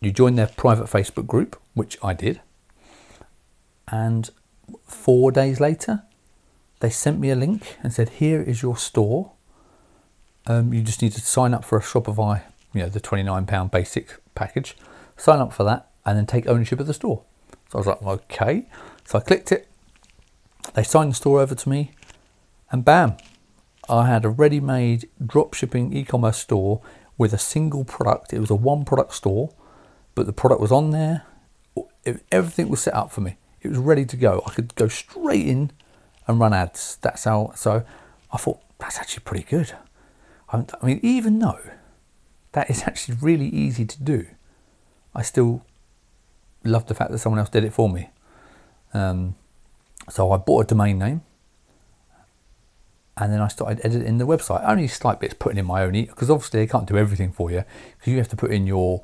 you 0.00 0.10
join 0.10 0.34
their 0.34 0.48
private 0.48 0.86
Facebook 0.86 1.26
group, 1.26 1.60
which 1.74 1.96
I 2.02 2.12
did, 2.12 2.40
and 3.88 4.30
four 4.86 5.30
days 5.30 5.60
later, 5.60 6.02
they 6.80 6.90
sent 6.90 7.18
me 7.18 7.30
a 7.30 7.36
link 7.36 7.76
and 7.82 7.92
said, 7.92 8.08
"Here 8.10 8.40
is 8.42 8.62
your 8.62 8.76
store." 8.76 9.32
Um, 10.46 10.72
you 10.72 10.82
just 10.82 11.02
need 11.02 11.12
to 11.12 11.20
sign 11.20 11.54
up 11.54 11.64
for 11.64 11.76
a 11.76 11.82
Shopify, 11.82 12.42
you 12.72 12.82
know, 12.82 12.88
the 12.88 13.00
£29 13.00 13.70
basic 13.70 14.16
package. 14.36 14.76
Sign 15.16 15.40
up 15.40 15.52
for 15.52 15.64
that 15.64 15.90
and 16.04 16.16
then 16.16 16.24
take 16.24 16.46
ownership 16.46 16.78
of 16.78 16.86
the 16.86 16.94
store. 16.94 17.24
So 17.68 17.78
I 17.78 17.78
was 17.78 17.86
like, 17.86 18.02
okay. 18.02 18.66
So 19.04 19.18
I 19.18 19.22
clicked 19.22 19.50
it. 19.50 19.66
They 20.74 20.82
signed 20.82 21.10
the 21.10 21.14
store 21.14 21.40
over 21.40 21.54
to 21.54 21.68
me, 21.68 21.92
and 22.70 22.84
bam, 22.84 23.16
I 23.88 24.06
had 24.06 24.24
a 24.24 24.28
ready 24.28 24.60
made 24.60 25.08
drop 25.24 25.54
shipping 25.54 25.92
e 25.92 26.04
commerce 26.04 26.38
store 26.38 26.80
with 27.16 27.32
a 27.32 27.38
single 27.38 27.84
product. 27.84 28.32
It 28.32 28.40
was 28.40 28.50
a 28.50 28.54
one 28.54 28.84
product 28.84 29.14
store, 29.14 29.52
but 30.14 30.26
the 30.26 30.32
product 30.32 30.60
was 30.60 30.72
on 30.72 30.90
there. 30.90 31.22
Everything 32.32 32.68
was 32.68 32.80
set 32.80 32.94
up 32.94 33.10
for 33.10 33.20
me. 33.20 33.36
It 33.62 33.68
was 33.68 33.78
ready 33.78 34.04
to 34.04 34.16
go. 34.16 34.42
I 34.46 34.50
could 34.50 34.74
go 34.74 34.88
straight 34.88 35.46
in 35.46 35.70
and 36.26 36.38
run 36.38 36.52
ads. 36.52 36.98
That's 37.00 37.24
how. 37.24 37.52
So 37.54 37.84
I 38.32 38.36
thought 38.36 38.60
that's 38.78 38.98
actually 38.98 39.24
pretty 39.24 39.44
good. 39.44 39.72
I 40.48 40.64
mean, 40.82 41.00
even 41.02 41.38
though 41.38 41.60
that 42.52 42.70
is 42.70 42.82
actually 42.86 43.16
really 43.20 43.48
easy 43.48 43.84
to 43.84 44.02
do, 44.02 44.26
I 45.14 45.22
still 45.22 45.64
love 46.64 46.86
the 46.86 46.94
fact 46.94 47.10
that 47.10 47.18
someone 47.18 47.38
else 47.38 47.48
did 47.48 47.64
it 47.64 47.72
for 47.72 47.88
me. 47.88 48.10
Um, 48.94 49.34
so 50.08 50.30
I 50.32 50.36
bought 50.36 50.64
a 50.64 50.66
domain 50.66 50.98
name 50.98 51.22
and 53.16 53.32
then 53.32 53.40
I 53.40 53.48
started 53.48 53.80
editing 53.84 54.18
the 54.18 54.26
website. 54.26 54.66
Only 54.68 54.88
slight 54.88 55.20
bits 55.20 55.34
putting 55.34 55.58
in 55.58 55.66
my 55.66 55.82
own 55.82 55.92
because 55.92 56.30
obviously 56.30 56.60
they 56.60 56.66
can't 56.66 56.86
do 56.86 56.96
everything 56.98 57.32
for 57.32 57.50
you 57.50 57.64
because 57.98 58.12
you 58.12 58.18
have 58.18 58.28
to 58.28 58.36
put 58.36 58.50
in 58.50 58.66
your 58.66 59.02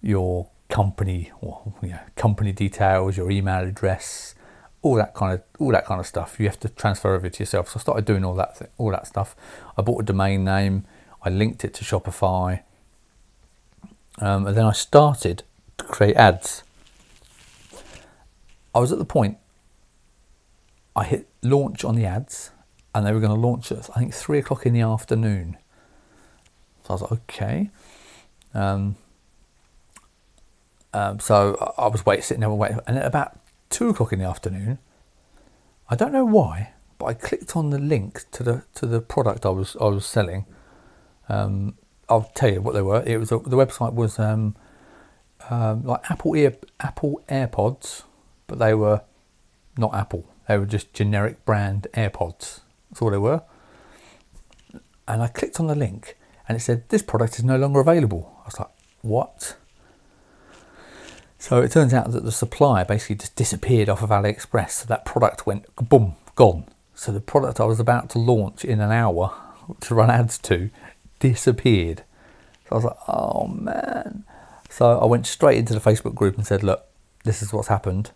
your 0.00 0.48
company 0.72 1.30
or 1.42 1.74
you 1.82 1.90
know, 1.90 2.00
company 2.16 2.50
details, 2.50 3.14
your 3.18 3.30
email 3.30 3.62
address, 3.62 4.34
all 4.80 4.96
that 4.96 5.12
kind 5.14 5.34
of 5.34 5.42
all 5.60 5.70
that 5.70 5.84
kind 5.84 6.00
of 6.00 6.06
stuff. 6.06 6.40
You 6.40 6.46
have 6.46 6.58
to 6.60 6.68
transfer 6.70 7.14
over 7.14 7.28
to 7.28 7.42
yourself. 7.42 7.68
So 7.68 7.78
I 7.78 7.80
started 7.82 8.04
doing 8.06 8.24
all 8.24 8.34
that 8.34 8.70
all 8.78 8.90
that 8.90 9.06
stuff. 9.06 9.36
I 9.76 9.82
bought 9.82 10.00
a 10.00 10.04
domain 10.04 10.44
name. 10.44 10.84
I 11.22 11.28
linked 11.28 11.62
it 11.62 11.74
to 11.74 11.84
Shopify, 11.84 12.62
um, 14.18 14.46
and 14.46 14.56
then 14.56 14.64
I 14.64 14.72
started 14.72 15.42
to 15.76 15.84
create 15.84 16.16
ads. 16.16 16.64
I 18.74 18.80
was 18.80 18.92
at 18.92 18.98
the 18.98 19.04
point. 19.04 19.36
I 20.96 21.04
hit 21.04 21.28
launch 21.42 21.84
on 21.84 21.96
the 21.96 22.06
ads, 22.06 22.50
and 22.94 23.06
they 23.06 23.12
were 23.12 23.20
going 23.20 23.34
to 23.34 23.46
launch 23.48 23.70
at 23.70 23.90
I 23.94 23.98
think 24.00 24.14
three 24.14 24.38
o'clock 24.38 24.64
in 24.64 24.72
the 24.72 24.80
afternoon. 24.80 25.58
So 26.84 26.88
I 26.88 26.92
was 26.94 27.02
like, 27.02 27.12
okay. 27.12 27.70
Um, 28.54 28.96
um, 30.92 31.20
so 31.20 31.74
I 31.78 31.86
was 31.88 32.04
waiting, 32.04 32.22
sitting 32.22 32.40
there 32.40 32.50
waiting, 32.50 32.80
and 32.86 32.98
at 32.98 33.06
about 33.06 33.38
two 33.70 33.88
o'clock 33.88 34.12
in 34.12 34.18
the 34.18 34.26
afternoon, 34.26 34.78
I 35.88 35.96
don't 35.96 36.12
know 36.12 36.24
why, 36.24 36.72
but 36.98 37.06
I 37.06 37.14
clicked 37.14 37.56
on 37.56 37.70
the 37.70 37.78
link 37.78 38.30
to 38.32 38.42
the 38.42 38.64
to 38.74 38.86
the 38.86 39.00
product 39.00 39.46
I 39.46 39.50
was 39.50 39.76
I 39.80 39.84
was 39.84 40.06
selling. 40.06 40.46
Um, 41.28 41.74
I'll 42.08 42.30
tell 42.34 42.52
you 42.52 42.60
what 42.60 42.74
they 42.74 42.82
were. 42.82 43.02
It 43.06 43.18
was 43.18 43.32
a, 43.32 43.38
the 43.38 43.56
website 43.56 43.94
was 43.94 44.18
um, 44.18 44.54
um, 45.48 45.84
like 45.84 46.10
Apple 46.10 46.36
ear 46.36 46.56
Apple 46.80 47.22
AirPods, 47.28 48.02
but 48.46 48.58
they 48.58 48.74
were 48.74 49.02
not 49.78 49.94
Apple. 49.94 50.26
They 50.48 50.58
were 50.58 50.66
just 50.66 50.92
generic 50.92 51.44
brand 51.44 51.86
AirPods. 51.94 52.60
That's 52.90 53.00
all 53.00 53.10
they 53.10 53.18
were. 53.18 53.42
And 55.08 55.22
I 55.22 55.28
clicked 55.28 55.58
on 55.58 55.66
the 55.66 55.74
link, 55.74 56.16
and 56.48 56.56
it 56.56 56.60
said 56.60 56.88
this 56.90 57.02
product 57.02 57.38
is 57.38 57.44
no 57.44 57.56
longer 57.56 57.80
available. 57.80 58.36
I 58.42 58.44
was 58.46 58.58
like, 58.58 58.70
what? 59.00 59.56
So 61.42 61.60
it 61.60 61.72
turns 61.72 61.92
out 61.92 62.12
that 62.12 62.24
the 62.24 62.30
supplier 62.30 62.84
basically 62.84 63.16
just 63.16 63.34
disappeared 63.34 63.88
off 63.88 64.00
of 64.00 64.10
AliExpress. 64.10 64.70
So 64.70 64.86
that 64.86 65.04
product 65.04 65.44
went 65.44 65.66
boom, 65.74 66.14
gone. 66.36 66.66
So 66.94 67.10
the 67.10 67.20
product 67.20 67.58
I 67.58 67.64
was 67.64 67.80
about 67.80 68.10
to 68.10 68.20
launch 68.20 68.64
in 68.64 68.80
an 68.80 68.92
hour 68.92 69.34
to 69.80 69.94
run 69.96 70.08
ads 70.08 70.38
to 70.38 70.70
disappeared. 71.18 72.04
So 72.68 72.68
I 72.70 72.74
was 72.76 72.84
like, 72.84 72.96
oh 73.08 73.48
man. 73.48 74.22
So 74.70 75.00
I 75.00 75.04
went 75.06 75.26
straight 75.26 75.58
into 75.58 75.74
the 75.74 75.80
Facebook 75.80 76.14
group 76.14 76.36
and 76.36 76.46
said, 76.46 76.62
look, 76.62 76.86
this 77.24 77.42
is 77.42 77.52
what's 77.52 77.66
happened. 77.66 78.12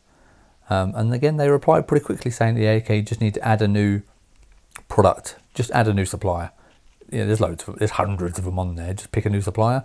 Um, 0.71 0.93
and 0.95 1.13
again, 1.13 1.37
they 1.37 1.51
replied 1.51 1.89
pretty 1.89 2.05
quickly 2.05 2.31
saying, 2.31 2.59
yeah, 2.59 2.75
okay, 2.75 2.99
you 2.99 3.03
just 3.03 3.21
need 3.21 3.35
to 3.35 3.45
add 3.45 3.61
a 3.61 3.67
new 3.67 4.03
product, 4.87 5.35
just 5.53 5.73
add 5.73 5.89
a 5.89 5.93
new 5.93 6.05
supplier. 6.05 6.53
Yeah, 7.11 7.25
there's 7.25 7.41
loads 7.41 7.67
of, 7.67 7.81
there's 7.81 7.91
hundreds 7.91 8.39
of 8.39 8.45
them 8.45 8.61
on 8.61 8.77
there. 8.77 8.95
Just 8.95 9.11
pick 9.11 9.27
a 9.27 9.31
new 9.31 9.41
supplier, 9.41 9.85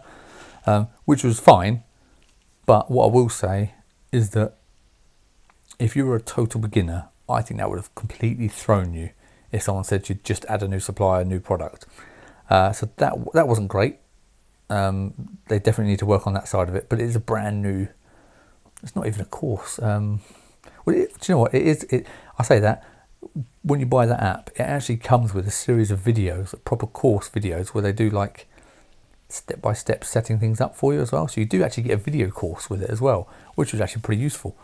um, 0.68 0.90
which 1.06 1.24
was 1.24 1.40
fine 1.40 1.82
but 2.66 2.92
what 2.92 3.06
I 3.06 3.10
will 3.10 3.30
say 3.30 3.74
is 4.12 4.32
that 4.32 4.58
if 5.80 5.96
you 5.96 6.06
were 6.06 6.16
a 6.16 6.22
total 6.22 6.62
beginner, 6.62 7.10
I 7.28 7.42
think 7.42 7.60
that 7.60 7.70
would 7.70 7.80
have 7.80 7.94
completely 7.96 8.48
thrown 8.48 8.94
you 8.94 9.10
if 9.52 9.64
someone 9.64 9.84
said 9.84 10.08
you'd 10.10 10.24
just 10.24 10.46
add 10.46 10.64
a 10.64 10.68
new 10.68 10.80
supplier, 10.80 11.22
a 11.22 11.26
new 11.26 11.40
product. 11.40 11.86
Uh, 12.50 12.72
so 12.72 12.90
that 12.98 13.14
that 13.34 13.48
wasn't 13.48 13.68
great. 13.68 13.98
Um, 14.70 15.38
they 15.48 15.60
definitely 15.60 15.92
need 15.92 16.00
to 16.00 16.06
work 16.06 16.28
on 16.28 16.34
that 16.34 16.48
side 16.48 16.70
of 16.70 16.76
it. 16.76 16.88
But 16.90 17.00
it 17.00 17.06
is 17.06 17.16
a 17.16 17.20
brand 17.20 17.62
new. 17.62 17.88
It's 18.84 18.96
not 18.96 19.08
even 19.08 19.22
a 19.22 19.26
course. 19.26 19.80
Um, 19.82 20.22
well, 20.86 20.96
it, 20.96 21.20
do 21.20 21.32
you 21.32 21.36
know 21.36 21.40
what 21.40 21.54
it 21.54 21.62
is? 21.62 21.84
It, 21.86 22.08
I 22.38 22.44
say 22.44 22.60
that 22.60 22.84
when 23.62 23.80
you 23.80 23.86
buy 23.86 24.06
that 24.06 24.22
app, 24.22 24.50
it 24.56 24.62
actually 24.62 24.98
comes 24.98 25.34
with 25.34 25.48
a 25.48 25.52
series 25.52 25.92
of 25.92 26.00
videos, 26.00 26.56
proper 26.66 26.88
course 26.88 27.30
videos, 27.30 27.70
where 27.70 27.82
they 27.82 27.92
do 27.92 28.10
like 28.10 28.48
step 29.32 29.62
by 29.62 29.74
step 29.74 30.04
setting 30.04 30.40
things 30.40 30.60
up 30.62 30.76
for 30.76 30.94
you 30.94 31.02
as 31.02 31.12
well. 31.12 31.28
So 31.28 31.42
you 31.42 31.46
do 31.46 31.64
actually 31.64 31.84
get 31.84 31.94
a 31.94 31.98
video 31.98 32.30
course 32.30 32.70
with 32.70 32.82
it 32.84 32.90
as 32.90 33.02
well, 33.02 33.30
which 33.56 33.72
was 33.72 33.82
actually 33.82 34.02
pretty 34.02 34.22
useful. 34.22 34.56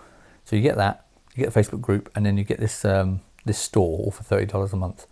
So 0.46 0.56
you 0.56 0.62
get 0.62 0.78
that, 0.78 1.06
you 1.36 1.44
get 1.44 1.54
the 1.54 1.60
Facebook 1.60 1.82
group, 1.82 2.10
and 2.16 2.26
then 2.26 2.38
you 2.38 2.44
get 2.44 2.60
this 2.60 2.86
um, 2.86 3.22
this 3.46 3.60
store 3.60 4.00
all 4.00 4.12
for 4.12 4.24
thirty 4.24 4.46
dollars 4.46 4.74
a 4.74 4.78
month. 4.78 5.08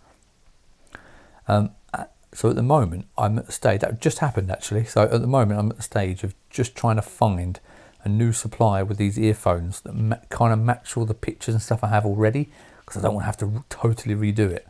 Um, 1.48 1.70
uh, 1.94 2.04
so 2.32 2.50
at 2.50 2.56
the 2.56 2.62
moment, 2.62 3.06
I'm 3.16 3.38
at 3.38 3.46
the 3.46 3.52
stage 3.52 3.80
that 3.80 4.00
just 4.00 4.18
happened 4.18 4.50
actually. 4.50 4.84
So 4.84 5.02
at 5.02 5.20
the 5.20 5.26
moment, 5.26 5.60
I'm 5.60 5.70
at 5.70 5.76
the 5.76 5.82
stage 5.82 6.24
of 6.24 6.34
just 6.50 6.74
trying 6.76 6.96
to 6.96 7.02
find 7.02 7.60
a 8.04 8.08
new 8.08 8.32
supplier 8.32 8.84
with 8.84 8.98
these 8.98 9.18
earphones 9.18 9.80
that 9.80 9.94
ma- 9.94 10.16
kind 10.28 10.52
of 10.52 10.58
match 10.58 10.96
all 10.96 11.06
the 11.06 11.14
pictures 11.14 11.54
and 11.54 11.62
stuff 11.62 11.82
I 11.82 11.88
have 11.88 12.06
already, 12.06 12.50
because 12.80 12.96
I 12.98 13.02
don't 13.02 13.14
want 13.14 13.22
to 13.22 13.26
have 13.26 13.36
to 13.38 13.64
totally 13.68 14.14
redo 14.14 14.50
it. 14.50 14.66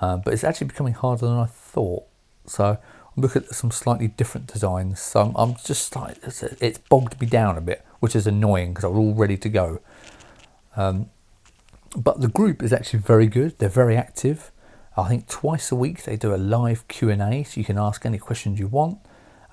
Um, 0.00 0.22
but 0.24 0.34
it's 0.34 0.44
actually 0.44 0.68
becoming 0.68 0.94
harder 0.94 1.26
than 1.26 1.36
I 1.36 1.46
thought. 1.46 2.04
So 2.46 2.78
look 3.16 3.34
at 3.34 3.48
some 3.54 3.70
slightly 3.70 4.08
different 4.08 4.46
designs. 4.46 5.00
So 5.00 5.20
I'm, 5.20 5.34
I'm 5.36 5.56
just 5.64 5.96
like, 5.96 6.18
it's, 6.22 6.42
it's, 6.42 6.78
bogged 6.78 7.20
me 7.20 7.26
down 7.26 7.56
a 7.56 7.60
bit, 7.60 7.84
which 8.00 8.14
is 8.14 8.26
annoying 8.26 8.70
because 8.72 8.84
I 8.84 8.88
was 8.88 8.98
all 8.98 9.14
ready 9.14 9.36
to 9.38 9.48
go. 9.48 9.80
Um, 10.76 11.10
but 11.96 12.20
the 12.20 12.28
group 12.28 12.62
is 12.62 12.72
actually 12.72 13.00
very 13.00 13.26
good. 13.26 13.58
They're 13.58 13.68
very 13.68 13.96
active. 13.96 14.50
I 14.96 15.08
think 15.08 15.28
twice 15.28 15.72
a 15.72 15.76
week 15.76 16.04
they 16.04 16.16
do 16.16 16.34
a 16.34 16.36
live 16.36 16.86
Q 16.88 17.10
and 17.10 17.22
A, 17.22 17.44
so 17.44 17.58
you 17.58 17.64
can 17.64 17.78
ask 17.78 18.04
any 18.04 18.18
questions 18.18 18.58
you 18.58 18.66
want. 18.66 18.98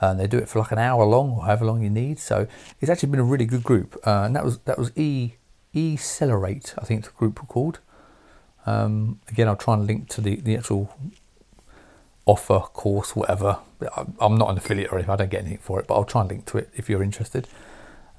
And 0.02 0.20
they 0.20 0.28
do 0.28 0.38
it 0.38 0.50
for 0.50 0.60
like 0.60 0.72
an 0.72 0.80
hour 0.80 1.06
long 1.06 1.32
or 1.32 1.46
however 1.46 1.66
long 1.66 1.82
you 1.82 1.90
need. 1.90 2.20
So 2.20 2.48
it's 2.82 2.90
actually 2.90 3.10
been 3.10 3.22
a 3.22 3.26
really 3.26 3.46
good 3.46 3.64
group. 3.64 3.96
Uh, 4.06 4.24
and 4.26 4.36
that 4.36 4.44
was 4.44 4.60
that 4.60 4.78
was 4.78 4.92
E 4.98 5.34
Ecelerate, 5.76 6.76
I 6.78 6.86
think 6.86 7.06
the 7.06 7.12
group 7.12 7.42
were 7.42 7.48
called. 7.48 7.80
Um, 8.66 9.20
again, 9.28 9.48
I'll 9.48 9.56
try 9.56 9.74
and 9.74 9.86
link 9.88 10.08
to 10.10 10.22
the, 10.22 10.36
the 10.36 10.56
actual 10.56 10.96
offer, 12.26 12.60
course, 12.60 13.16
whatever. 13.16 13.60
I'm 14.20 14.38
not 14.38 14.50
an 14.50 14.58
affiliate 14.58 14.92
or 14.92 14.96
anything, 14.96 15.14
I 15.14 15.16
don't 15.18 15.30
get 15.30 15.42
anything 15.42 15.60
for 15.60 15.80
it, 15.80 15.88
but 15.88 15.96
I'll 15.96 16.06
try 16.06 16.22
and 16.22 16.30
link 16.30 16.46
to 16.48 16.58
it 16.58 16.70
if 16.76 16.90
you're 16.90 17.04
interested. 17.04 17.48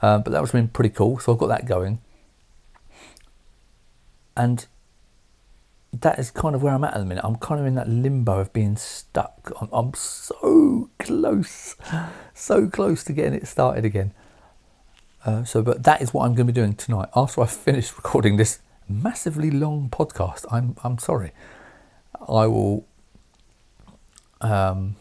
Um, 0.02 0.22
but 0.22 0.32
that 0.32 0.40
was 0.42 0.52
been 0.52 0.68
pretty 0.68 0.90
cool, 0.90 1.18
so 1.18 1.32
I've 1.32 1.38
got 1.38 1.46
that 1.46 1.66
going. 1.66 2.00
And 4.36 4.66
that 5.92 6.18
is 6.18 6.30
kind 6.30 6.55
of 6.55 6.62
where 6.62 6.74
I'm 6.74 6.84
at 6.84 6.94
at 6.94 6.98
the 6.98 7.07
minute. 7.07 7.24
I'm 7.24 7.36
kind 7.36 7.61
of 7.61 7.66
in 7.66 7.74
that 7.76 7.88
limbo 7.88 8.40
of 8.40 8.52
being 8.52 8.76
stuck. 8.76 9.52
I'm, 9.61 9.68
I'm 9.72 9.94
so 9.94 10.90
close, 10.98 11.76
so 12.34 12.68
close 12.68 13.05
to 13.05 13.12
getting 13.12 13.34
it 13.34 13.46
started 13.46 13.84
again. 13.84 14.12
Uh, 15.24 15.44
so, 15.44 15.62
but 15.62 15.84
that 15.84 16.02
is 16.02 16.12
what 16.12 16.24
I'm 16.24 16.34
going 16.34 16.46
to 16.46 16.52
be 16.52 16.61
doing 16.61 16.74
tonight. 16.74 17.09
After 17.16 17.40
I 17.40 17.46
finish 17.46 17.92
recording 17.96 18.36
this 18.36 18.59
massively 18.88 19.50
long 19.50 19.88
podcast, 19.88 20.44
I'm 20.50 20.76
I'm 20.84 20.98
sorry. 20.98 21.32
I 22.28 22.46
will 22.46 22.86
um, 24.45 24.97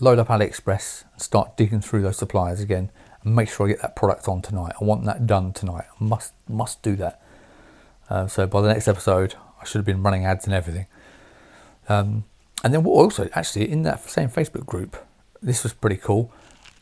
load 0.00 0.18
up 0.18 0.28
AliExpress 0.28 1.04
and 1.12 1.22
start 1.22 1.56
digging 1.56 1.80
through 1.80 2.02
those 2.02 2.16
suppliers 2.16 2.60
again 2.60 2.90
and 3.22 3.36
make 3.36 3.48
sure 3.48 3.66
I 3.66 3.70
get 3.70 3.82
that 3.82 3.96
product 3.96 4.28
on 4.28 4.42
tonight. 4.42 4.74
I 4.80 4.84
want 4.84 5.04
that 5.04 5.26
done 5.26 5.52
tonight. 5.52 5.84
I 6.00 6.04
must 6.04 6.32
must 6.48 6.82
do 6.82 6.96
that. 6.96 7.22
Uh, 8.10 8.26
so 8.26 8.46
by 8.46 8.60
the 8.60 8.68
next 8.68 8.88
episode, 8.88 9.34
I 9.60 9.64
should 9.64 9.78
have 9.78 9.86
been 9.86 10.02
running 10.02 10.24
ads 10.24 10.44
and 10.44 10.54
everything. 10.54 10.86
Um, 11.88 12.24
and 12.64 12.74
then 12.74 12.84
also 12.84 13.28
actually 13.34 13.70
in 13.70 13.82
that 13.82 14.08
same 14.08 14.28
Facebook 14.28 14.66
group, 14.66 14.96
this 15.40 15.62
was 15.62 15.72
pretty 15.72 15.96
cool. 15.96 16.32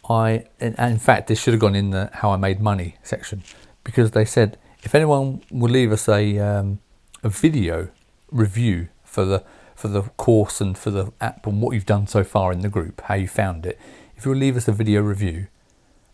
I 0.08 0.46
and 0.58 0.76
in 0.78 0.98
fact 0.98 1.28
this 1.28 1.40
should 1.40 1.52
have 1.52 1.61
gone 1.61 1.76
in 1.76 1.90
the 1.90 2.11
how 2.14 2.30
I 2.32 2.36
made 2.36 2.61
money 2.61 2.96
section 3.02 3.42
because 3.84 4.11
they 4.12 4.24
said 4.24 4.58
if 4.82 4.94
anyone 4.94 5.42
would 5.50 5.70
leave 5.70 5.92
us 5.92 6.08
a 6.08 6.38
um, 6.38 6.80
a 7.22 7.28
video 7.28 7.88
review 8.30 8.88
for 9.04 9.24
the 9.24 9.44
for 9.81 9.89
the 9.89 10.03
course 10.03 10.61
and 10.61 10.76
for 10.76 10.91
the 10.91 11.11
app 11.22 11.47
and 11.47 11.62
what 11.62 11.72
you've 11.72 11.87
done 11.87 12.07
so 12.07 12.22
far 12.22 12.53
in 12.53 12.61
the 12.61 12.68
group, 12.68 13.01
how 13.07 13.14
you 13.14 13.26
found 13.26 13.64
it. 13.64 13.78
If 14.14 14.26
you'll 14.26 14.37
leave 14.37 14.55
us 14.55 14.68
a 14.68 14.72
video 14.72 15.01
review, 15.01 15.47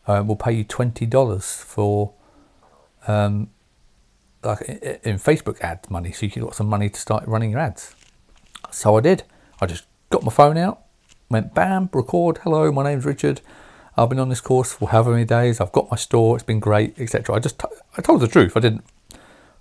uh, 0.07 0.23
we'll 0.25 0.37
pay 0.37 0.53
you 0.53 0.62
twenty 0.62 1.05
dollars 1.05 1.57
for 1.57 2.12
um, 3.09 3.51
like 4.45 4.61
in 5.03 5.17
Facebook 5.19 5.61
ad 5.62 5.91
money, 5.91 6.12
so 6.12 6.27
you 6.27 6.31
can 6.31 6.45
get 6.45 6.55
some 6.55 6.69
money 6.69 6.89
to 6.89 7.01
start 7.01 7.27
running 7.27 7.51
your 7.51 7.59
ads. 7.59 7.97
So 8.71 8.97
I 8.97 9.01
did. 9.01 9.25
I 9.61 9.67
just 9.67 9.85
got 10.11 10.23
my 10.23 10.31
phone 10.31 10.57
out, 10.57 10.83
went 11.29 11.53
bam, 11.53 11.91
record. 11.93 12.39
Hello, 12.45 12.71
my 12.71 12.85
name's 12.85 13.05
Richard. 13.05 13.41
I've 13.97 14.11
been 14.11 14.21
on 14.21 14.29
this 14.29 14.41
course 14.41 14.75
for 14.75 14.91
however 14.91 15.11
many 15.11 15.25
days. 15.25 15.61
I've 15.61 15.73
got 15.73 15.91
my 15.91 15.97
store. 15.97 16.37
It's 16.37 16.45
been 16.45 16.61
great, 16.61 16.97
etc. 17.01 17.35
I 17.35 17.41
just 17.41 17.59
t- 17.59 17.67
I 17.99 18.01
told 18.01 18.21
the 18.21 18.29
truth. 18.29 18.57
I 18.57 18.61
didn't 18.61 18.85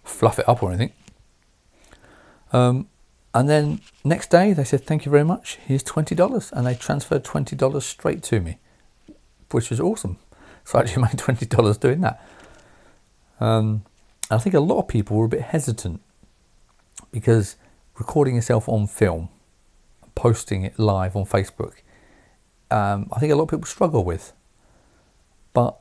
fluff 0.04 0.38
it 0.38 0.48
up 0.48 0.62
or 0.62 0.70
anything. 0.70 0.94
Um, 2.54 2.88
and 3.36 3.50
then 3.50 3.82
next 4.06 4.30
day 4.32 4.54
they 4.54 4.64
said, 4.64 4.86
Thank 4.86 5.06
you 5.06 5.12
very 5.12 5.26
much. 5.26 5.60
Here's 5.68 5.84
$20. 5.84 6.52
And 6.54 6.66
they 6.66 6.74
transferred 6.74 7.26
$20 7.26 7.82
straight 7.84 8.24
to 8.24 8.40
me, 8.40 8.58
which 9.52 9.70
was 9.70 9.80
awesome. 9.80 10.18
So 10.68 10.80
I 10.80 10.82
actually 10.82 11.04
made 11.04 11.12
$20 11.12 11.80
doing 11.80 12.02
that. 12.02 12.28
Um, 13.40 13.84
I 14.32 14.40
think 14.40 14.56
a 14.56 14.60
lot 14.60 14.80
of 14.80 14.88
people 14.88 15.16
were 15.16 15.26
a 15.26 15.30
bit 15.30 15.44
hesitant 15.44 16.02
because 17.12 17.56
recording 18.00 18.34
yourself 18.34 18.68
on 18.68 18.88
film, 18.88 19.30
posting 20.16 20.64
it 20.64 20.80
live 20.80 21.16
on 21.16 21.24
Facebook, 21.26 21.74
um, 22.72 23.10
I 23.14 23.20
think 23.20 23.32
a 23.32 23.36
lot 23.36 23.44
of 23.44 23.50
people 23.50 23.66
struggle 23.66 24.04
with. 24.04 24.34
But 25.54 25.78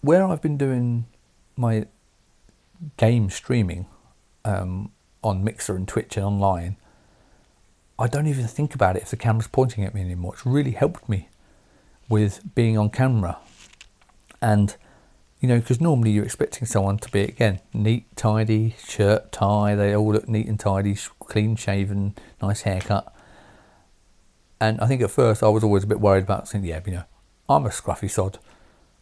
where 0.00 0.24
I've 0.24 0.40
been 0.40 0.56
doing 0.56 1.04
my 1.54 1.84
game 2.96 3.28
streaming 3.28 3.84
um, 4.46 4.92
on 5.22 5.44
Mixer 5.44 5.76
and 5.76 5.86
Twitch 5.86 6.16
and 6.16 6.24
online, 6.24 6.78
I 7.98 8.06
don't 8.06 8.26
even 8.26 8.46
think 8.46 8.74
about 8.74 8.96
it 8.96 9.02
if 9.02 9.10
the 9.10 9.16
camera's 9.16 9.46
pointing 9.46 9.84
at 9.84 9.94
me 9.94 10.00
anymore. 10.00 10.34
It's 10.34 10.46
really 10.46 10.72
helped 10.72 11.08
me 11.08 11.28
with 12.08 12.54
being 12.54 12.76
on 12.76 12.90
camera. 12.90 13.38
And, 14.40 14.74
you 15.40 15.48
know, 15.48 15.60
because 15.60 15.80
normally 15.80 16.10
you're 16.10 16.24
expecting 16.24 16.66
someone 16.66 16.98
to 16.98 17.10
be, 17.10 17.22
again, 17.22 17.60
neat, 17.72 18.04
tidy, 18.16 18.74
shirt, 18.84 19.30
tie, 19.30 19.74
they 19.74 19.94
all 19.94 20.12
look 20.12 20.28
neat 20.28 20.46
and 20.46 20.58
tidy, 20.58 20.96
clean 21.20 21.56
shaven, 21.56 22.14
nice 22.40 22.62
haircut. 22.62 23.14
And 24.60 24.80
I 24.80 24.86
think 24.86 25.02
at 25.02 25.10
first 25.10 25.42
I 25.42 25.48
was 25.48 25.64
always 25.64 25.84
a 25.84 25.86
bit 25.86 26.00
worried 26.00 26.24
about 26.24 26.48
saying, 26.48 26.64
yeah, 26.64 26.80
you 26.86 26.92
know, 26.92 27.04
I'm 27.48 27.66
a 27.66 27.70
scruffy 27.70 28.10
sod. 28.10 28.38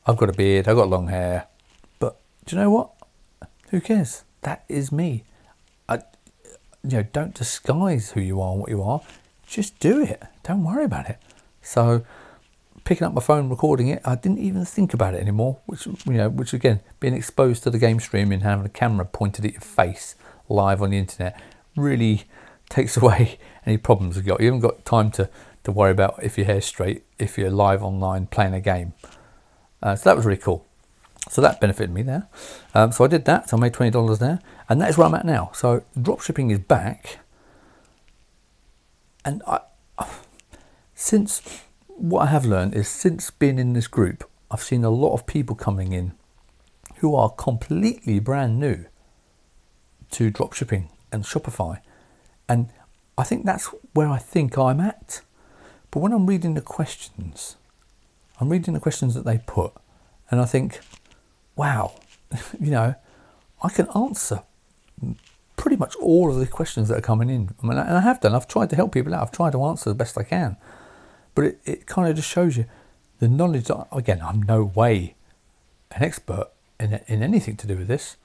I've 0.06 0.16
got 0.16 0.30
a 0.30 0.32
beard, 0.32 0.66
I've 0.66 0.76
got 0.76 0.88
long 0.88 1.08
hair. 1.08 1.46
But 1.98 2.18
do 2.44 2.56
you 2.56 2.62
know 2.62 2.70
what? 2.70 2.90
Who 3.70 3.80
cares? 3.80 4.24
That 4.42 4.64
is 4.68 4.90
me. 4.90 5.24
You 6.82 6.98
know, 6.98 7.02
don't 7.12 7.34
disguise 7.34 8.12
who 8.12 8.20
you 8.20 8.40
are 8.40 8.52
and 8.52 8.60
what 8.60 8.70
you 8.70 8.82
are. 8.82 9.00
Just 9.46 9.78
do 9.80 10.02
it. 10.02 10.22
Don't 10.44 10.64
worry 10.64 10.84
about 10.84 11.10
it. 11.10 11.18
So, 11.62 12.04
picking 12.84 13.06
up 13.06 13.12
my 13.12 13.20
phone, 13.20 13.48
recording 13.48 13.88
it, 13.88 14.00
I 14.04 14.14
didn't 14.14 14.38
even 14.38 14.64
think 14.64 14.94
about 14.94 15.14
it 15.14 15.20
anymore. 15.20 15.58
Which 15.66 15.86
you 15.86 16.12
know, 16.12 16.28
which 16.28 16.54
again, 16.54 16.80
being 16.98 17.14
exposed 17.14 17.62
to 17.64 17.70
the 17.70 17.78
game 17.78 18.00
streaming, 18.00 18.40
having 18.40 18.64
a 18.64 18.70
camera 18.70 19.04
pointed 19.04 19.44
at 19.44 19.52
your 19.52 19.60
face 19.60 20.14
live 20.48 20.80
on 20.82 20.90
the 20.90 20.98
internet, 20.98 21.40
really 21.76 22.24
takes 22.68 22.96
away 23.02 23.38
any 23.66 23.76
problems 23.76 24.16
you've 24.16 24.26
got. 24.26 24.40
You 24.40 24.46
haven't 24.46 24.60
got 24.60 24.84
time 24.84 25.10
to 25.12 25.28
to 25.64 25.72
worry 25.72 25.90
about 25.90 26.18
if 26.22 26.38
your 26.38 26.46
hair's 26.46 26.64
straight, 26.64 27.04
if 27.18 27.36
you're 27.36 27.50
live 27.50 27.82
online 27.82 28.26
playing 28.26 28.54
a 28.54 28.60
game. 28.60 28.94
Uh, 29.82 29.94
so 29.96 30.08
that 30.08 30.16
was 30.16 30.24
really 30.24 30.38
cool. 30.38 30.66
So 31.30 31.40
that 31.40 31.60
benefited 31.60 31.94
me 31.94 32.02
there. 32.02 32.28
Um, 32.74 32.90
so 32.90 33.04
I 33.04 33.06
did 33.06 33.24
that. 33.26 33.48
So 33.48 33.56
I 33.56 33.60
made 33.60 33.72
twenty 33.72 33.92
dollars 33.92 34.18
there, 34.18 34.40
and 34.68 34.80
that 34.80 34.90
is 34.90 34.98
where 34.98 35.06
I'm 35.06 35.14
at 35.14 35.24
now. 35.24 35.52
So 35.54 35.84
drop 36.00 36.20
shipping 36.22 36.50
is 36.50 36.58
back, 36.58 37.20
and 39.24 39.40
I 39.46 39.60
since 40.94 41.62
what 41.86 42.22
I 42.22 42.26
have 42.26 42.44
learned 42.44 42.74
is 42.74 42.88
since 42.88 43.30
being 43.30 43.58
in 43.58 43.74
this 43.74 43.86
group, 43.86 44.28
I've 44.50 44.62
seen 44.62 44.84
a 44.84 44.90
lot 44.90 45.14
of 45.14 45.24
people 45.26 45.54
coming 45.54 45.92
in 45.92 46.14
who 46.96 47.14
are 47.14 47.30
completely 47.30 48.18
brand 48.18 48.58
new 48.58 48.86
to 50.10 50.30
drop 50.30 50.52
shipping 50.52 50.90
and 51.12 51.22
Shopify, 51.22 51.80
and 52.48 52.70
I 53.16 53.22
think 53.22 53.46
that's 53.46 53.66
where 53.94 54.08
I 54.08 54.18
think 54.18 54.58
I'm 54.58 54.80
at. 54.80 55.20
But 55.92 56.00
when 56.00 56.12
I'm 56.12 56.26
reading 56.26 56.54
the 56.54 56.60
questions, 56.60 57.56
I'm 58.40 58.48
reading 58.48 58.74
the 58.74 58.80
questions 58.80 59.14
that 59.14 59.24
they 59.24 59.38
put, 59.38 59.72
and 60.30 60.40
I 60.40 60.44
think, 60.44 60.80
wow, 61.60 61.92
you 62.58 62.70
know, 62.70 62.94
I 63.62 63.68
can 63.68 63.86
answer 63.94 64.42
pretty 65.58 65.76
much 65.76 65.94
all 65.96 66.30
of 66.30 66.38
the 66.38 66.46
questions 66.46 66.88
that 66.88 66.96
are 66.96 67.02
coming 67.02 67.28
in. 67.28 67.50
I 67.62 67.66
mean, 67.66 67.76
and 67.76 67.98
I 67.98 68.00
have 68.00 68.18
done. 68.22 68.34
I've 68.34 68.48
tried 68.48 68.70
to 68.70 68.76
help 68.76 68.92
people 68.92 69.14
out. 69.14 69.22
I've 69.22 69.32
tried 69.32 69.52
to 69.52 69.62
answer 69.64 69.90
the 69.90 69.94
best 69.94 70.16
I 70.16 70.22
can. 70.22 70.56
But 71.34 71.44
it, 71.44 71.60
it 71.66 71.86
kind 71.86 72.08
of 72.08 72.16
just 72.16 72.30
shows 72.30 72.56
you 72.56 72.64
the 73.18 73.28
knowledge 73.28 73.66
that, 73.66 73.88
again, 73.92 74.22
I'm 74.22 74.40
no 74.40 74.64
way 74.64 75.16
an 75.90 76.02
expert 76.02 76.48
in, 76.78 76.98
in 77.06 77.22
anything 77.22 77.56
to 77.58 77.66
do 77.66 77.76
with 77.76 77.88
this. 77.88 78.16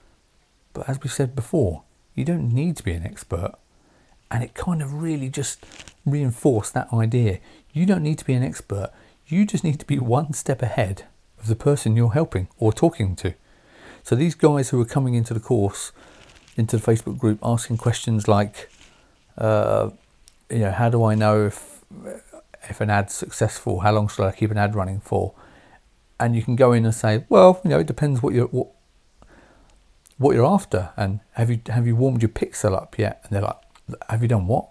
But 0.71 0.87
as 0.87 1.01
we 1.03 1.09
said 1.09 1.35
before, 1.35 1.83
you 2.13 2.23
don't 2.23 2.53
need 2.53 2.77
to 2.77 2.83
be 2.83 2.93
an 2.93 3.03
expert. 3.03 3.51
And 4.31 4.45
it 4.45 4.53
kind 4.53 4.81
of 4.81 5.03
really 5.03 5.27
just 5.27 5.59
reinforced 6.05 6.73
that 6.73 6.93
idea. 6.93 7.39
You 7.73 7.85
don't 7.85 8.03
need 8.03 8.19
to 8.19 8.25
be 8.25 8.33
an 8.33 8.43
expert. 8.43 8.91
You 9.27 9.45
just 9.45 9.65
need 9.65 9.81
to 9.81 9.85
be 9.85 9.99
one 9.99 10.31
step 10.31 10.61
ahead 10.61 11.03
of 11.45 11.49
the 11.49 11.63
person 11.63 11.95
you're 11.95 12.13
helping 12.13 12.47
or 12.57 12.73
talking 12.73 13.15
to. 13.15 13.33
So 14.03 14.15
these 14.15 14.35
guys 14.35 14.69
who 14.69 14.81
are 14.81 14.85
coming 14.85 15.13
into 15.13 15.33
the 15.33 15.39
course, 15.39 15.91
into 16.57 16.77
the 16.77 16.91
Facebook 16.91 17.17
group, 17.17 17.39
asking 17.43 17.77
questions 17.77 18.27
like, 18.27 18.69
uh, 19.37 19.89
you 20.49 20.59
know, 20.59 20.71
how 20.71 20.89
do 20.89 21.03
I 21.03 21.15
know 21.15 21.45
if 21.47 21.83
if 22.69 22.81
an 22.81 22.89
ad's 22.89 23.13
successful? 23.13 23.81
How 23.81 23.91
long 23.91 24.07
should 24.07 24.25
I 24.25 24.31
keep 24.31 24.51
an 24.51 24.57
ad 24.57 24.75
running 24.75 24.99
for? 24.99 25.33
And 26.19 26.35
you 26.35 26.41
can 26.41 26.55
go 26.55 26.71
in 26.71 26.85
and 26.85 26.93
say, 26.93 27.25
well, 27.29 27.61
you 27.63 27.69
know, 27.69 27.79
it 27.79 27.87
depends 27.87 28.23
what 28.23 28.33
you're 28.33 28.47
what, 28.47 28.67
what 30.17 30.35
you're 30.35 30.45
after, 30.45 30.91
and 30.95 31.19
have 31.33 31.49
you 31.49 31.59
have 31.67 31.85
you 31.85 31.95
warmed 31.95 32.21
your 32.21 32.29
pixel 32.29 32.73
up 32.73 32.97
yet? 32.97 33.21
And 33.23 33.31
they're 33.31 33.41
like, 33.41 33.61
have 34.09 34.21
you 34.21 34.27
done 34.27 34.47
what? 34.47 34.69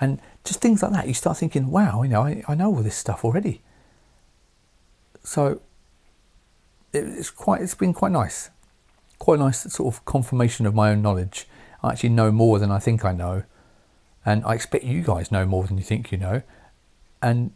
And 0.00 0.20
just 0.44 0.60
things 0.60 0.82
like 0.82 0.92
that. 0.92 1.06
You 1.06 1.14
start 1.14 1.36
thinking, 1.36 1.70
wow, 1.70 2.02
you 2.02 2.08
know, 2.08 2.22
I, 2.22 2.42
I 2.48 2.54
know 2.54 2.74
all 2.74 2.82
this 2.82 2.96
stuff 2.96 3.24
already. 3.24 3.60
So 5.22 5.60
it's 6.92 7.30
quite 7.30 7.62
it's 7.62 7.74
been 7.74 7.92
quite 7.92 8.12
nice, 8.12 8.50
quite 9.18 9.38
nice 9.38 9.60
sort 9.72 9.94
of 9.94 10.04
confirmation 10.04 10.66
of 10.66 10.74
my 10.74 10.90
own 10.90 11.02
knowledge. 11.02 11.46
I 11.82 11.92
actually 11.92 12.10
know 12.10 12.30
more 12.30 12.58
than 12.58 12.70
I 12.70 12.78
think 12.78 13.04
I 13.04 13.12
know, 13.12 13.44
and 14.24 14.44
I 14.44 14.54
expect 14.54 14.84
you 14.84 15.02
guys 15.02 15.30
know 15.30 15.46
more 15.46 15.64
than 15.64 15.78
you 15.78 15.84
think 15.84 16.12
you 16.12 16.18
know, 16.18 16.42
and 17.22 17.52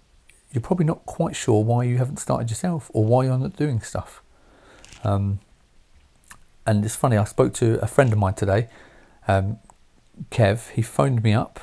you're 0.53 0.63
probably 0.63 0.87
not 0.87 1.05
quite 1.05 1.35
sure 1.35 1.63
why 1.65 1.85
you 1.85 1.99
haven't 1.99 2.19
started 2.19 2.49
yourself 2.49 2.91
or 2.95 3.05
why 3.05 3.25
you're 3.25 3.37
not 3.37 3.57
doing 3.57 3.81
stuff. 3.81 4.23
Um, 5.03 5.41
and 6.67 6.85
it's 6.85 6.97
funny, 6.97 7.17
I 7.17 7.25
spoke 7.25 7.53
to 7.55 7.79
a 7.83 7.87
friend 7.87 8.13
of 8.13 8.19
mine 8.19 8.35
today, 8.35 8.69
um, 9.29 9.59
Kev. 10.31 10.71
He 10.71 10.81
phoned 10.81 11.23
me 11.23 11.35
up 11.35 11.61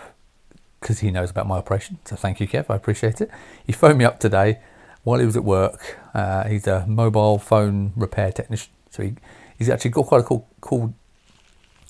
because 0.79 0.99
he 0.99 1.09
knows 1.09 1.31
about 1.31 1.47
my 1.47 1.57
operation. 1.57 1.99
So 2.05 2.15
thank 2.15 2.39
you, 2.39 2.47
Kev. 2.47 2.65
I 2.69 2.75
appreciate 2.75 3.21
it. 3.21 3.31
He 3.65 3.71
phoned 3.71 3.97
me 3.97 4.05
up 4.05 4.19
today 4.19 4.59
while 5.03 5.19
he 5.19 5.25
was 5.25 5.35
at 5.35 5.43
work. 5.43 5.97
Uh, 6.13 6.47
he's 6.47 6.67
a 6.67 6.85
mobile 6.87 7.37
phone 7.37 7.93
repair 7.95 8.31
technician. 8.31 8.71
So 8.89 9.03
he, 9.03 9.13
he's 9.57 9.69
actually 9.69 9.91
got 9.91 10.05
quite 10.07 10.21
a 10.21 10.23
cool, 10.23 10.47
cool 10.59 10.93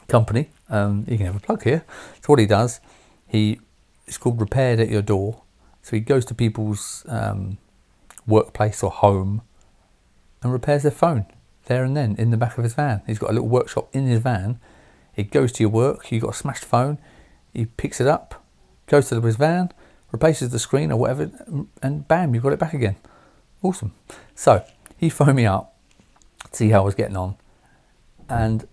company. 0.07 0.49
Um, 0.69 1.05
you 1.07 1.17
can 1.17 1.25
have 1.25 1.35
a 1.35 1.39
plug 1.39 1.63
here. 1.63 1.83
So 2.21 2.27
what 2.27 2.39
he 2.39 2.45
does, 2.45 2.79
he 3.27 3.59
it's 4.07 4.17
called 4.17 4.39
Repaired 4.39 4.79
at 4.79 4.89
Your 4.89 5.01
Door. 5.01 5.41
So 5.81 5.95
he 5.95 5.99
goes 6.01 6.25
to 6.25 6.33
people's 6.33 7.05
um, 7.07 7.57
workplace 8.27 8.83
or 8.83 8.91
home 8.91 9.41
and 10.43 10.51
repairs 10.51 10.83
their 10.83 10.91
phone 10.91 11.25
there 11.65 11.83
and 11.83 11.95
then 11.95 12.15
in 12.17 12.31
the 12.31 12.37
back 12.37 12.57
of 12.57 12.63
his 12.63 12.73
van. 12.73 13.01
He's 13.07 13.19
got 13.19 13.29
a 13.29 13.33
little 13.33 13.47
workshop 13.47 13.89
in 13.93 14.05
his 14.07 14.19
van. 14.19 14.59
He 15.13 15.23
goes 15.23 15.51
to 15.53 15.63
your 15.63 15.69
work. 15.69 16.11
You've 16.11 16.23
got 16.23 16.35
a 16.35 16.37
smashed 16.37 16.65
phone. 16.65 16.97
He 17.53 17.65
picks 17.65 17.99
it 17.99 18.07
up, 18.07 18.43
goes 18.87 19.09
to 19.09 19.21
his 19.21 19.35
van, 19.35 19.71
replaces 20.11 20.49
the 20.49 20.59
screen 20.59 20.91
or 20.91 20.97
whatever, 20.97 21.31
and 21.81 22.07
bam, 22.07 22.33
you've 22.33 22.43
got 22.43 22.53
it 22.53 22.59
back 22.59 22.73
again. 22.73 22.95
Awesome. 23.61 23.93
So 24.35 24.65
he 24.97 25.09
phoned 25.09 25.35
me 25.35 25.45
up 25.45 25.75
to 26.49 26.55
see 26.55 26.69
how 26.69 26.81
I 26.81 26.85
was 26.85 26.95
getting 26.95 27.17
on, 27.17 27.35
and 28.29 28.67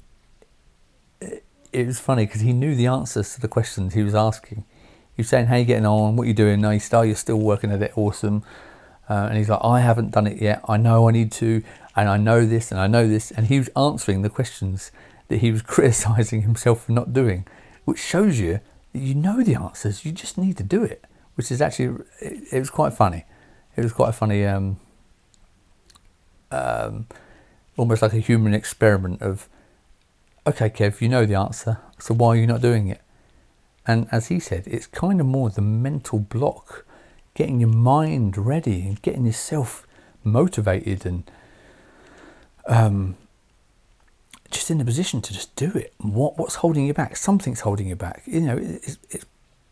it, 1.20 1.44
it 1.72 1.86
was 1.86 2.00
funny 2.00 2.26
because 2.26 2.40
he 2.40 2.52
knew 2.52 2.74
the 2.74 2.86
answers 2.86 3.34
to 3.34 3.40
the 3.40 3.48
questions 3.48 3.94
he 3.94 4.02
was 4.02 4.14
asking. 4.14 4.64
He 5.14 5.22
was 5.22 5.28
saying, 5.28 5.46
"How 5.46 5.56
you 5.56 5.64
getting 5.64 5.86
on? 5.86 6.16
What 6.16 6.26
you 6.26 6.34
doing?" 6.34 6.62
You 6.62 6.80
still 6.80 7.04
you're 7.04 7.16
still 7.16 7.38
working 7.38 7.70
at 7.70 7.82
it. 7.82 7.92
Awesome. 7.96 8.42
Uh, 9.08 9.28
and 9.28 9.38
he's 9.38 9.48
like, 9.48 9.60
"I 9.62 9.80
haven't 9.80 10.10
done 10.10 10.26
it 10.26 10.40
yet. 10.40 10.60
I 10.68 10.76
know 10.76 11.08
I 11.08 11.12
need 11.12 11.32
to, 11.32 11.62
and 11.96 12.08
I 12.08 12.16
know 12.16 12.44
this, 12.44 12.70
and 12.72 12.80
I 12.80 12.86
know 12.86 13.06
this." 13.06 13.30
And 13.30 13.46
he 13.46 13.58
was 13.58 13.68
answering 13.76 14.22
the 14.22 14.30
questions 14.30 14.90
that 15.28 15.38
he 15.38 15.52
was 15.52 15.62
criticizing 15.74 16.42
himself 16.42 16.86
for 16.86 16.92
not 16.92 17.12
doing, 17.12 17.46
which 17.84 17.98
shows 17.98 18.40
you 18.40 18.60
that 18.92 19.00
you 19.00 19.14
know 19.14 19.42
the 19.42 19.54
answers. 19.54 20.04
You 20.04 20.12
just 20.12 20.38
need 20.38 20.56
to 20.56 20.64
do 20.64 20.82
it 20.82 21.04
which 21.38 21.52
is 21.52 21.62
actually 21.62 22.04
it, 22.20 22.52
it 22.52 22.58
was 22.58 22.68
quite 22.68 22.92
funny. 22.92 23.24
It 23.76 23.84
was 23.84 23.92
quite 23.92 24.08
a 24.08 24.12
funny, 24.12 24.44
um, 24.44 24.80
um, 26.50 27.06
almost 27.76 28.02
like 28.02 28.12
a 28.12 28.18
human 28.18 28.54
experiment 28.54 29.22
of, 29.22 29.48
okay, 30.48 30.68
Kev, 30.68 31.00
you 31.00 31.08
know 31.08 31.24
the 31.24 31.36
answer, 31.36 31.78
so 32.00 32.12
why 32.12 32.30
are 32.30 32.36
you 32.36 32.48
not 32.48 32.60
doing 32.60 32.88
it? 32.88 33.00
And 33.86 34.08
as 34.10 34.26
he 34.26 34.40
said, 34.40 34.64
it's 34.66 34.88
kind 34.88 35.20
of 35.20 35.26
more 35.26 35.48
the 35.48 35.62
mental 35.62 36.18
block, 36.18 36.84
getting 37.34 37.60
your 37.60 37.70
mind 37.70 38.36
ready 38.36 38.82
and 38.82 39.00
getting 39.00 39.24
yourself 39.24 39.86
motivated 40.24 41.06
and 41.06 41.30
um, 42.66 43.16
just 44.50 44.72
in 44.72 44.80
a 44.80 44.84
position 44.84 45.22
to 45.22 45.32
just 45.32 45.54
do 45.54 45.70
it. 45.76 45.94
What 45.98 46.36
what's 46.36 46.56
holding 46.56 46.84
you 46.84 46.94
back? 46.94 47.16
Something's 47.16 47.60
holding 47.60 47.86
you 47.86 47.94
back. 47.96 48.22
You 48.26 48.40
know, 48.40 48.56
it's, 48.58 48.98
it's 49.10 49.24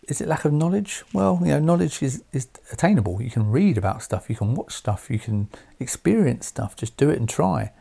is 0.08 0.20
it 0.20 0.28
lack 0.28 0.44
of 0.44 0.52
knowledge? 0.52 1.02
Well, 1.12 1.38
you 1.40 1.48
know, 1.48 1.58
knowledge 1.58 2.02
is, 2.02 2.22
is 2.32 2.48
attainable. 2.72 3.20
You 3.20 3.30
can 3.30 3.50
read 3.50 3.76
about 3.76 4.02
stuff, 4.02 4.30
you 4.30 4.36
can 4.36 4.54
watch 4.54 4.72
stuff, 4.72 5.10
you 5.10 5.18
can 5.18 5.48
experience 5.80 6.46
stuff. 6.46 6.76
Just 6.76 6.96
do 6.96 7.10
it 7.10 7.18
and 7.18 7.28
try. 7.28 7.72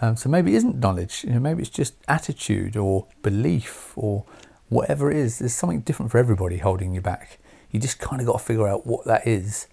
Um, 0.00 0.16
so 0.16 0.28
maybe 0.28 0.54
it 0.54 0.56
isn't 0.56 0.76
knowledge. 0.76 1.24
You 1.24 1.34
know, 1.34 1.40
maybe 1.40 1.62
it's 1.62 1.70
just 1.70 1.94
attitude 2.08 2.76
or 2.76 3.06
belief 3.22 3.92
or 3.96 4.24
whatever 4.68 5.10
it 5.10 5.16
is. 5.16 5.38
There's 5.38 5.54
something 5.54 5.80
different 5.80 6.12
for 6.12 6.18
everybody 6.18 6.58
holding 6.58 6.94
you 6.94 7.00
back. 7.00 7.38
You 7.70 7.80
just 7.80 7.98
kind 7.98 8.20
of 8.20 8.26
got 8.26 8.38
to 8.38 8.44
figure 8.44 8.66
out 8.66 8.86
what 8.86 9.04
that 9.06 9.26
is, 9.26 9.66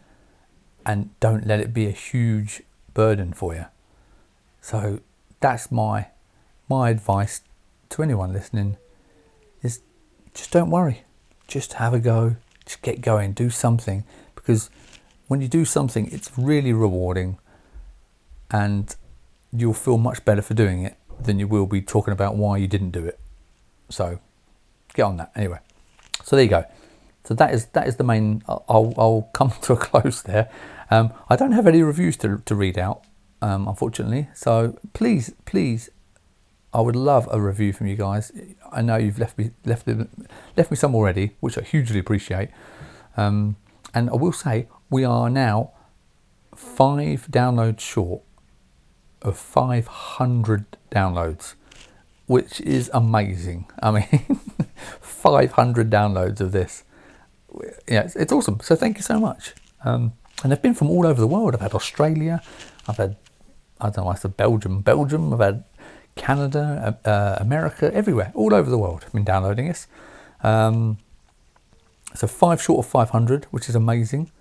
and 0.85 1.17
don't 1.19 1.47
let 1.47 1.59
it 1.61 1.73
be 1.73 1.87
a 1.87 1.91
huge 1.91 2.63
burden 2.93 3.31
for 3.31 3.53
you. 3.53 3.65
So 4.61 4.99
that's 5.39 5.71
my 5.71 6.07
my 6.67 6.89
advice 6.89 7.41
to 7.89 8.03
anyone 8.03 8.33
listening: 8.33 8.77
is 9.61 9.81
just 10.33 10.51
don't 10.51 10.69
worry 10.69 11.03
just 11.53 11.73
have 11.73 11.93
a 11.93 11.99
go, 11.99 12.35
just 12.65 12.81
get 12.81 12.99
going, 12.99 13.31
do 13.31 13.51
something. 13.51 14.03
Because 14.33 14.71
when 15.27 15.39
you 15.39 15.47
do 15.47 15.65
something, 15.65 16.11
it's 16.11 16.31
really 16.35 16.73
rewarding 16.73 17.37
and 18.49 18.95
you'll 19.55 19.75
feel 19.75 19.99
much 19.99 20.25
better 20.25 20.41
for 20.41 20.55
doing 20.55 20.83
it 20.83 20.97
than 21.21 21.37
you 21.37 21.47
will 21.47 21.67
be 21.67 21.79
talking 21.79 22.11
about 22.11 22.35
why 22.35 22.57
you 22.57 22.67
didn't 22.67 22.89
do 22.89 23.05
it. 23.05 23.19
So 23.89 24.19
get 24.95 25.03
on 25.03 25.17
that 25.17 25.31
anyway. 25.35 25.59
So 26.23 26.35
there 26.35 26.43
you 26.43 26.49
go. 26.49 26.65
So 27.23 27.35
that 27.35 27.53
is 27.53 27.67
that 27.67 27.87
is 27.87 27.95
the 27.97 28.03
main. 28.03 28.43
I'll, 28.47 28.93
I'll 28.97 29.29
come 29.33 29.53
to 29.61 29.73
a 29.73 29.77
close 29.77 30.23
there. 30.23 30.49
Um, 30.89 31.13
I 31.29 31.35
don't 31.35 31.53
have 31.53 31.67
any 31.67 31.83
reviews 31.83 32.17
to, 32.17 32.41
to 32.45 32.55
read 32.55 32.77
out, 32.77 33.03
um, 33.41 33.67
unfortunately. 33.67 34.27
So 34.33 34.77
please, 34.93 35.33
please 35.45 35.89
I 36.73 36.81
would 36.81 36.95
love 36.95 37.27
a 37.31 37.39
review 37.39 37.71
from 37.71 37.87
you 37.87 37.95
guys. 37.95 38.31
I 38.71 38.81
know 38.81 38.95
you've 38.97 39.19
left 39.19 39.37
me 39.37 39.51
left 39.65 39.87
left 40.57 40.71
me 40.71 40.77
some 40.77 40.95
already, 40.95 41.35
which 41.39 41.57
I 41.57 41.61
hugely 41.61 41.99
appreciate. 41.99 42.49
Um, 43.15 43.57
and 43.93 44.09
I 44.09 44.13
will 44.13 44.31
say 44.31 44.67
we 44.89 45.03
are 45.03 45.29
now 45.29 45.71
five 46.55 47.27
downloads 47.29 47.79
short 47.79 48.21
of 49.21 49.37
500 49.37 50.65
downloads, 50.91 51.55
which 52.25 52.59
is 52.61 52.89
amazing. 52.93 53.67
I 53.81 53.91
mean, 53.91 54.39
500 55.01 55.89
downloads 55.89 56.41
of 56.41 56.51
this. 56.51 56.83
Yeah, 57.87 58.01
it's, 58.01 58.15
it's 58.15 58.33
awesome. 58.33 58.59
So 58.61 58.75
thank 58.75 58.97
you 58.97 59.03
so 59.03 59.19
much. 59.19 59.53
Um, 59.85 60.13
and 60.41 60.51
they've 60.51 60.61
been 60.61 60.73
from 60.73 60.89
all 60.89 61.05
over 61.05 61.19
the 61.19 61.27
world. 61.27 61.55
I've 61.55 61.61
had 61.61 61.73
Australia, 61.73 62.41
I've 62.87 62.97
had, 62.97 63.15
I 63.79 63.89
don't 63.89 64.05
know, 64.05 64.11
I 64.11 64.15
said 64.15 64.35
Belgium, 64.35 64.81
Belgium, 64.81 65.33
I've 65.33 65.39
had 65.39 65.63
Canada, 66.15 66.97
uh, 67.05 67.09
uh, 67.09 67.37
America, 67.39 67.93
everywhere, 67.93 68.31
all 68.35 68.53
over 68.53 68.69
the 68.69 68.77
world. 68.77 69.03
I've 69.05 69.13
been 69.13 69.23
downloading 69.23 69.67
this. 69.67 69.87
Um, 70.41 70.97
so 72.13 72.27
five 72.27 72.61
short 72.61 72.85
of 72.85 72.91
500, 72.91 73.45
which 73.45 73.69
is 73.69 73.75
amazing. 73.75 74.31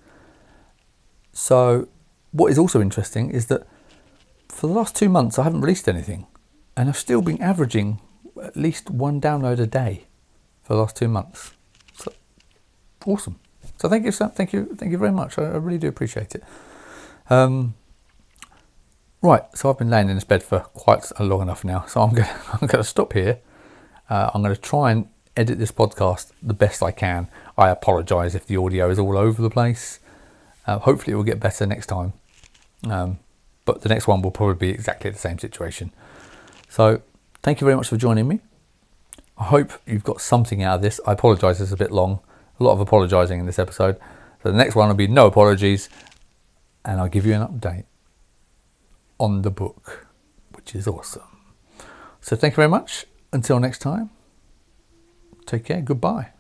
So, 1.33 1.89
what 2.33 2.51
is 2.51 2.59
also 2.59 2.81
interesting 2.81 3.31
is 3.31 3.47
that 3.47 3.67
for 4.49 4.67
the 4.67 4.73
last 4.73 4.95
two 4.95 5.09
months, 5.09 5.39
I 5.39 5.45
haven't 5.45 5.63
released 5.63 5.89
anything, 5.89 6.27
and 6.77 6.89
I've 6.89 6.99
still 6.99 7.23
been 7.23 7.41
averaging 7.41 8.01
at 8.43 8.57
least 8.57 8.91
one 8.91 9.21
download 9.21 9.59
a 9.59 9.67
day 9.67 10.05
for 10.63 10.75
the 10.75 10.81
last 10.81 10.97
two 10.97 11.09
months. 11.09 11.53
So, 11.95 12.13
awesome. 13.07 13.39
So 13.79 13.89
thank 13.89 14.05
you, 14.05 14.13
thank 14.13 14.53
you, 14.53 14.77
thank 14.77 14.93
you 14.93 14.99
very 14.99 15.11
much. 15.11 15.39
I, 15.39 15.43
I 15.43 15.57
really 15.57 15.79
do 15.79 15.89
appreciate 15.89 16.35
it. 16.35 16.45
Um, 17.31 17.75
right, 19.31 19.43
so 19.55 19.71
I've 19.71 19.79
been 19.79 19.91
laying 19.91 20.09
in 20.09 20.17
this 20.17 20.25
bed 20.25 20.43
for 20.43 20.61
quite 20.61 21.05
long 21.21 21.43
enough 21.43 21.65
now, 21.65 21.85
so 21.87 22.03
I'm 22.03 22.15
gonna 22.15 22.41
I'm 22.61 22.67
gonna 22.67 22.85
stop 22.85 23.13
here. 23.13 23.39
Uh, 24.11 24.31
I'm 24.35 24.43
gonna 24.43 24.57
try 24.57 24.91
and 24.91 25.09
edit 25.37 25.59
this 25.59 25.73
podcast 25.73 26.33
the 26.43 26.55
best 26.55 26.83
I 26.83 26.91
can. 26.91 27.29
I 27.57 27.71
apologise 27.71 28.35
if 28.35 28.47
the 28.47 28.57
audio 28.57 28.91
is 28.91 28.99
all 28.99 29.17
over 29.17 29.41
the 29.41 29.51
place. 29.51 30.01
Uh, 30.67 30.79
hopefully, 30.79 31.13
it 31.13 31.17
will 31.17 31.25
get 31.25 31.41
better 31.41 31.67
next 31.67 31.87
time. 31.87 32.13
Um, 32.89 33.19
but 33.65 33.83
the 33.83 33.89
next 33.89 34.07
one 34.07 34.23
will 34.23 34.31
probably 34.31 34.55
be 34.55 34.71
exactly 34.71 35.11
the 35.11 35.19
same 35.19 35.39
situation. 35.39 35.93
So, 36.69 37.03
thank 37.43 37.61
you 37.61 37.65
very 37.65 37.77
much 37.77 37.89
for 37.89 37.97
joining 37.97 38.27
me. 38.27 38.41
I 39.39 39.45
hope 39.45 39.73
you've 39.87 40.05
got 40.05 40.21
something 40.21 40.63
out 40.63 40.77
of 40.77 40.83
this. 40.83 41.01
I 41.07 41.13
apologise, 41.13 41.61
it's 41.61 41.73
a 41.73 41.77
bit 41.77 41.91
long 41.91 42.21
a 42.63 42.65
lot 42.65 42.73
of 42.73 42.81
apologising 42.81 43.41
in 43.41 43.47
this 43.47 43.59
episode. 43.59 43.99
So 44.43 44.51
the 44.51 44.57
next 44.57 44.75
one 44.75 44.89
will 44.89 44.95
be 44.95 45.07
no 45.07 45.27
apologies, 45.27 45.89
and 46.85 47.01
I'll 47.01 47.09
give 47.09 47.27
you 47.27 47.35
an 47.35 47.47
update 47.47 47.85
on 49.23 49.43
the 49.43 49.51
book, 49.51 50.09
which 50.55 50.75
is 50.75 50.89
awesome. 50.89 51.55
So 52.21 52.35
thank 52.35 52.55
you 52.55 52.57
very 52.57 52.69
much. 52.69 53.07
Until 53.33 53.61
next 53.61 53.79
time, 53.79 54.11
take 55.47 55.65
care. 55.65 55.81
Goodbye. 55.81 56.33